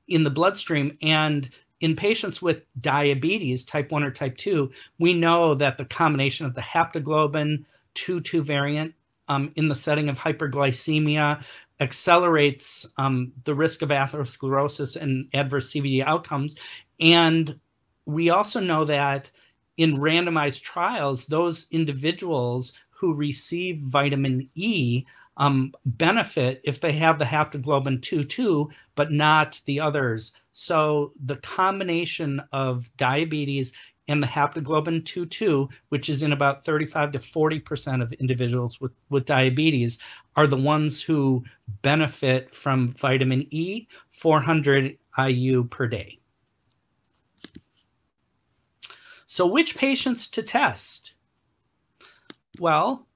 in 0.07 0.25
the 0.25 0.31
bloodstream 0.31 0.97
and 1.03 1.51
in 1.81 1.95
patients 1.95 2.41
with 2.41 2.63
diabetes 2.81 3.65
type 3.65 3.91
1 3.91 4.05
or 4.05 4.11
type 4.11 4.37
2 4.37 4.71
we 4.99 5.15
know 5.15 5.55
that 5.55 5.77
the 5.77 5.85
combination 5.85 6.47
of 6.47 6.55
the 6.55 6.61
haptoglobin 6.61 7.65
2-2 7.95 8.43
variant 8.43 8.95
um, 9.29 9.53
in 9.57 9.69
the 9.69 9.75
setting 9.75 10.09
of 10.09 10.19
hyperglycemia 10.19 11.45
accelerates 11.81 12.87
um, 12.97 13.33
the 13.45 13.55
risk 13.55 13.83
of 13.83 13.91
atherosclerosis 13.91 14.97
and 14.97 15.29
adverse 15.33 15.73
CVD 15.73 16.05
outcomes. 16.05 16.57
And 16.99 17.61
we 18.05 18.31
also 18.31 18.61
know 18.61 18.85
that 18.87 19.31
in 19.77 19.99
randomized 19.99 20.63
trials, 20.63 21.27
those 21.27 21.67
individuals 21.71 22.73
who 22.99 23.15
receive 23.15 23.79
vitamin 23.79 24.49
E 24.55 25.05
um, 25.39 25.73
benefit 25.85 26.61
if 26.65 26.81
they 26.81 26.93
have 26.93 27.19
the 27.19 27.25
haptoglobin 27.25 28.01
2-2, 28.01 28.73
but 28.97 29.13
not 29.13 29.61
the 29.65 29.81
others. 29.81 30.33
So 30.53 31.13
the 31.25 31.37
combination 31.37 32.43
of 32.53 32.95
diabetes 32.97 33.73
and 34.09 34.23
the 34.23 34.27
haptoglobin 34.27 35.03
2-2, 35.03 35.71
which 35.91 36.09
is 36.09 36.23
in 36.23 36.33
about 36.33 36.65
35 36.65 37.13
to 37.13 37.19
40% 37.19 38.03
of 38.03 38.13
individuals 38.15 38.81
with, 38.81 38.93
with 39.11 39.27
diabetes, 39.27 39.99
are 40.35 40.47
the 40.47 40.57
ones 40.57 41.03
who 41.03 41.45
benefit 41.83 42.55
from 42.55 42.95
vitamin 42.95 43.47
E, 43.51 43.87
400 44.11 44.97
IU 45.19 45.65
per 45.65 45.87
day. 45.87 46.19
So 49.27 49.47
which 49.47 49.77
patients 49.77 50.27
to 50.31 50.43
test? 50.43 51.15
Well, 52.59 53.07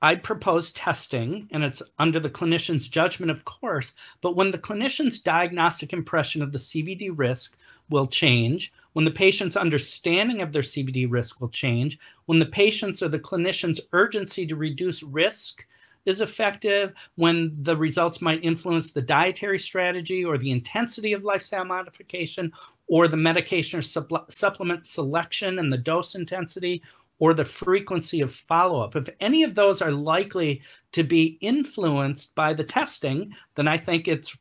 I'd 0.00 0.22
propose 0.22 0.70
testing, 0.70 1.48
and 1.50 1.64
it's 1.64 1.82
under 1.98 2.20
the 2.20 2.30
clinician's 2.30 2.88
judgment, 2.88 3.32
of 3.32 3.44
course. 3.44 3.94
But 4.20 4.36
when 4.36 4.52
the 4.52 4.58
clinician's 4.58 5.18
diagnostic 5.18 5.92
impression 5.92 6.40
of 6.40 6.52
the 6.52 6.58
CVD 6.58 7.10
risk 7.12 7.58
will 7.90 8.06
change, 8.06 8.72
when 8.92 9.04
the 9.04 9.10
patient's 9.10 9.56
understanding 9.56 10.40
of 10.40 10.52
their 10.52 10.62
CVD 10.62 11.10
risk 11.10 11.40
will 11.40 11.48
change, 11.48 11.98
when 12.26 12.38
the 12.38 12.46
patient's 12.46 13.02
or 13.02 13.08
the 13.08 13.18
clinician's 13.18 13.80
urgency 13.92 14.46
to 14.46 14.54
reduce 14.54 15.02
risk 15.02 15.66
is 16.08 16.20
effective, 16.20 16.92
when 17.16 17.56
the 17.62 17.76
results 17.76 18.22
might 18.22 18.42
influence 18.42 18.90
the 18.90 19.02
dietary 19.02 19.58
strategy 19.58 20.24
or 20.24 20.38
the 20.38 20.50
intensity 20.50 21.12
of 21.12 21.22
lifestyle 21.22 21.64
modification, 21.64 22.52
or 22.86 23.06
the 23.06 23.16
medication 23.16 23.78
or 23.78 23.82
supplement 24.30 24.86
selection 24.86 25.58
and 25.58 25.72
the 25.72 25.78
dose 25.78 26.14
intensity, 26.14 26.82
or 27.18 27.34
the 27.34 27.44
frequency 27.44 28.20
of 28.20 28.32
follow 28.32 28.80
up. 28.80 28.96
If 28.96 29.08
any 29.20 29.42
of 29.42 29.54
those 29.54 29.82
are 29.82 29.90
likely 29.90 30.62
to 30.92 31.02
be 31.02 31.36
influenced 31.40 32.34
by 32.34 32.54
the 32.54 32.64
testing, 32.64 33.34
then 33.56 33.68
I 33.68 33.76
think 33.76 34.08
it 34.08 34.32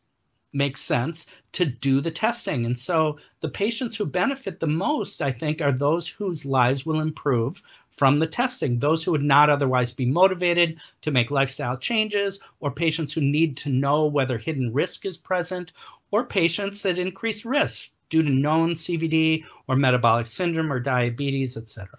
makes 0.54 0.82
sense 0.82 1.28
to 1.54 1.66
do 1.66 2.02
the 2.02 2.12
testing. 2.12 2.66
And 2.66 2.78
so 2.78 3.18
the 3.41 3.50
patients 3.50 3.95
who 3.95 4.06
benefit 4.06 4.60
the 4.60 4.68
most, 4.68 5.22
I 5.22 5.32
think, 5.32 5.62
are 5.62 5.72
those 5.72 6.08
whose 6.08 6.45
lives 6.45 6.86
will 6.86 7.00
improve 7.00 7.62
from 7.91 8.20
the 8.20 8.28
testing, 8.28 8.78
those 8.78 9.04
who 9.04 9.12
would 9.12 9.24
not 9.24 9.50
otherwise 9.50 9.91
be 9.91 10.06
motivated 10.06 10.80
to 11.02 11.12
make 11.12 11.32
lifestyle 11.32 11.78
changes, 11.78 12.39
or 12.60 12.70
patients 12.72 13.14
who 13.14 13.22
need 13.22 13.58
to 13.58 13.70
know 13.70 14.06
whether 14.06 14.38
hidden 14.38 14.72
risk 14.72 15.06
is 15.06 15.18
present, 15.18 15.72
or 16.12 16.24
patients 16.24 16.86
at 16.86 17.00
increased 17.00 17.43
risk 17.43 17.91
due 18.10 18.24
to 18.24 18.30
known 18.30 18.76
CVD 18.76 19.43
or 19.68 19.76
metabolic 19.76 20.28
syndrome 20.28 20.72
or 20.72 20.80
diabetes, 20.80 21.58
etc. 21.58 21.98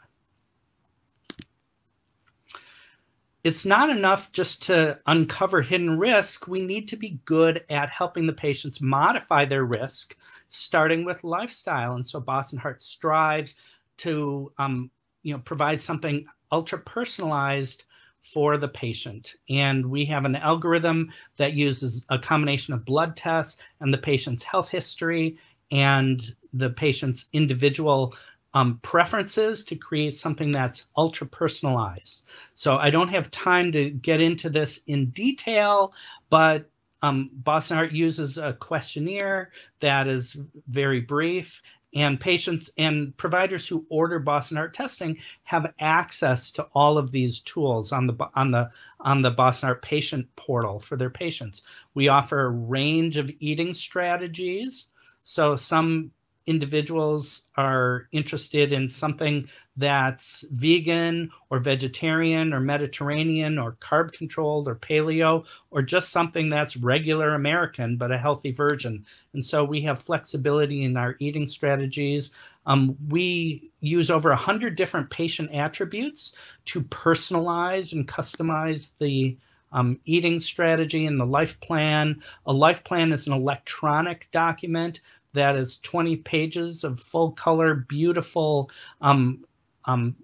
It's 3.45 3.65
not 3.65 3.89
enough 3.91 4.33
just 4.33 4.65
to 4.65 4.99
uncover 5.07 5.63
hidden 5.63 5.99
risk. 5.99 6.49
We 6.49 6.61
need 6.61 6.89
to 6.89 6.97
be 6.97 7.21
good 7.25 7.65
at 7.71 7.89
helping 7.89 8.27
the 8.27 8.33
patients 8.33 8.81
modify 8.81 9.45
their 9.45 9.65
risk, 9.65 10.17
starting 10.49 11.05
with 11.05 11.25
lifestyle. 11.25 11.95
And 11.95 12.07
so 12.07 12.21
Boston 12.21 12.59
Heart 12.59 12.83
strives 12.83 13.55
to 13.99 14.53
um, 14.59 14.91
you 15.23 15.35
know, 15.35 15.41
provide 15.41 15.81
something 15.81 16.27
ultra 16.51 16.79
personalized 16.79 17.85
for 18.23 18.57
the 18.57 18.69
patient. 18.69 19.35
And 19.49 19.87
we 19.87 20.05
have 20.07 20.25
an 20.25 20.37
algorithm 20.37 21.13
that 21.37 21.55
uses 21.55 22.05
a 22.09 22.19
combination 22.19 22.75
of 22.75 22.85
blood 22.85 23.17
tests 23.17 23.63
and 23.81 23.93
the 23.93 23.99
patient's 23.99 24.43
health 24.43 24.69
history 24.69 25.39
and 25.71 26.35
the 26.53 26.71
patient's 26.71 27.27
individual 27.33 28.15
um, 28.55 28.79
preferences 28.83 29.65
to 29.65 29.77
create 29.77 30.15
something 30.15 30.51
that's 30.51 30.89
ultra 30.97 31.27
personalized. 31.27 32.25
So 32.55 32.77
I 32.77 32.91
don't 32.91 33.11
have 33.11 33.31
time 33.31 33.73
to 33.73 33.91
get 33.91 34.21
into 34.21 34.49
this 34.51 34.81
in 34.87 35.11
detail, 35.11 35.93
but 36.31 36.71
um, 37.03 37.31
Boston 37.33 37.77
Heart 37.77 37.93
uses 37.93 38.39
a 38.39 38.55
questionnaire 38.55 39.53
that 39.81 40.09
is 40.09 40.37
very 40.67 41.01
brief 41.01 41.63
and 41.95 42.21
patients 42.21 42.71
and 42.77 43.17
providers 43.17 43.67
who 43.67 43.87
order 43.89 44.19
Boston 44.19 44.57
Heart 44.57 44.75
testing 44.75 45.19
have 45.45 45.73
access 45.79 46.51
to 46.53 46.65
all 46.75 46.99
of 46.99 47.13
these 47.13 47.41
tools 47.41 47.93
on 47.93 48.07
the 48.07 48.15
on 48.35 48.51
the 48.51 48.71
on 49.01 49.23
the 49.23 49.31
Boston 49.31 49.69
Heart 49.69 49.83
patient 49.83 50.37
portal 50.37 50.81
for 50.81 50.97
their 50.97 51.11
patients. 51.11 51.63
We 51.95 52.09
offer 52.09 52.41
a 52.41 52.51
range 52.51 53.17
of 53.17 53.31
eating 53.41 53.73
strategies. 53.75 54.91
So 55.23 55.57
some 55.57 56.11
individuals 56.49 57.43
are 57.57 58.09
interested 58.11 58.73
in 58.73 58.89
something 58.89 59.49
that's 59.77 60.47
vegan 60.51 61.31
or 61.51 61.59
vegetarian 61.59 62.55
or 62.55 62.59
Mediterranean 62.59 63.59
or 63.59 63.73
carb 63.73 64.13
controlled 64.13 64.67
or 64.67 64.75
paleo 64.75 65.45
or 65.71 65.83
just 65.83 66.11
something 66.11 66.49
that's 66.49 66.77
regular 66.77 67.35
American 67.35 67.99
but 67.99 68.11
a 68.11 68.17
healthy 68.19 68.51
version. 68.51 69.05
And 69.35 69.45
so 69.45 69.63
we 69.63 69.83
have 69.83 70.01
flexibility 70.01 70.83
in 70.85 70.97
our 70.97 71.17
eating 71.19 71.47
strategies. 71.47 72.33
Um, 72.65 72.97
we 73.09 73.71
use 73.81 74.11
over 74.11 74.31
100 74.31 74.75
different 74.75 75.11
patient 75.11 75.53
attributes 75.53 76.35
to 76.65 76.81
personalize 76.81 77.93
and 77.93 78.09
customize 78.09 78.93
the 78.99 79.37
um, 79.73 80.01
eating 80.05 80.41
strategy 80.41 81.07
and 81.07 81.21
the 81.21 81.27
life 81.27 81.61
plan. 81.61 82.23
A 82.47 82.53
life 82.53 82.85
plan 82.85 83.13
is 83.13 83.27
an 83.27 83.33
electronic 83.33 84.29
document 84.31 85.01
that 85.39 85.57
is 85.57 85.79
20 85.79 86.17
pages 86.17 86.85
of 86.85 87.01
full 87.01 87.33
color, 87.33 87.75
beautiful 87.75 88.71
um, 89.01 89.45
um, 89.85 90.17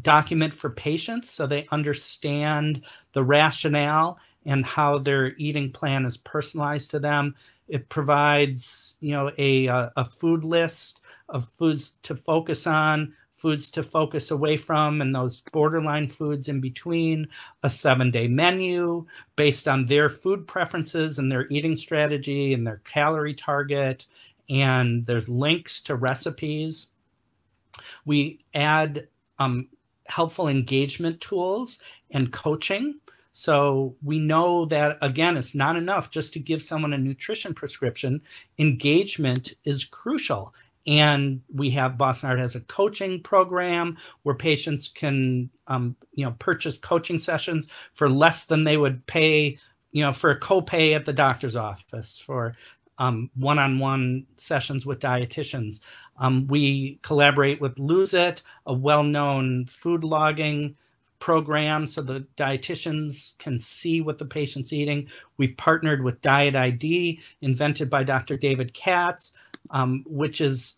document 0.00 0.54
for 0.54 0.70
patients 0.70 1.30
so 1.30 1.46
they 1.46 1.66
understand 1.70 2.84
the 3.12 3.22
rationale 3.22 4.18
and 4.46 4.64
how 4.64 4.98
their 4.98 5.34
eating 5.36 5.70
plan 5.70 6.06
is 6.06 6.16
personalized 6.16 6.90
to 6.90 6.98
them. 6.98 7.34
It 7.68 7.88
provides, 7.88 8.96
you 9.00 9.12
know, 9.12 9.30
a, 9.38 9.66
a 9.66 10.04
food 10.04 10.44
list 10.44 11.02
of 11.28 11.48
foods 11.50 11.92
to 12.02 12.16
focus 12.16 12.66
on, 12.66 13.14
foods 13.34 13.70
to 13.70 13.82
focus 13.82 14.30
away 14.30 14.56
from, 14.56 15.00
and 15.00 15.14
those 15.14 15.40
borderline 15.40 16.08
foods 16.08 16.48
in 16.48 16.60
between, 16.60 17.28
a 17.62 17.68
seven 17.68 18.10
day 18.10 18.28
menu 18.28 19.06
based 19.36 19.68
on 19.68 19.86
their 19.86 20.10
food 20.10 20.46
preferences 20.46 21.18
and 21.18 21.30
their 21.30 21.46
eating 21.50 21.76
strategy 21.76 22.52
and 22.54 22.66
their 22.66 22.82
calorie 22.84 23.34
target 23.34 24.06
and 24.50 25.06
there's 25.06 25.28
links 25.28 25.80
to 25.84 25.94
recipes. 25.94 26.88
We 28.04 28.40
add 28.52 29.08
um, 29.38 29.68
helpful 30.06 30.48
engagement 30.48 31.20
tools 31.20 31.80
and 32.10 32.32
coaching. 32.32 33.00
So 33.32 33.94
we 34.02 34.18
know 34.18 34.64
that, 34.66 34.98
again, 35.00 35.36
it's 35.36 35.54
not 35.54 35.76
enough 35.76 36.10
just 36.10 36.32
to 36.32 36.40
give 36.40 36.62
someone 36.62 36.92
a 36.92 36.98
nutrition 36.98 37.54
prescription. 37.54 38.22
Engagement 38.58 39.54
is 39.64 39.84
crucial. 39.84 40.52
And 40.86 41.42
we 41.54 41.70
have 41.70 41.98
Boston 41.98 42.28
Heart 42.28 42.40
has 42.40 42.54
a 42.56 42.60
coaching 42.60 43.22
program 43.22 43.98
where 44.22 44.34
patients 44.34 44.88
can, 44.88 45.50
um, 45.68 45.94
you 46.12 46.24
know, 46.24 46.34
purchase 46.38 46.76
coaching 46.76 47.18
sessions 47.18 47.68
for 47.92 48.08
less 48.08 48.46
than 48.46 48.64
they 48.64 48.76
would 48.76 49.06
pay 49.06 49.58
you 49.92 50.02
know, 50.02 50.12
for 50.12 50.30
a 50.30 50.38
copay 50.38 50.94
at 50.94 51.04
the 51.04 51.12
doctor's 51.12 51.56
office, 51.56 52.22
for 52.24 52.54
um, 53.00 53.30
one-on-one 53.34 54.26
sessions 54.36 54.86
with 54.86 55.00
dietitians. 55.00 55.80
Um, 56.18 56.46
we 56.46 57.00
collaborate 57.02 57.60
with 57.60 57.78
Lose 57.78 58.14
It, 58.14 58.42
a 58.66 58.74
well-known 58.74 59.66
food 59.66 60.04
logging 60.04 60.76
program 61.18 61.86
so 61.86 62.02
the 62.02 62.26
dietitians 62.36 63.36
can 63.38 63.58
see 63.58 64.02
what 64.02 64.18
the 64.18 64.24
patient's 64.26 64.72
eating. 64.72 65.08
We've 65.38 65.56
partnered 65.56 66.04
with 66.04 66.20
Diet 66.20 66.54
ID, 66.54 67.20
invented 67.40 67.88
by 67.88 68.04
Dr. 68.04 68.36
David 68.36 68.74
Katz, 68.74 69.32
um, 69.70 70.04
which 70.06 70.42
is 70.42 70.74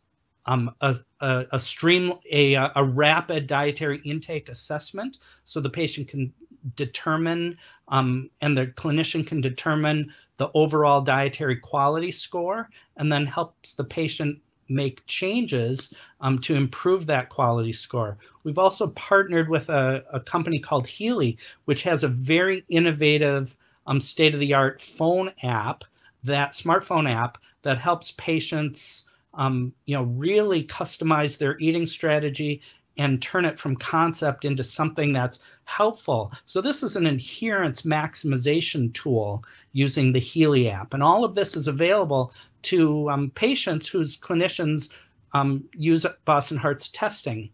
um, 0.46 0.74
a, 0.80 0.96
a, 1.20 1.46
a, 1.52 1.58
stream, 1.58 2.14
a, 2.30 2.54
a 2.54 2.84
rapid 2.84 3.48
dietary 3.48 4.00
intake 4.04 4.48
assessment 4.48 5.18
so 5.44 5.60
the 5.60 5.70
patient 5.70 6.08
can 6.08 6.32
determine 6.76 7.58
um, 7.88 8.30
and 8.40 8.56
the 8.56 8.66
clinician 8.68 9.26
can 9.26 9.40
determine 9.40 10.12
the 10.36 10.50
overall 10.54 11.00
dietary 11.00 11.56
quality 11.56 12.10
score 12.10 12.68
and 12.96 13.12
then 13.12 13.26
helps 13.26 13.74
the 13.74 13.84
patient 13.84 14.40
make 14.68 15.06
changes 15.06 15.92
um, 16.20 16.38
to 16.38 16.54
improve 16.54 17.06
that 17.06 17.28
quality 17.28 17.72
score. 17.72 18.16
We've 18.44 18.58
also 18.58 18.88
partnered 18.88 19.48
with 19.48 19.68
a, 19.68 20.04
a 20.12 20.20
company 20.20 20.58
called 20.58 20.86
Heali, 20.86 21.36
which 21.66 21.82
has 21.82 22.02
a 22.02 22.08
very 22.08 22.64
innovative 22.68 23.54
um, 23.86 24.00
state 24.00 24.34
of 24.34 24.40
the 24.40 24.54
art 24.54 24.80
phone 24.80 25.32
app, 25.42 25.84
that 26.24 26.52
smartphone 26.52 27.10
app 27.10 27.38
that 27.62 27.78
helps 27.78 28.12
patients. 28.12 29.08
Um, 29.34 29.72
you 29.86 29.96
know, 29.96 30.02
really 30.02 30.62
customize 30.62 31.38
their 31.38 31.58
eating 31.58 31.86
strategy 31.86 32.60
and 32.98 33.22
turn 33.22 33.44
it 33.44 33.58
from 33.58 33.76
concept 33.76 34.44
into 34.44 34.62
something 34.62 35.12
that's 35.12 35.38
helpful. 35.64 36.32
So 36.46 36.60
this 36.60 36.82
is 36.82 36.96
an 36.96 37.06
adherence 37.06 37.82
maximization 37.82 38.92
tool 38.92 39.44
using 39.72 40.12
the 40.12 40.20
Heali 40.20 40.68
app. 40.70 40.94
And 40.94 41.02
all 41.02 41.24
of 41.24 41.34
this 41.34 41.56
is 41.56 41.68
available 41.68 42.32
to 42.62 43.10
um, 43.10 43.30
patients 43.30 43.88
whose 43.88 44.18
clinicians 44.18 44.92
um, 45.32 45.64
use 45.74 46.04
Boston 46.24 46.58
Heart's 46.58 46.88
testing. 46.90 47.50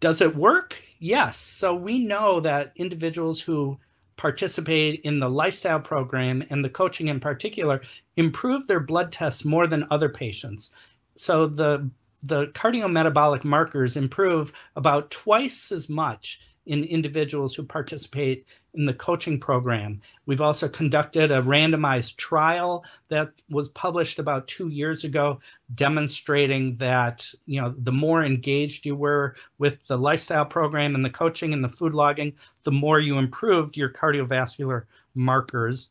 Does 0.00 0.20
it 0.20 0.36
work? 0.36 0.82
Yes. 0.98 1.38
So 1.38 1.74
we 1.74 2.04
know 2.04 2.40
that 2.40 2.72
individuals 2.76 3.40
who 3.40 3.78
participate 4.16 5.00
in 5.00 5.18
the 5.18 5.30
lifestyle 5.30 5.80
program 5.80 6.44
and 6.50 6.64
the 6.64 6.68
coaching 6.68 7.08
in 7.08 7.18
particular 7.18 7.80
improve 8.16 8.66
their 8.66 8.80
blood 8.80 9.10
tests 9.10 9.44
more 9.44 9.66
than 9.66 9.86
other 9.90 10.08
patients. 10.08 10.72
So 11.16 11.46
the 11.46 11.90
the 12.22 12.46
cardiometabolic 12.48 13.44
markers 13.44 13.96
improve 13.96 14.52
about 14.76 15.10
twice 15.10 15.72
as 15.72 15.88
much 15.88 16.40
in 16.64 16.84
individuals 16.84 17.54
who 17.54 17.64
participate 17.64 18.46
in 18.74 18.86
the 18.86 18.94
coaching 18.94 19.38
program. 19.38 20.00
We've 20.26 20.40
also 20.40 20.68
conducted 20.68 21.30
a 21.30 21.42
randomized 21.42 22.16
trial 22.16 22.84
that 23.08 23.32
was 23.50 23.68
published 23.68 24.18
about 24.18 24.46
two 24.46 24.68
years 24.68 25.04
ago, 25.04 25.40
demonstrating 25.74 26.76
that 26.76 27.28
you 27.46 27.60
know 27.60 27.74
the 27.76 27.92
more 27.92 28.24
engaged 28.24 28.86
you 28.86 28.94
were 28.94 29.34
with 29.58 29.84
the 29.88 29.98
lifestyle 29.98 30.46
program 30.46 30.94
and 30.94 31.04
the 31.04 31.10
coaching 31.10 31.52
and 31.52 31.64
the 31.64 31.68
food 31.68 31.94
logging, 31.94 32.34
the 32.62 32.72
more 32.72 33.00
you 33.00 33.18
improved 33.18 33.76
your 33.76 33.90
cardiovascular 33.90 34.84
markers. 35.14 35.88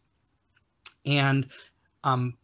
And 1.05 1.47
um, 2.03 2.38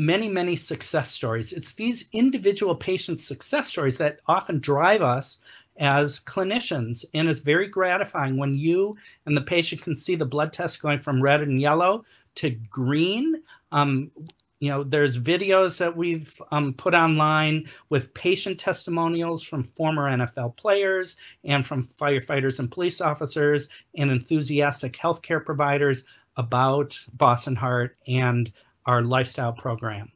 many, 0.00 0.28
many 0.28 0.56
success 0.56 1.10
stories. 1.10 1.52
It's 1.52 1.74
these 1.74 2.08
individual 2.14 2.74
patient 2.74 3.20
success 3.20 3.68
stories 3.68 3.98
that 3.98 4.18
often 4.26 4.58
drive 4.58 5.02
us 5.02 5.42
as 5.76 6.20
clinicians. 6.20 7.04
And 7.12 7.28
it's 7.28 7.40
very 7.40 7.68
gratifying 7.68 8.38
when 8.38 8.56
you 8.56 8.96
and 9.26 9.36
the 9.36 9.42
patient 9.42 9.82
can 9.82 9.98
see 9.98 10.16
the 10.16 10.24
blood 10.24 10.54
test 10.54 10.80
going 10.80 11.00
from 11.00 11.22
red 11.22 11.42
and 11.42 11.60
yellow 11.60 12.06
to 12.36 12.48
green. 12.50 13.42
Um, 13.72 14.10
you 14.58 14.70
know, 14.70 14.84
there's 14.84 15.18
videos 15.18 15.76
that 15.78 15.94
we've 15.94 16.40
um, 16.50 16.72
put 16.72 16.94
online 16.94 17.68
with 17.90 18.14
patient 18.14 18.58
testimonials 18.58 19.42
from 19.42 19.64
former 19.64 20.10
NFL 20.10 20.56
players 20.56 21.18
and 21.44 21.66
from 21.66 21.86
firefighters 21.86 22.58
and 22.58 22.72
police 22.72 23.02
officers 23.02 23.68
and 23.94 24.10
enthusiastic 24.10 24.94
healthcare 24.94 25.44
providers 25.44 26.04
about 26.36 26.98
Boston 27.12 27.56
Heart 27.56 27.98
and 28.06 28.50
our 28.90 29.02
lifestyle 29.02 29.52
program. 29.52 30.10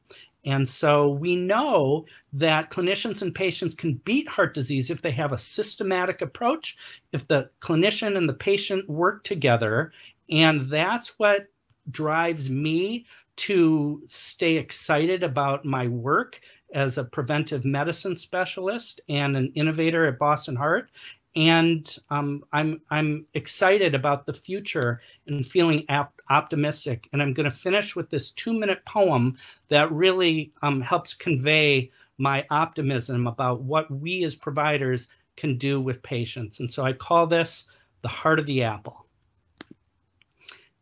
And 0.44 0.68
so 0.68 1.08
we 1.08 1.36
know 1.36 2.06
that 2.32 2.70
clinicians 2.70 3.22
and 3.22 3.32
patients 3.32 3.72
can 3.72 3.94
beat 4.04 4.28
heart 4.28 4.52
disease 4.52 4.90
if 4.90 5.00
they 5.00 5.12
have 5.12 5.32
a 5.32 5.38
systematic 5.38 6.20
approach, 6.20 6.76
if 7.12 7.28
the 7.28 7.50
clinician 7.60 8.16
and 8.16 8.28
the 8.28 8.34
patient 8.34 8.88
work 8.90 9.22
together. 9.22 9.92
And 10.28 10.62
that's 10.62 11.20
what 11.20 11.46
drives 11.90 12.50
me 12.50 13.06
to 13.36 14.02
stay 14.08 14.56
excited 14.56 15.22
about 15.22 15.64
my 15.64 15.86
work 15.86 16.40
as 16.74 16.98
a 16.98 17.04
preventive 17.04 17.64
medicine 17.64 18.16
specialist 18.16 19.00
and 19.08 19.36
an 19.36 19.52
innovator 19.54 20.06
at 20.06 20.18
Boston 20.18 20.56
Heart. 20.56 20.90
And 21.36 21.96
um, 22.10 22.44
I'm 22.52 22.80
I'm 22.90 23.26
excited 23.34 23.94
about 23.94 24.24
the 24.24 24.32
future 24.32 25.00
and 25.26 25.44
feeling 25.44 25.84
ap- 25.88 26.20
optimistic. 26.30 27.08
And 27.12 27.20
I'm 27.20 27.32
going 27.32 27.50
to 27.50 27.56
finish 27.56 27.96
with 27.96 28.10
this 28.10 28.30
two 28.30 28.52
minute 28.52 28.84
poem 28.84 29.36
that 29.68 29.90
really 29.90 30.52
um, 30.62 30.80
helps 30.80 31.12
convey 31.12 31.90
my 32.18 32.46
optimism 32.50 33.26
about 33.26 33.62
what 33.62 33.90
we 33.90 34.24
as 34.24 34.36
providers 34.36 35.08
can 35.36 35.58
do 35.58 35.80
with 35.80 36.02
patients. 36.02 36.60
And 36.60 36.70
so 36.70 36.84
I 36.84 36.92
call 36.92 37.26
this 37.26 37.68
the 38.02 38.08
heart 38.08 38.38
of 38.38 38.46
the 38.46 38.62
apple. 38.62 39.06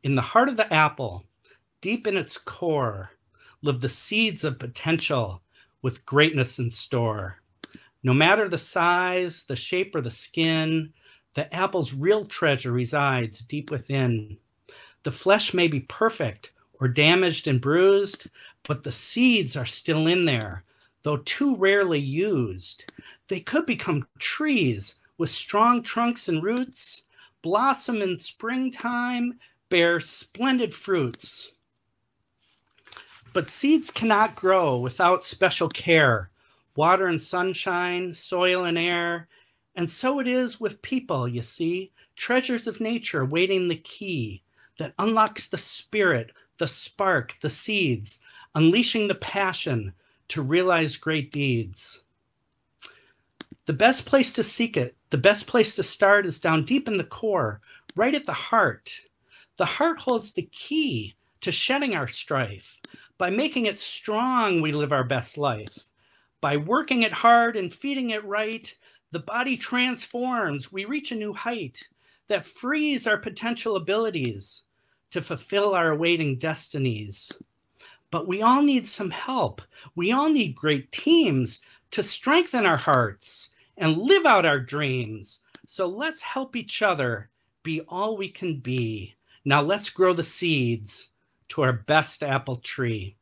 In 0.02 0.14
the 0.16 0.22
heart 0.22 0.48
of 0.48 0.56
the 0.56 0.72
apple, 0.72 1.24
deep 1.80 2.06
in 2.06 2.16
its 2.16 2.36
core, 2.36 3.12
live 3.62 3.80
the 3.80 3.88
seeds 3.88 4.44
of 4.44 4.58
potential 4.58 5.42
with 5.80 6.04
greatness 6.04 6.58
in 6.58 6.70
store. 6.70 7.41
No 8.02 8.12
matter 8.12 8.48
the 8.48 8.58
size, 8.58 9.44
the 9.44 9.54
shape, 9.54 9.94
or 9.94 10.00
the 10.00 10.10
skin, 10.10 10.92
the 11.34 11.52
apple's 11.54 11.94
real 11.94 12.24
treasure 12.24 12.72
resides 12.72 13.40
deep 13.40 13.70
within. 13.70 14.36
The 15.04 15.12
flesh 15.12 15.54
may 15.54 15.68
be 15.68 15.80
perfect 15.80 16.52
or 16.80 16.88
damaged 16.88 17.46
and 17.46 17.60
bruised, 17.60 18.26
but 18.64 18.82
the 18.82 18.92
seeds 18.92 19.56
are 19.56 19.66
still 19.66 20.06
in 20.06 20.24
there, 20.24 20.64
though 21.02 21.18
too 21.18 21.56
rarely 21.56 22.00
used. 22.00 22.92
They 23.28 23.40
could 23.40 23.66
become 23.66 24.08
trees 24.18 25.00
with 25.16 25.30
strong 25.30 25.82
trunks 25.82 26.28
and 26.28 26.42
roots, 26.42 27.02
blossom 27.40 28.02
in 28.02 28.18
springtime, 28.18 29.38
bear 29.68 30.00
splendid 30.00 30.74
fruits. 30.74 31.52
But 33.32 33.48
seeds 33.48 33.90
cannot 33.90 34.34
grow 34.34 34.76
without 34.76 35.24
special 35.24 35.68
care 35.68 36.31
water 36.74 37.06
and 37.06 37.20
sunshine, 37.20 38.14
soil 38.14 38.64
and 38.64 38.78
air. 38.78 39.28
And 39.74 39.90
so 39.90 40.20
it 40.20 40.28
is 40.28 40.60
with 40.60 40.82
people, 40.82 41.26
you 41.26 41.42
see, 41.42 41.92
treasures 42.16 42.66
of 42.66 42.80
nature 42.80 43.24
waiting 43.24 43.68
the 43.68 43.76
key 43.76 44.42
that 44.78 44.94
unlocks 44.98 45.48
the 45.48 45.58
spirit, 45.58 46.32
the 46.58 46.68
spark, 46.68 47.36
the 47.40 47.50
seeds, 47.50 48.20
unleashing 48.54 49.08
the 49.08 49.14
passion 49.14 49.92
to 50.28 50.42
realize 50.42 50.96
great 50.96 51.30
deeds. 51.32 52.04
The 53.66 53.72
best 53.72 54.06
place 54.06 54.32
to 54.34 54.42
seek 54.42 54.76
it, 54.76 54.96
the 55.10 55.18
best 55.18 55.46
place 55.46 55.76
to 55.76 55.82
start 55.82 56.26
is 56.26 56.40
down 56.40 56.64
deep 56.64 56.88
in 56.88 56.96
the 56.96 57.04
core, 57.04 57.60
right 57.94 58.14
at 58.14 58.26
the 58.26 58.32
heart. 58.32 59.00
The 59.56 59.64
heart 59.64 60.00
holds 60.00 60.32
the 60.32 60.48
key 60.50 61.14
to 61.42 61.52
shedding 61.52 61.94
our 61.94 62.08
strife. 62.08 62.80
By 63.18 63.30
making 63.30 63.66
it 63.66 63.78
strong, 63.78 64.60
we 64.60 64.72
live 64.72 64.92
our 64.92 65.04
best 65.04 65.38
life. 65.38 65.86
By 66.42 66.56
working 66.56 67.02
it 67.02 67.12
hard 67.12 67.56
and 67.56 67.72
feeding 67.72 68.10
it 68.10 68.24
right, 68.24 68.74
the 69.12 69.20
body 69.20 69.56
transforms. 69.56 70.72
We 70.72 70.84
reach 70.84 71.12
a 71.12 71.16
new 71.16 71.32
height 71.32 71.88
that 72.26 72.44
frees 72.44 73.06
our 73.06 73.16
potential 73.16 73.76
abilities 73.76 74.64
to 75.12 75.22
fulfill 75.22 75.72
our 75.72 75.90
awaiting 75.90 76.38
destinies. 76.38 77.30
But 78.10 78.26
we 78.26 78.42
all 78.42 78.60
need 78.60 78.86
some 78.86 79.12
help. 79.12 79.62
We 79.94 80.10
all 80.10 80.30
need 80.30 80.56
great 80.56 80.90
teams 80.90 81.60
to 81.92 82.02
strengthen 82.02 82.66
our 82.66 82.76
hearts 82.76 83.50
and 83.76 83.96
live 83.96 84.26
out 84.26 84.44
our 84.44 84.58
dreams. 84.58 85.40
So 85.68 85.86
let's 85.86 86.22
help 86.22 86.56
each 86.56 86.82
other 86.82 87.30
be 87.62 87.82
all 87.82 88.16
we 88.16 88.28
can 88.28 88.58
be. 88.58 89.14
Now 89.44 89.62
let's 89.62 89.90
grow 89.90 90.12
the 90.12 90.24
seeds 90.24 91.12
to 91.50 91.62
our 91.62 91.72
best 91.72 92.22
apple 92.24 92.56
tree. 92.56 93.14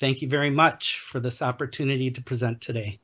Thank 0.00 0.22
you 0.22 0.28
very 0.28 0.50
much 0.50 1.00
for 1.00 1.20
this 1.20 1.42
opportunity 1.42 2.10
to 2.10 2.22
present 2.22 2.60
today. 2.60 3.00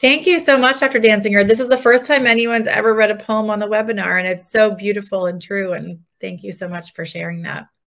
Thank 0.00 0.26
you 0.26 0.38
so 0.38 0.58
much, 0.58 0.80
Dr. 0.80 1.00
Dansinger. 1.00 1.46
This 1.46 1.58
is 1.58 1.68
the 1.68 1.76
first 1.76 2.04
time 2.04 2.26
anyone's 2.26 2.66
ever 2.66 2.94
read 2.94 3.10
a 3.10 3.16
poem 3.16 3.48
on 3.48 3.58
the 3.58 3.66
webinar, 3.66 4.18
and 4.18 4.28
it's 4.28 4.50
so 4.50 4.74
beautiful 4.74 5.26
and 5.26 5.40
true. 5.40 5.72
And 5.72 6.00
thank 6.20 6.42
you 6.42 6.52
so 6.52 6.68
much 6.68 6.92
for 6.92 7.06
sharing 7.06 7.42
that. 7.42 7.68